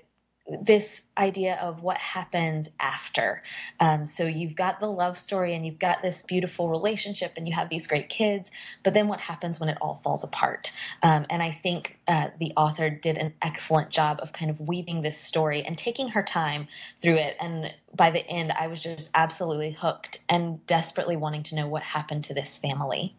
this 0.62 1.02
idea 1.18 1.56
of 1.56 1.82
what 1.82 1.98
happens 1.98 2.70
after. 2.80 3.43
Um, 3.80 4.06
so 4.06 4.24
you've 4.24 4.56
got 4.56 4.80
the 4.80 4.88
love 4.88 5.18
story 5.18 5.56
and 5.56 5.66
you've 5.66 5.80
got 5.80 6.02
this 6.02 6.22
beautiful 6.24 6.70
relationship 6.70 7.34
and 7.36 7.48
you 7.48 7.54
have 7.54 7.70
these 7.70 7.88
great 7.88 8.10
kids, 8.10 8.50
but 8.84 8.93
then 8.93 9.08
what 9.08 9.20
happens 9.20 9.60
when 9.60 9.70
it 9.70 9.78
all 9.82 10.00
falls 10.04 10.24
apart? 10.24 10.72
Um, 11.04 11.26
and 11.30 11.43
I 11.43 11.52
think 11.52 12.00
uh, 12.08 12.30
the 12.39 12.54
author 12.56 12.89
did 12.89 13.18
an 13.18 13.34
excellent 13.41 13.89
job 13.89 14.20
of 14.22 14.32
kind 14.32 14.50
of 14.50 14.60
weaving 14.60 15.02
this 15.02 15.18
story 15.18 15.64
and 15.64 15.78
taking 15.78 16.10
her 16.10 16.24
time 16.24 16.68
through 17.02 17.18
it. 17.18 17.36
And 17.39 17.74
by 17.93 18.12
the 18.12 18.26
end, 18.26 18.52
I 18.52 18.68
was 18.68 18.82
just 18.82 19.10
absolutely 19.14 19.72
hooked 19.72 20.20
and 20.30 20.66
desperately 20.66 21.18
wanting 21.18 21.43
to 21.43 21.56
know 21.56 21.68
what 21.68 21.84
happened 21.84 22.26
to 22.26 22.34
this 22.34 22.58
family. 22.58 23.16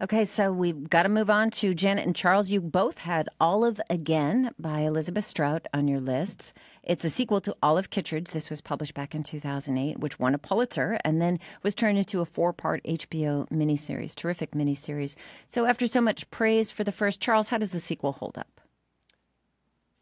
Okay, 0.00 0.24
so 0.24 0.52
we've 0.52 0.88
got 0.88 1.02
to 1.02 1.08
move 1.08 1.28
on 1.28 1.50
to 1.50 1.74
Janet 1.74 2.06
and 2.06 2.14
Charles. 2.14 2.52
You 2.52 2.60
both 2.60 2.98
had 2.98 3.28
Olive 3.40 3.80
Again 3.90 4.52
by 4.56 4.82
Elizabeth 4.82 5.24
Strout 5.24 5.66
on 5.74 5.88
your 5.88 5.98
list. 5.98 6.52
It's 6.84 7.04
a 7.04 7.10
sequel 7.10 7.40
to 7.40 7.56
Olive 7.64 7.90
Kitteridge. 7.90 8.30
This 8.30 8.48
was 8.48 8.60
published 8.60 8.94
back 8.94 9.12
in 9.12 9.24
2008, 9.24 9.98
which 9.98 10.20
won 10.20 10.36
a 10.36 10.38
Pulitzer 10.38 11.00
and 11.04 11.20
then 11.20 11.40
was 11.64 11.74
turned 11.74 11.98
into 11.98 12.20
a 12.20 12.24
four 12.24 12.52
part 12.52 12.80
HBO 12.84 13.48
miniseries. 13.48 14.14
Terrific 14.14 14.52
miniseries. 14.52 15.16
So, 15.48 15.64
after 15.66 15.88
so 15.88 16.00
much 16.00 16.30
praise 16.30 16.70
for 16.70 16.84
the 16.84 16.92
first, 16.92 17.20
Charles, 17.20 17.48
how 17.48 17.58
does 17.58 17.72
the 17.72 17.80
sequel 17.80 18.12
hold 18.12 18.38
up? 18.38 18.60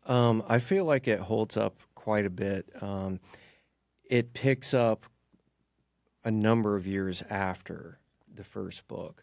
Um, 0.04 0.44
I 0.46 0.58
feel 0.58 0.84
like 0.84 1.08
it 1.08 1.20
holds 1.20 1.56
up 1.56 1.80
quite 1.94 2.26
a 2.26 2.30
bit. 2.30 2.70
Um, 2.82 3.18
it 4.04 4.34
picks 4.34 4.74
up 4.74 5.06
a 6.22 6.30
number 6.30 6.76
of 6.76 6.86
years 6.86 7.22
after 7.30 7.98
the 8.30 8.44
first 8.44 8.86
book. 8.88 9.22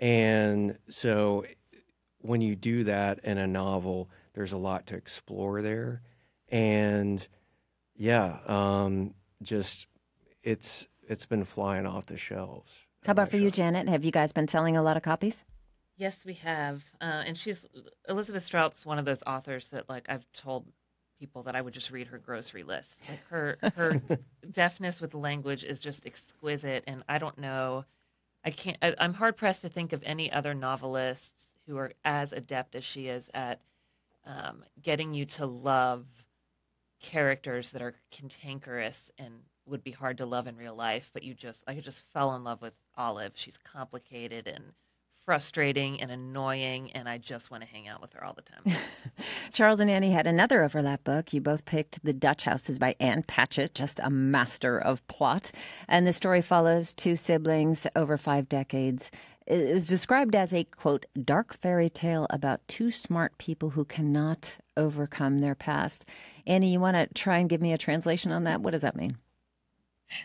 And 0.00 0.78
so 0.88 1.44
when 2.18 2.40
you 2.40 2.56
do 2.56 2.84
that 2.84 3.20
in 3.22 3.38
a 3.38 3.46
novel, 3.46 4.10
there's 4.32 4.52
a 4.52 4.58
lot 4.58 4.86
to 4.88 4.96
explore 4.96 5.62
there. 5.62 6.02
And 6.50 7.26
yeah, 7.94 8.38
um, 8.46 9.14
just 9.42 9.86
it's 10.42 10.88
it's 11.06 11.26
been 11.26 11.44
flying 11.44 11.86
off 11.86 12.06
the 12.06 12.16
shelves. 12.16 12.72
How 13.04 13.12
about 13.12 13.30
for 13.30 13.36
you, 13.36 13.50
Janet? 13.50 13.88
Have 13.88 14.04
you 14.04 14.10
guys 14.10 14.32
been 14.32 14.48
selling 14.48 14.76
a 14.76 14.82
lot 14.82 14.96
of 14.96 15.02
copies? 15.02 15.44
Yes, 15.96 16.24
we 16.24 16.34
have, 16.34 16.82
uh, 17.00 17.24
and 17.26 17.36
she's 17.36 17.66
Elizabeth 18.08 18.42
Strout's 18.42 18.86
one 18.86 18.98
of 18.98 19.04
those 19.04 19.22
authors 19.26 19.68
that, 19.68 19.86
like, 19.88 20.06
I've 20.08 20.24
told 20.32 20.66
people 21.18 21.42
that 21.42 21.54
I 21.54 21.60
would 21.60 21.74
just 21.74 21.90
read 21.90 22.06
her 22.06 22.18
grocery 22.18 22.62
list. 22.62 22.98
Like 23.06 23.20
her 23.28 23.58
her 23.74 24.00
deftness 24.50 25.00
with 25.00 25.12
language 25.12 25.62
is 25.62 25.78
just 25.78 26.06
exquisite, 26.06 26.84
and 26.86 27.02
I 27.08 27.18
don't 27.18 27.36
know, 27.38 27.84
I 28.44 28.50
can't. 28.50 28.78
I, 28.82 28.94
I'm 28.98 29.14
hard 29.14 29.36
pressed 29.36 29.62
to 29.62 29.68
think 29.68 29.92
of 29.92 30.02
any 30.04 30.32
other 30.32 30.54
novelists 30.54 31.44
who 31.66 31.76
are 31.78 31.92
as 32.04 32.32
adept 32.32 32.74
as 32.74 32.84
she 32.84 33.08
is 33.08 33.28
at 33.34 33.60
um, 34.26 34.64
getting 34.82 35.14
you 35.14 35.26
to 35.26 35.46
love 35.46 36.06
characters 37.00 37.70
that 37.70 37.82
are 37.82 37.94
cantankerous 38.10 39.10
and 39.18 39.34
would 39.66 39.84
be 39.84 39.90
hard 39.90 40.18
to 40.18 40.26
love 40.26 40.46
in 40.46 40.56
real 40.56 40.74
life, 40.74 41.10
but 41.12 41.22
you 41.22 41.34
just 41.34 41.62
I 41.66 41.74
just 41.74 42.02
fell 42.12 42.34
in 42.34 42.44
love 42.44 42.62
with 42.62 42.74
Olive. 42.96 43.32
She's 43.34 43.58
complicated 43.58 44.46
and 44.48 44.64
frustrating 45.30 46.00
and 46.00 46.10
annoying, 46.10 46.90
and 46.90 47.08
I 47.08 47.16
just 47.16 47.52
want 47.52 47.62
to 47.62 47.68
hang 47.68 47.86
out 47.86 48.00
with 48.00 48.12
her 48.14 48.24
all 48.24 48.34
the 48.34 48.42
time. 48.42 48.76
Charles 49.52 49.78
and 49.78 49.88
Annie 49.88 50.10
had 50.10 50.26
another 50.26 50.64
overlap 50.64 51.04
book. 51.04 51.32
You 51.32 51.40
both 51.40 51.64
picked 51.64 52.02
The 52.02 52.12
Dutch 52.12 52.42
Houses 52.42 52.80
by 52.80 52.96
Ann 52.98 53.22
Patchett, 53.22 53.72
just 53.72 54.00
a 54.02 54.10
master 54.10 54.76
of 54.76 55.06
plot. 55.06 55.52
And 55.86 56.04
the 56.04 56.12
story 56.12 56.42
follows 56.42 56.92
two 56.92 57.14
siblings 57.14 57.86
over 57.94 58.18
five 58.18 58.48
decades. 58.48 59.12
It 59.46 59.72
was 59.72 59.86
described 59.86 60.34
as 60.34 60.52
a, 60.52 60.64
quote, 60.64 61.06
dark 61.24 61.54
fairy 61.54 61.88
tale 61.88 62.26
about 62.28 62.66
two 62.66 62.90
smart 62.90 63.38
people 63.38 63.70
who 63.70 63.84
cannot 63.84 64.58
overcome 64.76 65.38
their 65.38 65.54
past. 65.54 66.04
Annie, 66.44 66.72
you 66.72 66.80
want 66.80 66.96
to 66.96 67.06
try 67.14 67.38
and 67.38 67.48
give 67.48 67.60
me 67.60 67.72
a 67.72 67.78
translation 67.78 68.32
on 68.32 68.42
that? 68.42 68.62
What 68.62 68.72
does 68.72 68.82
that 68.82 68.96
mean? 68.96 69.16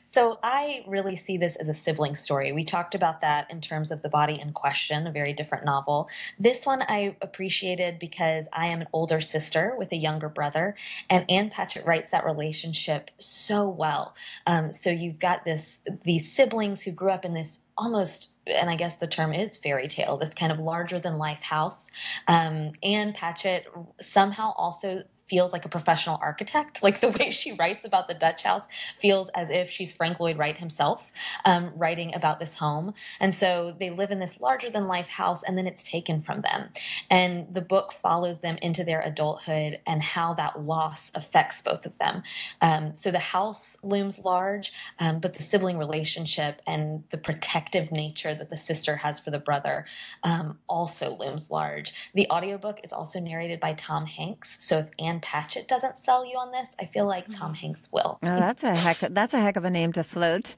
So 0.08 0.38
I 0.42 0.84
really 0.88 1.16
see 1.16 1.38
this 1.38 1.56
as 1.56 1.70
a 1.70 1.74
sibling 1.74 2.16
story. 2.16 2.52
We 2.52 2.64
talked 2.64 2.96
about 2.96 3.22
that 3.22 3.52
in 3.52 3.62
terms 3.62 3.92
of 3.92 4.02
The 4.02 4.10
Body 4.10 4.40
in 4.40 4.54
Question, 4.54 5.08
a 5.08 5.12
very 5.12 5.34
different 5.34 5.66
novel. 5.66 6.10
This 6.40 6.66
one 6.66 6.82
I 6.82 7.16
appreciated 7.22 8.00
because 8.00 8.48
I 8.52 8.68
am 8.68 8.82
an 8.82 8.88
older 8.94 9.22
sister 9.22 9.76
with 9.78 9.92
a 9.92 9.98
younger 9.98 10.30
brother, 10.30 10.76
and 11.10 11.30
Ann 11.30 11.50
Patchett 11.50 11.86
writes 11.86 12.12
that 12.12 12.26
relationship 12.26 13.12
so 13.20 13.68
well. 13.70 14.16
Um, 14.48 14.72
so 14.72 14.90
you've 14.90 15.20
got 15.20 15.44
this 15.44 15.86
these 16.04 16.32
siblings 16.32 16.82
who 16.82 16.92
grew 16.92 17.12
up 17.12 17.26
in 17.26 17.34
this 17.34 17.62
almost 17.78 18.32
and 18.48 18.70
I 18.70 18.76
guess 18.76 18.98
the 18.98 19.08
term 19.08 19.34
is 19.34 19.58
fairy 19.58 19.88
tale, 19.88 20.18
this 20.18 20.34
kind 20.34 20.52
of 20.52 20.60
larger 20.60 21.00
than 21.00 21.18
life 21.18 21.42
house. 21.42 21.92
Um, 22.28 22.74
Ann 22.84 23.14
Patchett 23.14 23.66
somehow 24.02 24.54
also 24.56 25.04
feels 25.28 25.52
like 25.54 25.66
a 25.66 25.70
professional 25.70 26.18
architect. 26.22 26.84
Like 26.86 27.00
the 27.00 27.10
way 27.10 27.32
she 27.32 27.54
writes 27.54 27.84
about 27.84 28.08
the 28.08 28.14
Dutch 28.14 28.44
house 28.44 28.66
feels 29.00 29.30
as 29.30 29.50
if 29.50 29.72
she's 29.72 29.92
Frank 29.92 30.20
Lloyd 30.20 30.38
Wright 30.38 30.56
himself 30.56 31.12
um, 31.46 31.72
writing 31.76 32.14
about 32.14 32.40
this 32.40 32.54
home. 32.54 32.94
And 33.20 33.34
so 33.34 33.76
they 33.80 33.90
live 33.90 34.12
in 34.12 34.20
this 34.20 34.40
larger 34.40 34.70
than 34.70 34.88
life 34.88 35.08
house 35.08 35.44
and 35.44 35.58
then 35.58 35.66
it's 35.66 35.84
taken 35.90 36.22
from 36.22 36.42
them. 36.42 36.70
And 37.10 37.54
the 37.54 37.62
book 37.62 37.92
follows 37.94 38.40
them 38.40 38.58
into 38.62 38.84
their 38.84 39.02
adulthood 39.02 39.80
and 39.88 40.02
how 40.02 40.36
that 40.36 40.62
loss 40.62 41.12
affects 41.16 41.64
both 41.64 41.88
of 41.88 41.98
them. 41.98 42.22
Um, 42.62 42.94
so 42.94 43.10
the 43.10 43.20
house 43.20 43.78
looms 43.84 44.20
large, 44.20 44.74
um, 45.00 45.20
but 45.20 45.34
the 45.34 45.44
sibling 45.44 45.78
relationship 45.78 46.62
and 46.68 47.04
the 47.10 47.18
protective 47.18 47.92
nature 47.92 48.34
that 48.34 48.50
the 48.50 48.58
sister 48.58 48.96
has 48.96 49.20
for 49.20 49.32
the 49.32 49.40
brother 49.40 49.86
um, 50.24 50.60
also 50.68 51.18
looms 51.18 51.50
large. 51.50 52.12
The 52.14 52.28
audiobook 52.30 52.82
is 52.84 52.94
also 52.94 53.20
narrated 53.20 53.60
by 53.60 53.74
Tom 53.74 54.06
Hanks. 54.06 54.64
So 54.64 54.80
if 54.80 54.88
Ann 55.00 55.15
Patchett 55.22 55.68
doesn't 55.68 55.98
sell 55.98 56.26
you 56.26 56.38
on 56.38 56.52
this, 56.52 56.76
I 56.80 56.86
feel 56.86 57.06
like 57.06 57.26
Tom 57.32 57.54
Hanks 57.54 57.92
will. 57.92 58.20
Oh, 58.24 58.40
that's 58.40 58.64
a 58.64 58.76
heck. 58.76 59.00
That's 59.00 59.34
a 59.34 59.40
heck 59.40 59.56
of 59.56 59.66
a 59.66 59.70
name 59.70 59.92
to 59.94 60.04
float. 60.04 60.56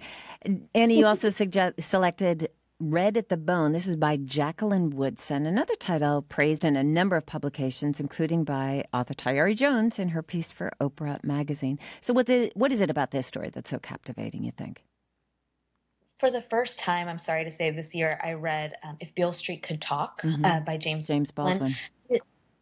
Annie, 0.74 0.98
you 1.00 1.06
also 1.06 1.30
suggest, 1.42 1.82
selected 1.82 2.50
"Red 2.80 3.18
at 3.18 3.30
the 3.30 3.38
Bone." 3.38 3.72
This 3.74 3.88
is 3.88 3.96
by 3.96 4.18
Jacqueline 4.18 4.92
Woodson, 4.92 5.46
another 5.46 5.76
title 5.76 6.22
praised 6.22 6.64
in 6.64 6.76
a 6.76 6.84
number 6.84 7.16
of 7.16 7.26
publications, 7.26 8.00
including 8.00 8.44
by 8.44 8.84
author 8.94 9.14
Tayari 9.14 9.56
Jones 9.56 10.00
in 10.00 10.10
her 10.10 10.22
piece 10.24 10.52
for 10.52 10.72
Oprah 10.80 11.24
magazine. 11.24 11.80
So, 12.02 12.14
what 12.14 12.26
did, 12.28 12.52
what 12.56 12.72
is 12.72 12.82
it 12.82 12.90
about 12.90 13.12
this 13.12 13.26
story 13.28 13.50
that's 13.50 13.70
so 13.70 13.80
captivating? 13.80 14.44
You 14.44 14.52
think? 14.52 14.84
For 16.20 16.32
the 16.32 16.42
first 16.42 16.80
time, 16.80 17.08
I'm 17.08 17.20
sorry 17.20 17.44
to 17.46 17.52
say, 17.52 17.70
this 17.70 17.94
year 17.94 18.20
I 18.24 18.34
read 18.34 18.74
um, 18.84 18.98
"If 19.00 19.14
Beale 19.14 19.34
Street 19.34 19.62
Could 19.62 19.82
Talk" 19.82 20.22
uh, 20.44 20.62
by 20.62 20.78
James 20.78 21.06
James 21.08 21.30
Baldwin. 21.32 21.72
It- 21.72 21.78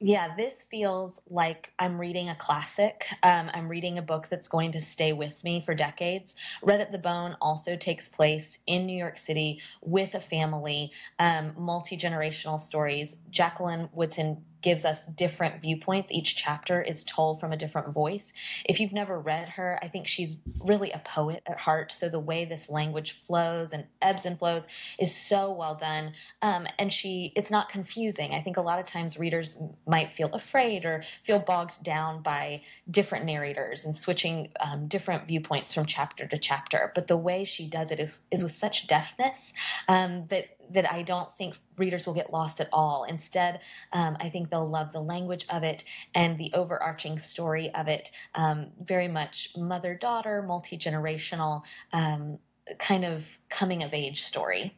Yeah, 0.06 0.36
this 0.36 0.64
feels 0.70 1.20
like 1.32 1.74
I'm 1.80 2.00
reading 2.00 2.30
a 2.30 2.36
classic. 2.36 3.08
Um, 3.24 3.50
I'm 3.52 3.68
reading 3.68 3.98
a 3.98 4.04
book 4.04 4.28
that's 4.30 4.48
going 4.48 4.74
to 4.74 4.82
stay 4.82 5.14
with 5.14 5.44
me 5.44 5.64
for 5.66 5.74
decades. 5.74 6.36
Red 6.62 6.80
at 6.80 6.92
the 6.92 7.00
Bone 7.00 7.36
also 7.42 7.76
takes 7.76 8.08
place 8.08 8.60
in 8.68 8.86
New 8.86 8.96
York 8.96 9.18
City 9.18 9.62
with 9.82 10.14
a 10.14 10.22
family, 10.22 10.92
um, 11.18 11.56
multi 11.58 11.98
generational 11.98 12.60
stories. 12.60 13.16
Jacqueline 13.32 13.90
Woodson 13.94 14.46
gives 14.66 14.84
us 14.84 15.06
different 15.06 15.62
viewpoints. 15.62 16.12
Each 16.12 16.36
chapter 16.36 16.82
is 16.82 17.04
told 17.04 17.40
from 17.40 17.54
a 17.54 17.56
different 17.56 17.94
voice. 17.94 18.34
If 18.66 18.80
you've 18.80 18.94
never 18.94 19.20
read 19.20 19.48
her, 19.50 19.78
I 19.80 19.90
think 19.90 20.08
she's 20.08 20.38
really 20.60 20.92
a 20.92 20.98
poet 20.98 21.44
at 21.46 21.60
heart. 21.60 21.94
So 21.94 22.10
the 22.10 22.20
way 22.20 22.46
this 22.46 22.68
language 22.68 23.12
flows 23.28 23.74
and 23.74 23.86
ebbs 24.02 24.26
and 24.26 24.40
flows 24.40 24.66
is 24.98 25.16
so 25.16 25.52
well 25.52 25.76
done. 25.76 26.14
Um, 26.42 26.66
and 26.80 26.92
she, 26.92 27.32
it's 27.36 27.52
not 27.52 27.70
confusing. 27.70 28.32
I 28.32 28.42
think 28.42 28.58
a 28.58 28.62
lot 28.62 28.80
of 28.80 28.88
times 28.88 29.20
readers 29.20 29.62
might 29.86 30.14
feel 30.14 30.34
afraid 30.34 30.84
or 30.84 31.04
feel 31.26 31.38
bogged 31.38 31.84
down 31.84 32.24
by 32.24 32.64
different 32.90 33.26
narrators 33.26 33.86
and 33.86 33.96
switching 33.96 34.50
um, 34.60 34.88
different 34.88 35.28
viewpoints 35.28 35.76
from 35.76 35.86
chapter 35.86 36.26
to 36.26 36.40
chapter. 36.40 36.92
But 36.96 37.06
the 37.06 37.18
way 37.18 37.44
she 37.44 37.68
does 37.68 37.92
it 37.92 38.00
is, 38.00 38.20
is 38.32 38.42
with 38.42 38.56
such 38.56 38.88
deftness 38.88 39.54
um, 39.88 40.26
that 40.30 40.55
that 40.72 40.92
I 40.92 41.04
don't 41.04 41.36
think 41.38 41.56
readers 41.78 42.06
will 42.06 42.14
get 42.14 42.32
lost 42.32 42.62
at 42.62 42.70
all. 42.72 43.04
Instead, 43.04 43.62
um, 43.94 44.18
I 44.20 44.30
think 44.30 44.50
they'll 44.50 44.70
love 44.70 44.92
the 44.92 45.02
language 45.02 45.46
of 45.50 45.64
it 45.64 45.84
and 46.14 46.38
the 46.38 46.52
overarching 46.54 47.20
story 47.20 47.74
of 47.74 47.88
it. 47.88 48.12
Um, 48.34 48.68
very 48.84 49.08
much 49.08 49.52
mother 49.58 49.96
daughter, 49.96 50.42
multi 50.42 50.78
generational 50.78 51.64
um, 51.94 52.40
kind 52.80 53.06
of 53.06 53.24
coming 53.50 53.84
of 53.84 53.94
age 53.94 54.24
story. 54.24 54.76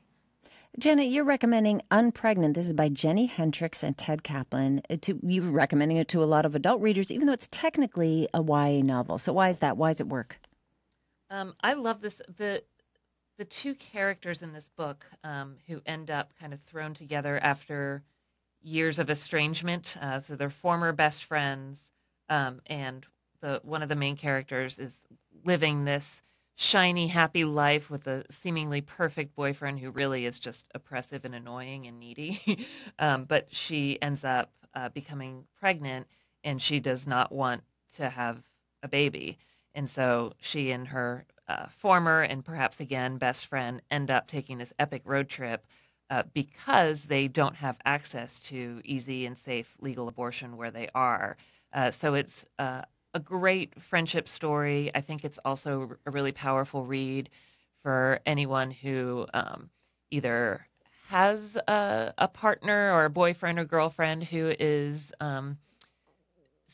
Jenna, 0.80 1.04
you're 1.04 1.24
recommending 1.24 1.82
Unpregnant. 1.90 2.54
This 2.54 2.68
is 2.68 2.74
by 2.74 2.90
Jenni 2.90 3.28
Hendriks 3.28 3.82
and 3.82 3.98
Ted 3.98 4.24
Caplan. 4.24 4.82
Uh, 4.90 4.98
to, 5.02 5.20
you're 5.24 5.50
recommending 5.50 5.98
it 5.98 6.08
to 6.10 6.22
a 6.22 6.26
lot 6.26 6.46
of 6.46 6.54
adult 6.54 6.82
readers, 6.82 7.10
even 7.10 7.26
though 7.26 7.34
it's 7.34 7.48
technically 7.50 8.28
a 8.32 8.44
YA 8.44 8.84
novel. 8.84 9.18
So 9.18 9.34
why 9.34 9.50
is 9.50 9.60
that? 9.60 9.76
Why 9.76 9.90
does 9.90 10.02
it 10.02 10.08
work? 10.08 10.40
Um, 11.32 11.56
I 11.62 11.74
love 11.74 12.02
this. 12.02 12.22
The 12.38 12.64
the 13.38 13.46
two 13.46 13.76
characters 13.76 14.42
in 14.42 14.52
this 14.52 14.70
book 14.76 15.06
um, 15.24 15.58
who 15.68 15.82
end 15.86 16.10
up 16.10 16.32
kind 16.40 16.54
of 16.54 16.62
thrown 16.62 16.94
together 16.94 17.40
after 17.42 18.04
years 18.62 19.00
of 19.00 19.10
estrangement. 19.10 19.96
Uh, 20.02 20.20
so 20.22 20.36
they're 20.36 20.50
former 20.50 20.92
best 20.92 21.24
friends, 21.26 21.80
um, 22.30 22.62
and 22.66 23.06
the 23.42 23.62
one 23.64 23.84
of 23.84 23.90
the 23.90 23.96
main 23.96 24.18
characters 24.18 24.80
is 24.80 25.00
living 25.46 25.86
this 25.86 26.24
shiny, 26.56 27.08
happy 27.08 27.46
life 27.46 27.90
with 27.92 28.08
a 28.08 28.26
seemingly 28.32 28.82
perfect 28.82 29.36
boyfriend 29.36 29.78
who 29.80 29.92
really 29.92 30.26
is 30.26 30.40
just 30.40 30.68
oppressive 30.74 31.24
and 31.24 31.36
annoying 31.36 31.86
and 31.86 32.00
needy. 32.00 32.68
um, 33.00 33.26
but 33.26 33.48
she 33.54 34.02
ends 34.02 34.26
up 34.26 34.52
uh, 34.74 34.90
becoming 34.90 35.44
pregnant, 35.60 36.08
and 36.44 36.60
she 36.62 36.80
does 36.80 37.06
not 37.06 37.32
want 37.32 37.62
to 37.94 38.10
have 38.10 38.42
a 38.82 38.88
baby. 38.88 39.38
And 39.76 39.88
so 39.88 40.34
she 40.40 40.72
and 40.72 40.88
her 40.88 41.26
uh, 41.48 41.68
former 41.68 42.22
and 42.22 42.44
perhaps 42.44 42.80
again 42.80 43.18
best 43.18 43.46
friend 43.46 43.82
end 43.92 44.12
up 44.12 44.28
taking 44.28 44.58
this 44.58 44.74
epic 44.80 45.02
road 45.06 45.30
trip 45.30 45.66
uh, 46.10 46.24
because 46.34 47.04
they 47.04 47.28
don't 47.28 47.56
have 47.56 47.78
access 47.86 48.40
to 48.40 48.82
easy 48.86 49.26
and 49.26 49.38
safe 49.38 49.76
legal 49.82 50.08
abortion 50.08 50.58
where 50.58 50.72
they 50.72 50.90
are. 50.96 51.38
Uh, 51.74 51.92
so 51.92 52.14
it's 52.14 52.46
uh, 52.60 52.82
a 53.14 53.20
great 53.20 53.82
friendship 53.82 54.28
story. 54.28 54.92
I 54.96 55.02
think 55.02 55.26
it's 55.26 55.40
also 55.44 55.98
a 56.06 56.12
really 56.12 56.32
powerful 56.32 56.86
read 56.86 57.30
for 57.84 58.20
anyone 58.26 58.72
who 58.72 59.26
um, 59.34 59.70
either 60.12 60.66
has 61.08 61.56
a, 61.68 62.14
a, 62.18 62.28
partner 62.28 62.92
or 62.92 63.06
a 63.06 63.10
boyfriend 63.10 63.60
or 63.60 63.66
girlfriend 63.66 64.24
who 64.24 64.54
is 64.60 65.12
um, 65.22 65.58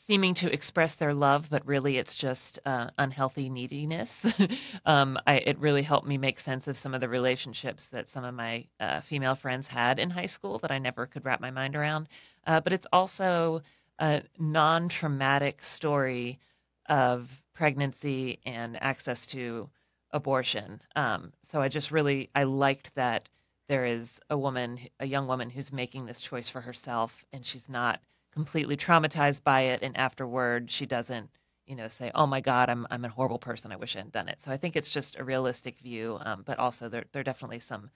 seeming 0.06 0.34
to 0.34 0.52
express 0.52 0.94
their 0.94 1.14
love, 1.14 1.48
but 1.48 1.66
really 1.66 1.96
it's 1.96 2.14
just 2.14 2.58
uh, 2.66 2.90
unhealthy 2.98 3.48
neediness. 3.48 4.26
um, 4.86 5.18
I, 5.26 5.36
it 5.38 5.58
really 5.58 5.82
helped 5.82 6.06
me 6.06 6.18
make 6.18 6.40
sense 6.40 6.68
of 6.68 6.76
some 6.76 6.94
of 6.94 7.00
the 7.00 7.08
relationships 7.08 7.86
that 7.86 8.10
some 8.10 8.24
of 8.24 8.34
my 8.34 8.66
uh, 8.80 9.00
female 9.00 9.34
friends 9.34 9.66
had 9.66 9.98
in 9.98 10.10
high 10.10 10.26
school 10.26 10.58
that 10.58 10.70
I 10.70 10.78
never 10.78 11.06
could 11.06 11.24
wrap 11.24 11.40
my 11.40 11.50
mind 11.50 11.74
around. 11.74 12.08
Uh, 12.46 12.60
but 12.60 12.72
it's 12.72 12.86
also 12.92 13.62
a 13.98 14.22
non 14.38 14.88
traumatic 14.88 15.62
story 15.62 16.38
of 16.86 17.30
pregnancy 17.54 18.40
and 18.44 18.82
access 18.82 19.24
to 19.26 19.70
abortion. 20.10 20.80
Um, 20.96 21.32
so 21.50 21.62
I 21.62 21.68
just 21.68 21.90
really 21.90 22.28
I 22.34 22.44
liked 22.44 22.94
that 22.94 23.28
there 23.68 23.86
is 23.86 24.20
a 24.28 24.36
woman, 24.36 24.78
a 25.00 25.06
young 25.06 25.26
woman 25.26 25.48
who's 25.48 25.72
making 25.72 26.04
this 26.04 26.20
choice 26.20 26.48
for 26.48 26.60
herself, 26.60 27.24
and 27.32 27.46
she's 27.46 27.68
not 27.68 28.00
completely 28.34 28.76
traumatized 28.76 29.42
by 29.44 29.62
it 29.62 29.82
and 29.82 29.96
afterward 29.96 30.70
she 30.70 30.84
doesn't 30.84 31.30
you 31.66 31.76
know 31.76 31.88
say 31.88 32.10
oh 32.14 32.26
my 32.26 32.40
god 32.40 32.68
i'm 32.68 32.86
i'm 32.90 33.04
a 33.04 33.08
horrible 33.08 33.38
person 33.38 33.72
i 33.72 33.76
wish 33.76 33.94
i 33.94 34.00
hadn't 34.00 34.12
done 34.12 34.28
it 34.28 34.42
so 34.44 34.50
i 34.50 34.56
think 34.56 34.76
it's 34.76 34.90
just 34.90 35.16
a 35.16 35.24
realistic 35.24 35.78
view 35.78 36.18
um, 36.22 36.42
but 36.44 36.58
also 36.58 36.88
there 36.88 37.04
there 37.12 37.20
are 37.20 37.24
definitely 37.24 37.60
some 37.60 37.90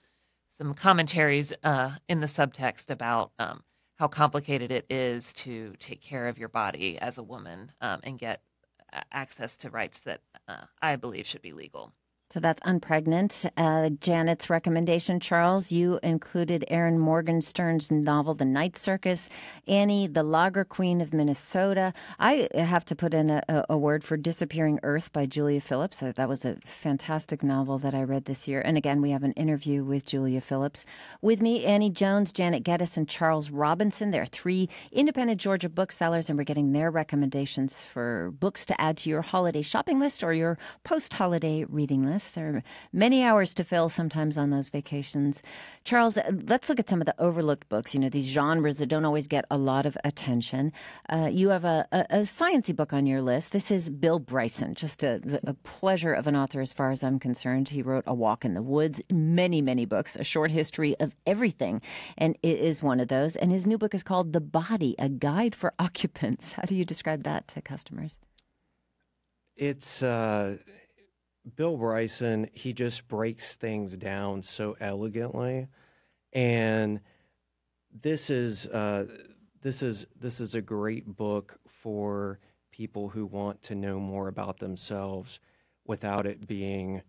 some 0.57 0.73
commentaries 0.73 1.53
uh, 1.63 1.91
in 2.07 2.19
the 2.21 2.27
subtext 2.27 2.89
about 2.89 3.31
um, 3.39 3.61
how 3.97 4.07
complicated 4.07 4.71
it 4.71 4.85
is 4.89 5.33
to 5.33 5.73
take 5.79 6.01
care 6.01 6.27
of 6.27 6.37
your 6.37 6.49
body 6.49 6.97
as 6.99 7.17
a 7.17 7.23
woman 7.23 7.71
um, 7.81 7.99
and 8.03 8.17
get 8.17 8.41
access 9.11 9.57
to 9.57 9.69
rights 9.69 9.99
that 9.99 10.21
uh, 10.47 10.65
I 10.81 10.95
believe 10.95 11.25
should 11.25 11.41
be 11.41 11.53
legal. 11.53 11.93
So 12.31 12.39
that's 12.39 12.61
Unpregnant. 12.61 13.49
Uh, 13.57 13.89
Janet's 13.89 14.51
recommendation, 14.51 15.19
Charles, 15.19 15.71
you 15.71 15.99
included 16.03 16.63
Erin 16.67 16.99
Morgenstern's 16.99 17.89
novel, 17.89 18.35
The 18.35 18.45
Night 18.45 18.77
Circus, 18.77 19.29
Annie, 19.67 20.05
the 20.05 20.21
Lager 20.21 20.63
Queen 20.63 21.01
of 21.01 21.11
Minnesota. 21.11 21.91
I 22.19 22.47
have 22.53 22.85
to 22.85 22.95
put 22.95 23.15
in 23.15 23.31
a, 23.31 23.65
a 23.67 23.75
word 23.75 24.03
for 24.03 24.15
Disappearing 24.15 24.79
Earth 24.83 25.11
by 25.11 25.25
Julia 25.25 25.59
Phillips. 25.59 26.03
Uh, 26.03 26.11
that 26.17 26.29
was 26.29 26.45
a 26.45 26.57
fantastic 26.63 27.41
novel 27.41 27.79
that 27.79 27.95
I 27.95 28.03
read 28.03 28.25
this 28.25 28.47
year. 28.47 28.61
And 28.63 28.77
again, 28.77 29.01
we 29.01 29.09
have 29.09 29.23
an 29.23 29.31
interview 29.31 29.83
with 29.83 30.05
Julia 30.05 30.39
Phillips. 30.39 30.85
With 31.23 31.41
me, 31.41 31.65
Annie 31.65 31.89
Jones, 31.89 32.31
Janet 32.31 32.63
Geddis, 32.63 32.95
and 32.95 33.09
Charles 33.09 33.49
Robinson. 33.49 34.11
There 34.11 34.21
are 34.21 34.27
three 34.27 34.69
independent 34.91 35.41
Georgia 35.41 35.67
booksellers, 35.67 36.29
and 36.29 36.37
we're 36.37 36.43
getting 36.43 36.73
their 36.73 36.91
recommendations 36.91 37.83
for 37.83 38.31
books 38.39 38.67
to 38.67 38.79
add 38.79 38.97
to 38.97 39.09
your 39.09 39.23
holiday 39.23 39.63
shopping 39.63 39.99
list 39.99 40.23
or 40.23 40.31
your 40.31 40.59
post 40.83 41.11
holiday 41.15 41.63
reading 41.63 42.05
list. 42.05 42.18
There 42.27 42.55
are 42.55 42.63
many 42.91 43.23
hours 43.23 43.53
to 43.53 43.63
fill 43.63 43.87
sometimes 43.87 44.37
on 44.37 44.49
those 44.49 44.69
vacations. 44.69 45.41
Charles, 45.83 46.17
uh, 46.17 46.31
let's 46.47 46.67
look 46.67 46.79
at 46.79 46.89
some 46.89 47.01
of 47.01 47.05
the 47.05 47.15
overlooked 47.19 47.69
books, 47.69 47.93
you 47.93 47.99
know, 47.99 48.09
these 48.09 48.27
genres 48.27 48.77
that 48.77 48.87
don't 48.87 49.05
always 49.05 49.27
get 49.27 49.45
a 49.49 49.57
lot 49.57 49.85
of 49.85 49.97
attention. 50.03 50.71
Uh, 51.09 51.29
you 51.31 51.49
have 51.49 51.65
a, 51.65 51.87
a, 51.91 51.99
a 52.09 52.17
sciencey 52.19 52.75
book 52.75 52.91
on 52.91 53.05
your 53.05 53.21
list. 53.21 53.51
This 53.51 53.71
is 53.71 53.89
Bill 53.89 54.19
Bryson, 54.19 54.75
just 54.75 55.03
a, 55.03 55.39
a 55.45 55.53
pleasure 55.53 56.13
of 56.13 56.27
an 56.27 56.35
author 56.35 56.61
as 56.61 56.73
far 56.73 56.91
as 56.91 57.03
I'm 57.03 57.19
concerned. 57.19 57.69
He 57.69 57.81
wrote 57.81 58.03
A 58.07 58.13
Walk 58.13 58.43
in 58.43 58.53
the 58.53 58.61
Woods, 58.61 59.01
many, 59.09 59.61
many 59.61 59.85
books, 59.85 60.15
a 60.15 60.23
short 60.23 60.51
history 60.51 60.95
of 60.99 61.15
everything, 61.25 61.81
and 62.17 62.37
it 62.43 62.59
is 62.59 62.81
one 62.81 62.99
of 62.99 63.07
those. 63.07 63.35
And 63.35 63.51
his 63.51 63.65
new 63.65 63.77
book 63.77 63.93
is 63.93 64.03
called 64.03 64.33
The 64.33 64.41
Body, 64.41 64.95
a 64.99 65.09
guide 65.09 65.55
for 65.55 65.73
occupants. 65.79 66.53
How 66.53 66.63
do 66.63 66.75
you 66.75 66.85
describe 66.85 67.23
that 67.23 67.47
to 67.49 67.61
customers? 67.61 68.17
It's 69.55 70.01
uh, 70.01 70.57
Bill 71.55 71.77
Bryson, 71.77 72.49
he 72.53 72.73
just 72.73 73.07
breaks 73.07 73.55
things 73.55 73.97
down 73.97 74.41
so 74.41 74.75
elegantly, 74.79 75.67
and 76.33 76.99
this 77.91 78.29
is 78.29 78.67
uh, 78.67 79.05
this 79.61 79.81
is 79.81 80.05
this 80.19 80.39
is 80.39 80.55
a 80.55 80.61
great 80.61 81.05
book 81.05 81.59
for 81.67 82.39
people 82.71 83.09
who 83.09 83.25
want 83.25 83.61
to 83.63 83.75
know 83.75 83.99
more 83.99 84.27
about 84.27 84.57
themselves 84.57 85.39
without 85.85 86.25
it 86.25 86.47
being 86.47 87.01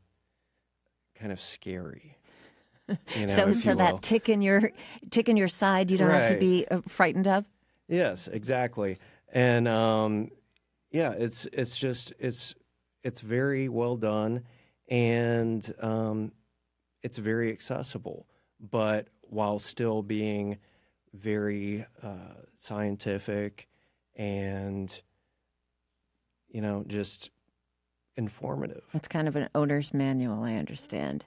kind 1.15 1.33
of 1.33 1.41
scary. 1.41 2.17
You 3.15 3.27
know, 3.27 3.33
so, 3.33 3.55
so 3.55 3.75
that 3.77 4.03
tick 4.03 4.29
in 4.29 4.43
your 4.43 4.73
tick 5.11 5.29
in 5.29 5.37
your 5.37 5.47
side, 5.47 5.93
you 5.93 5.97
don't 5.97 6.09
right. 6.09 6.23
have 6.23 6.31
to 6.33 6.41
be 6.41 6.67
uh, 6.67 6.81
frightened 6.89 7.29
of. 7.29 7.45
Yes, 7.87 8.27
exactly, 8.27 8.99
and 9.33 9.69
um, 9.69 10.31
yeah, 10.91 11.13
it's 11.13 11.47
it's 11.53 11.79
just 11.79 12.13
it's 12.19 12.57
it's 13.03 13.21
very 13.21 13.69
well 13.69 13.97
done, 13.97 14.45
and 14.89 15.75
um, 15.81 16.33
it's 17.03 17.19
very 17.19 17.51
accessible, 17.51 18.27
but 18.59 19.09
while 19.23 19.59
still 19.59 20.03
being 20.03 20.59
very 21.13 21.87
uh, 22.03 22.35
scientific 22.55 23.69
and 24.17 25.03
you 26.49 26.61
know 26.61 26.85
just 26.87 27.31
informative. 28.17 28.83
It's 28.93 29.09
kind 29.09 29.29
of 29.29 29.37
an 29.37 29.49
owner's 29.55 29.95
manual, 29.95 30.43
I 30.43 30.55
understand. 30.55 31.25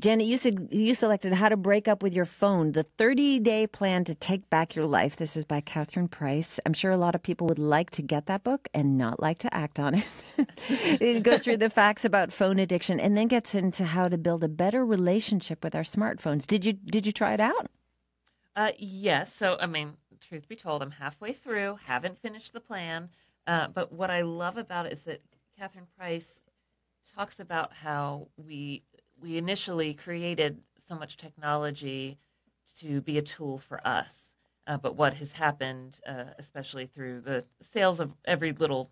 Janet, 0.00 0.26
you, 0.26 0.36
said, 0.36 0.68
you 0.70 0.94
selected 0.94 1.32
How 1.32 1.48
to 1.48 1.56
Break 1.56 1.88
Up 1.88 2.02
with 2.02 2.14
Your 2.14 2.24
Phone, 2.24 2.72
the 2.72 2.84
30 2.84 3.40
day 3.40 3.66
plan 3.66 4.04
to 4.04 4.14
take 4.14 4.48
back 4.48 4.76
your 4.76 4.86
life. 4.86 5.16
This 5.16 5.36
is 5.36 5.44
by 5.44 5.60
Catherine 5.60 6.06
Price. 6.06 6.60
I'm 6.64 6.72
sure 6.72 6.92
a 6.92 6.96
lot 6.96 7.14
of 7.14 7.22
people 7.22 7.46
would 7.48 7.58
like 7.58 7.90
to 7.92 8.02
get 8.02 8.26
that 8.26 8.44
book 8.44 8.68
and 8.72 8.96
not 8.96 9.20
like 9.20 9.38
to 9.40 9.52
act 9.54 9.80
on 9.80 9.96
it. 9.96 10.24
it 10.68 11.22
goes 11.22 11.44
through 11.44 11.56
the 11.56 11.70
facts 11.70 12.04
about 12.04 12.32
phone 12.32 12.58
addiction 12.58 13.00
and 13.00 13.16
then 13.16 13.26
gets 13.26 13.54
into 13.54 13.84
how 13.84 14.04
to 14.04 14.16
build 14.16 14.44
a 14.44 14.48
better 14.48 14.86
relationship 14.86 15.64
with 15.64 15.74
our 15.74 15.82
smartphones. 15.82 16.46
Did 16.46 16.64
you, 16.64 16.74
did 16.74 17.04
you 17.06 17.12
try 17.12 17.34
it 17.34 17.40
out? 17.40 17.68
Uh, 18.54 18.72
yes. 18.78 19.34
So, 19.34 19.56
I 19.60 19.66
mean, 19.66 19.94
truth 20.20 20.48
be 20.48 20.56
told, 20.56 20.82
I'm 20.82 20.90
halfway 20.90 21.32
through, 21.32 21.78
haven't 21.84 22.18
finished 22.18 22.52
the 22.52 22.60
plan. 22.60 23.08
Uh, 23.46 23.68
but 23.68 23.92
what 23.92 24.10
I 24.10 24.22
love 24.22 24.58
about 24.58 24.86
it 24.86 24.92
is 24.92 25.00
that 25.02 25.22
Catherine 25.58 25.88
Price 25.98 26.26
talks 27.16 27.40
about 27.40 27.72
how 27.74 28.28
we 28.36 28.82
we 29.20 29.36
initially 29.38 29.94
created 29.94 30.62
so 30.88 30.94
much 30.94 31.16
technology 31.16 32.18
to 32.80 33.00
be 33.02 33.18
a 33.18 33.22
tool 33.22 33.58
for 33.58 33.84
us. 33.86 34.08
Uh, 34.68 34.76
but 34.76 34.96
what 34.96 35.14
has 35.14 35.32
happened, 35.32 35.98
uh, 36.06 36.26
especially 36.38 36.86
through 36.86 37.22
the 37.22 37.44
sales 37.72 38.00
of 38.00 38.12
every 38.26 38.52
little 38.52 38.90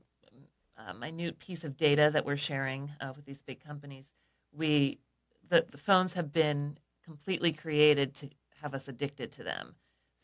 uh, 0.76 0.92
minute 0.94 1.38
piece 1.38 1.64
of 1.64 1.76
data 1.76 2.10
that 2.12 2.26
we're 2.26 2.36
sharing 2.36 2.90
uh, 3.00 3.12
with 3.14 3.24
these 3.26 3.40
big 3.40 3.62
companies, 3.64 4.06
we 4.52 4.98
the, 5.48 5.64
the 5.70 5.78
phones 5.78 6.14
have 6.14 6.32
been 6.32 6.76
completely 7.04 7.52
created 7.52 8.14
to 8.16 8.28
have 8.60 8.74
us 8.74 8.88
addicted 8.88 9.30
to 9.32 9.44
them. 9.44 9.74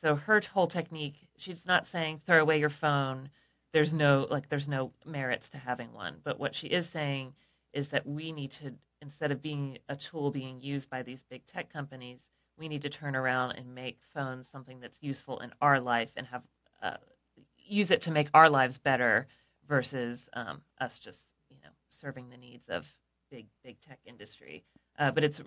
So 0.03 0.16
her 0.16 0.40
whole 0.40 0.66
technique, 0.66 1.28
she's 1.38 1.64
not 1.64 1.86
saying 1.86 2.22
throw 2.26 2.40
away 2.43 2.59
your 2.59 2.70
phone. 2.70 3.30
There's 3.72 3.92
no 3.92 4.26
like 4.30 4.48
there's 4.48 4.68
no 4.68 4.92
merits 5.04 5.50
to 5.50 5.58
having 5.58 5.92
one. 5.92 6.16
But 6.24 6.38
what 6.38 6.54
she 6.54 6.68
is 6.68 6.88
saying 6.88 7.34
is 7.72 7.88
that 7.88 8.06
we 8.06 8.32
need 8.32 8.52
to 8.52 8.72
instead 9.00 9.32
of 9.32 9.42
being 9.42 9.78
a 9.88 9.96
tool 9.96 10.30
being 10.30 10.60
used 10.60 10.88
by 10.90 11.02
these 11.02 11.22
big 11.24 11.46
tech 11.46 11.72
companies, 11.72 12.20
we 12.58 12.68
need 12.68 12.82
to 12.82 12.90
turn 12.90 13.16
around 13.16 13.52
and 13.52 13.74
make 13.74 13.98
phones 14.14 14.46
something 14.52 14.80
that's 14.80 15.02
useful 15.02 15.40
in 15.40 15.52
our 15.60 15.80
life 15.80 16.10
and 16.16 16.26
have 16.26 16.42
uh, 16.82 16.96
use 17.56 17.90
it 17.90 18.02
to 18.02 18.10
make 18.10 18.28
our 18.34 18.48
lives 18.48 18.78
better 18.78 19.26
versus 19.68 20.26
um, 20.34 20.60
us 20.80 20.98
just 20.98 21.20
you 21.50 21.56
know 21.62 21.70
serving 21.88 22.28
the 22.28 22.36
needs 22.36 22.68
of 22.68 22.86
big 23.30 23.46
big 23.64 23.80
tech 23.80 23.98
industry. 24.04 24.64
Uh, 24.98 25.10
but 25.10 25.24
it's 25.24 25.40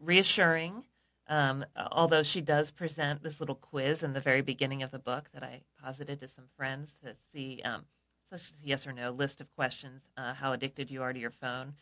reassuring. 0.00 0.84
Um, 1.30 1.64
although 1.92 2.24
she 2.24 2.40
does 2.40 2.72
present 2.72 3.22
this 3.22 3.38
little 3.38 3.54
quiz 3.54 4.02
in 4.02 4.12
the 4.12 4.20
very 4.20 4.42
beginning 4.42 4.82
of 4.82 4.90
the 4.90 4.98
book 4.98 5.30
that 5.32 5.44
I 5.44 5.60
posited 5.80 6.18
to 6.20 6.28
some 6.28 6.46
friends 6.56 6.92
to 7.04 7.14
see, 7.32 7.62
um, 7.64 7.84
such 8.30 8.52
yes 8.64 8.84
or 8.84 8.92
no 8.92 9.12
list 9.12 9.40
of 9.40 9.46
questions, 9.54 10.02
uh, 10.16 10.34
how 10.34 10.52
addicted 10.52 10.90
you 10.90 11.02
are 11.02 11.12
to 11.12 11.18
your 11.20 11.30
phone. 11.30 11.74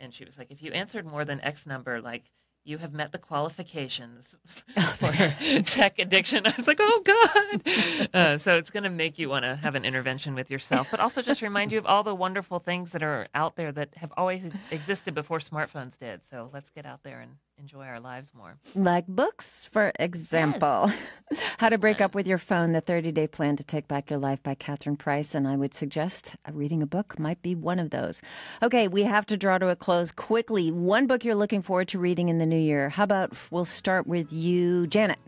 And 0.00 0.12
she 0.12 0.24
was 0.24 0.36
like, 0.36 0.50
if 0.50 0.60
you 0.60 0.72
answered 0.72 1.06
more 1.06 1.24
than 1.24 1.40
X 1.40 1.66
number, 1.66 2.00
like 2.00 2.24
you 2.64 2.78
have 2.78 2.92
met 2.92 3.12
the 3.12 3.18
qualifications 3.18 4.26
for 4.96 5.12
tech 5.62 6.00
addiction. 6.00 6.44
I 6.44 6.54
was 6.56 6.66
like, 6.66 6.78
oh 6.80 7.02
God. 7.04 8.08
Uh, 8.12 8.38
so 8.38 8.56
it's 8.56 8.70
going 8.70 8.82
to 8.82 8.90
make 8.90 9.20
you 9.20 9.28
want 9.28 9.44
to 9.44 9.54
have 9.54 9.76
an 9.76 9.84
intervention 9.84 10.34
with 10.34 10.50
yourself, 10.50 10.88
but 10.90 10.98
also 10.98 11.22
just 11.22 11.42
remind 11.42 11.70
you 11.70 11.78
of 11.78 11.86
all 11.86 12.02
the 12.02 12.14
wonderful 12.14 12.58
things 12.58 12.90
that 12.90 13.04
are 13.04 13.28
out 13.36 13.54
there 13.54 13.70
that 13.70 13.94
have 13.94 14.12
always 14.16 14.50
existed 14.72 15.14
before 15.14 15.38
smartphones 15.38 15.96
did. 15.96 16.22
So 16.28 16.50
let's 16.52 16.70
get 16.70 16.86
out 16.86 17.04
there 17.04 17.20
and 17.20 17.36
enjoy 17.58 17.84
our 17.86 18.00
lives 18.00 18.30
more. 18.34 18.56
Like 18.74 19.06
books, 19.06 19.64
for 19.64 19.92
example. 19.98 20.90
Yes. 21.30 21.40
How 21.58 21.68
to 21.68 21.78
Break 21.78 22.00
Up 22.00 22.14
with 22.14 22.28
Your 22.28 22.38
Phone, 22.38 22.72
the 22.72 22.80
30 22.80 23.12
day 23.12 23.26
plan 23.26 23.56
to 23.56 23.64
take 23.64 23.88
back 23.88 24.10
your 24.10 24.18
life 24.18 24.42
by 24.42 24.54
Catherine 24.54 24.96
Price. 24.96 25.34
And 25.34 25.48
I 25.48 25.56
would 25.56 25.74
suggest 25.74 26.36
reading 26.52 26.82
a 26.82 26.86
book 26.86 27.18
might 27.18 27.40
be 27.42 27.54
one 27.54 27.78
of 27.78 27.90
those. 27.90 28.20
Okay, 28.62 28.88
we 28.88 29.02
have 29.04 29.26
to 29.26 29.36
draw 29.36 29.58
to 29.58 29.68
a 29.68 29.76
close 29.76 30.12
quickly. 30.12 30.70
One 30.70 31.06
book 31.06 31.24
you're 31.24 31.34
looking 31.34 31.62
forward 31.62 31.88
to 31.88 31.98
reading 31.98 32.28
in 32.28 32.38
the 32.38 32.46
new 32.46 32.58
year. 32.58 32.90
How 32.90 33.04
about 33.04 33.32
we'll 33.50 33.64
start 33.64 34.06
with 34.06 34.32
you, 34.32 34.86
Janet? 34.86 35.18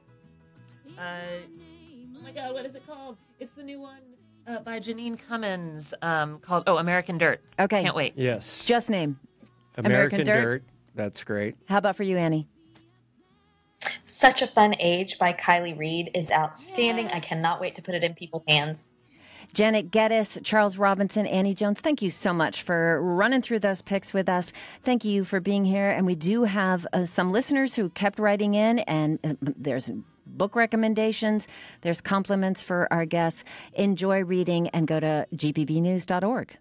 Uh, 0.98 1.02
oh 2.16 2.22
my 2.22 2.32
God, 2.32 2.52
what 2.52 2.66
is 2.66 2.74
it 2.74 2.86
called? 2.86 3.16
It's 3.40 3.54
the 3.56 3.62
new 3.62 3.80
one. 3.80 4.00
Uh, 4.46 4.60
by 4.60 4.80
Jeanine 4.80 5.18
Cummins 5.28 5.92
um, 6.02 6.38
called 6.38 6.64
Oh 6.66 6.78
American 6.78 7.18
Dirt. 7.18 7.40
Okay. 7.58 7.82
Can't 7.82 7.96
wait. 7.96 8.14
Yes. 8.16 8.64
Just 8.64 8.88
name. 8.88 9.18
American, 9.76 10.20
American 10.20 10.24
Dirt. 10.24 10.42
Dirt. 10.42 10.62
That's 10.98 11.22
great. 11.22 11.54
How 11.66 11.78
about 11.78 11.94
for 11.94 12.02
you, 12.02 12.16
Annie? 12.16 12.48
Such 14.04 14.42
a 14.42 14.48
Fun 14.48 14.74
Age 14.80 15.16
by 15.16 15.32
Kiley 15.32 15.78
Reid 15.78 16.10
is 16.12 16.32
outstanding. 16.32 17.06
Yes. 17.06 17.14
I 17.14 17.20
cannot 17.20 17.60
wait 17.60 17.76
to 17.76 17.82
put 17.82 17.94
it 17.94 18.02
in 18.02 18.14
people's 18.14 18.42
hands. 18.48 18.90
Janet 19.54 19.92
Geddis, 19.92 20.42
Charles 20.42 20.76
Robinson, 20.76 21.24
Annie 21.28 21.54
Jones, 21.54 21.80
thank 21.80 22.02
you 22.02 22.10
so 22.10 22.34
much 22.34 22.62
for 22.64 23.00
running 23.00 23.42
through 23.42 23.60
those 23.60 23.80
picks 23.80 24.12
with 24.12 24.28
us. 24.28 24.52
Thank 24.82 25.04
you 25.04 25.22
for 25.22 25.38
being 25.38 25.64
here. 25.64 25.88
And 25.88 26.04
we 26.04 26.16
do 26.16 26.42
have 26.42 26.84
uh, 26.92 27.04
some 27.04 27.30
listeners 27.30 27.76
who 27.76 27.90
kept 27.90 28.18
writing 28.18 28.54
in, 28.54 28.80
and 28.80 29.20
uh, 29.22 29.34
there's 29.40 29.92
book 30.26 30.56
recommendations, 30.56 31.46
there's 31.82 32.00
compliments 32.00 32.60
for 32.60 32.92
our 32.92 33.06
guests. 33.06 33.44
Enjoy 33.74 34.24
reading 34.24 34.66
and 34.70 34.88
go 34.88 34.98
to 34.98 35.28
gpbnews.org. 35.32 36.58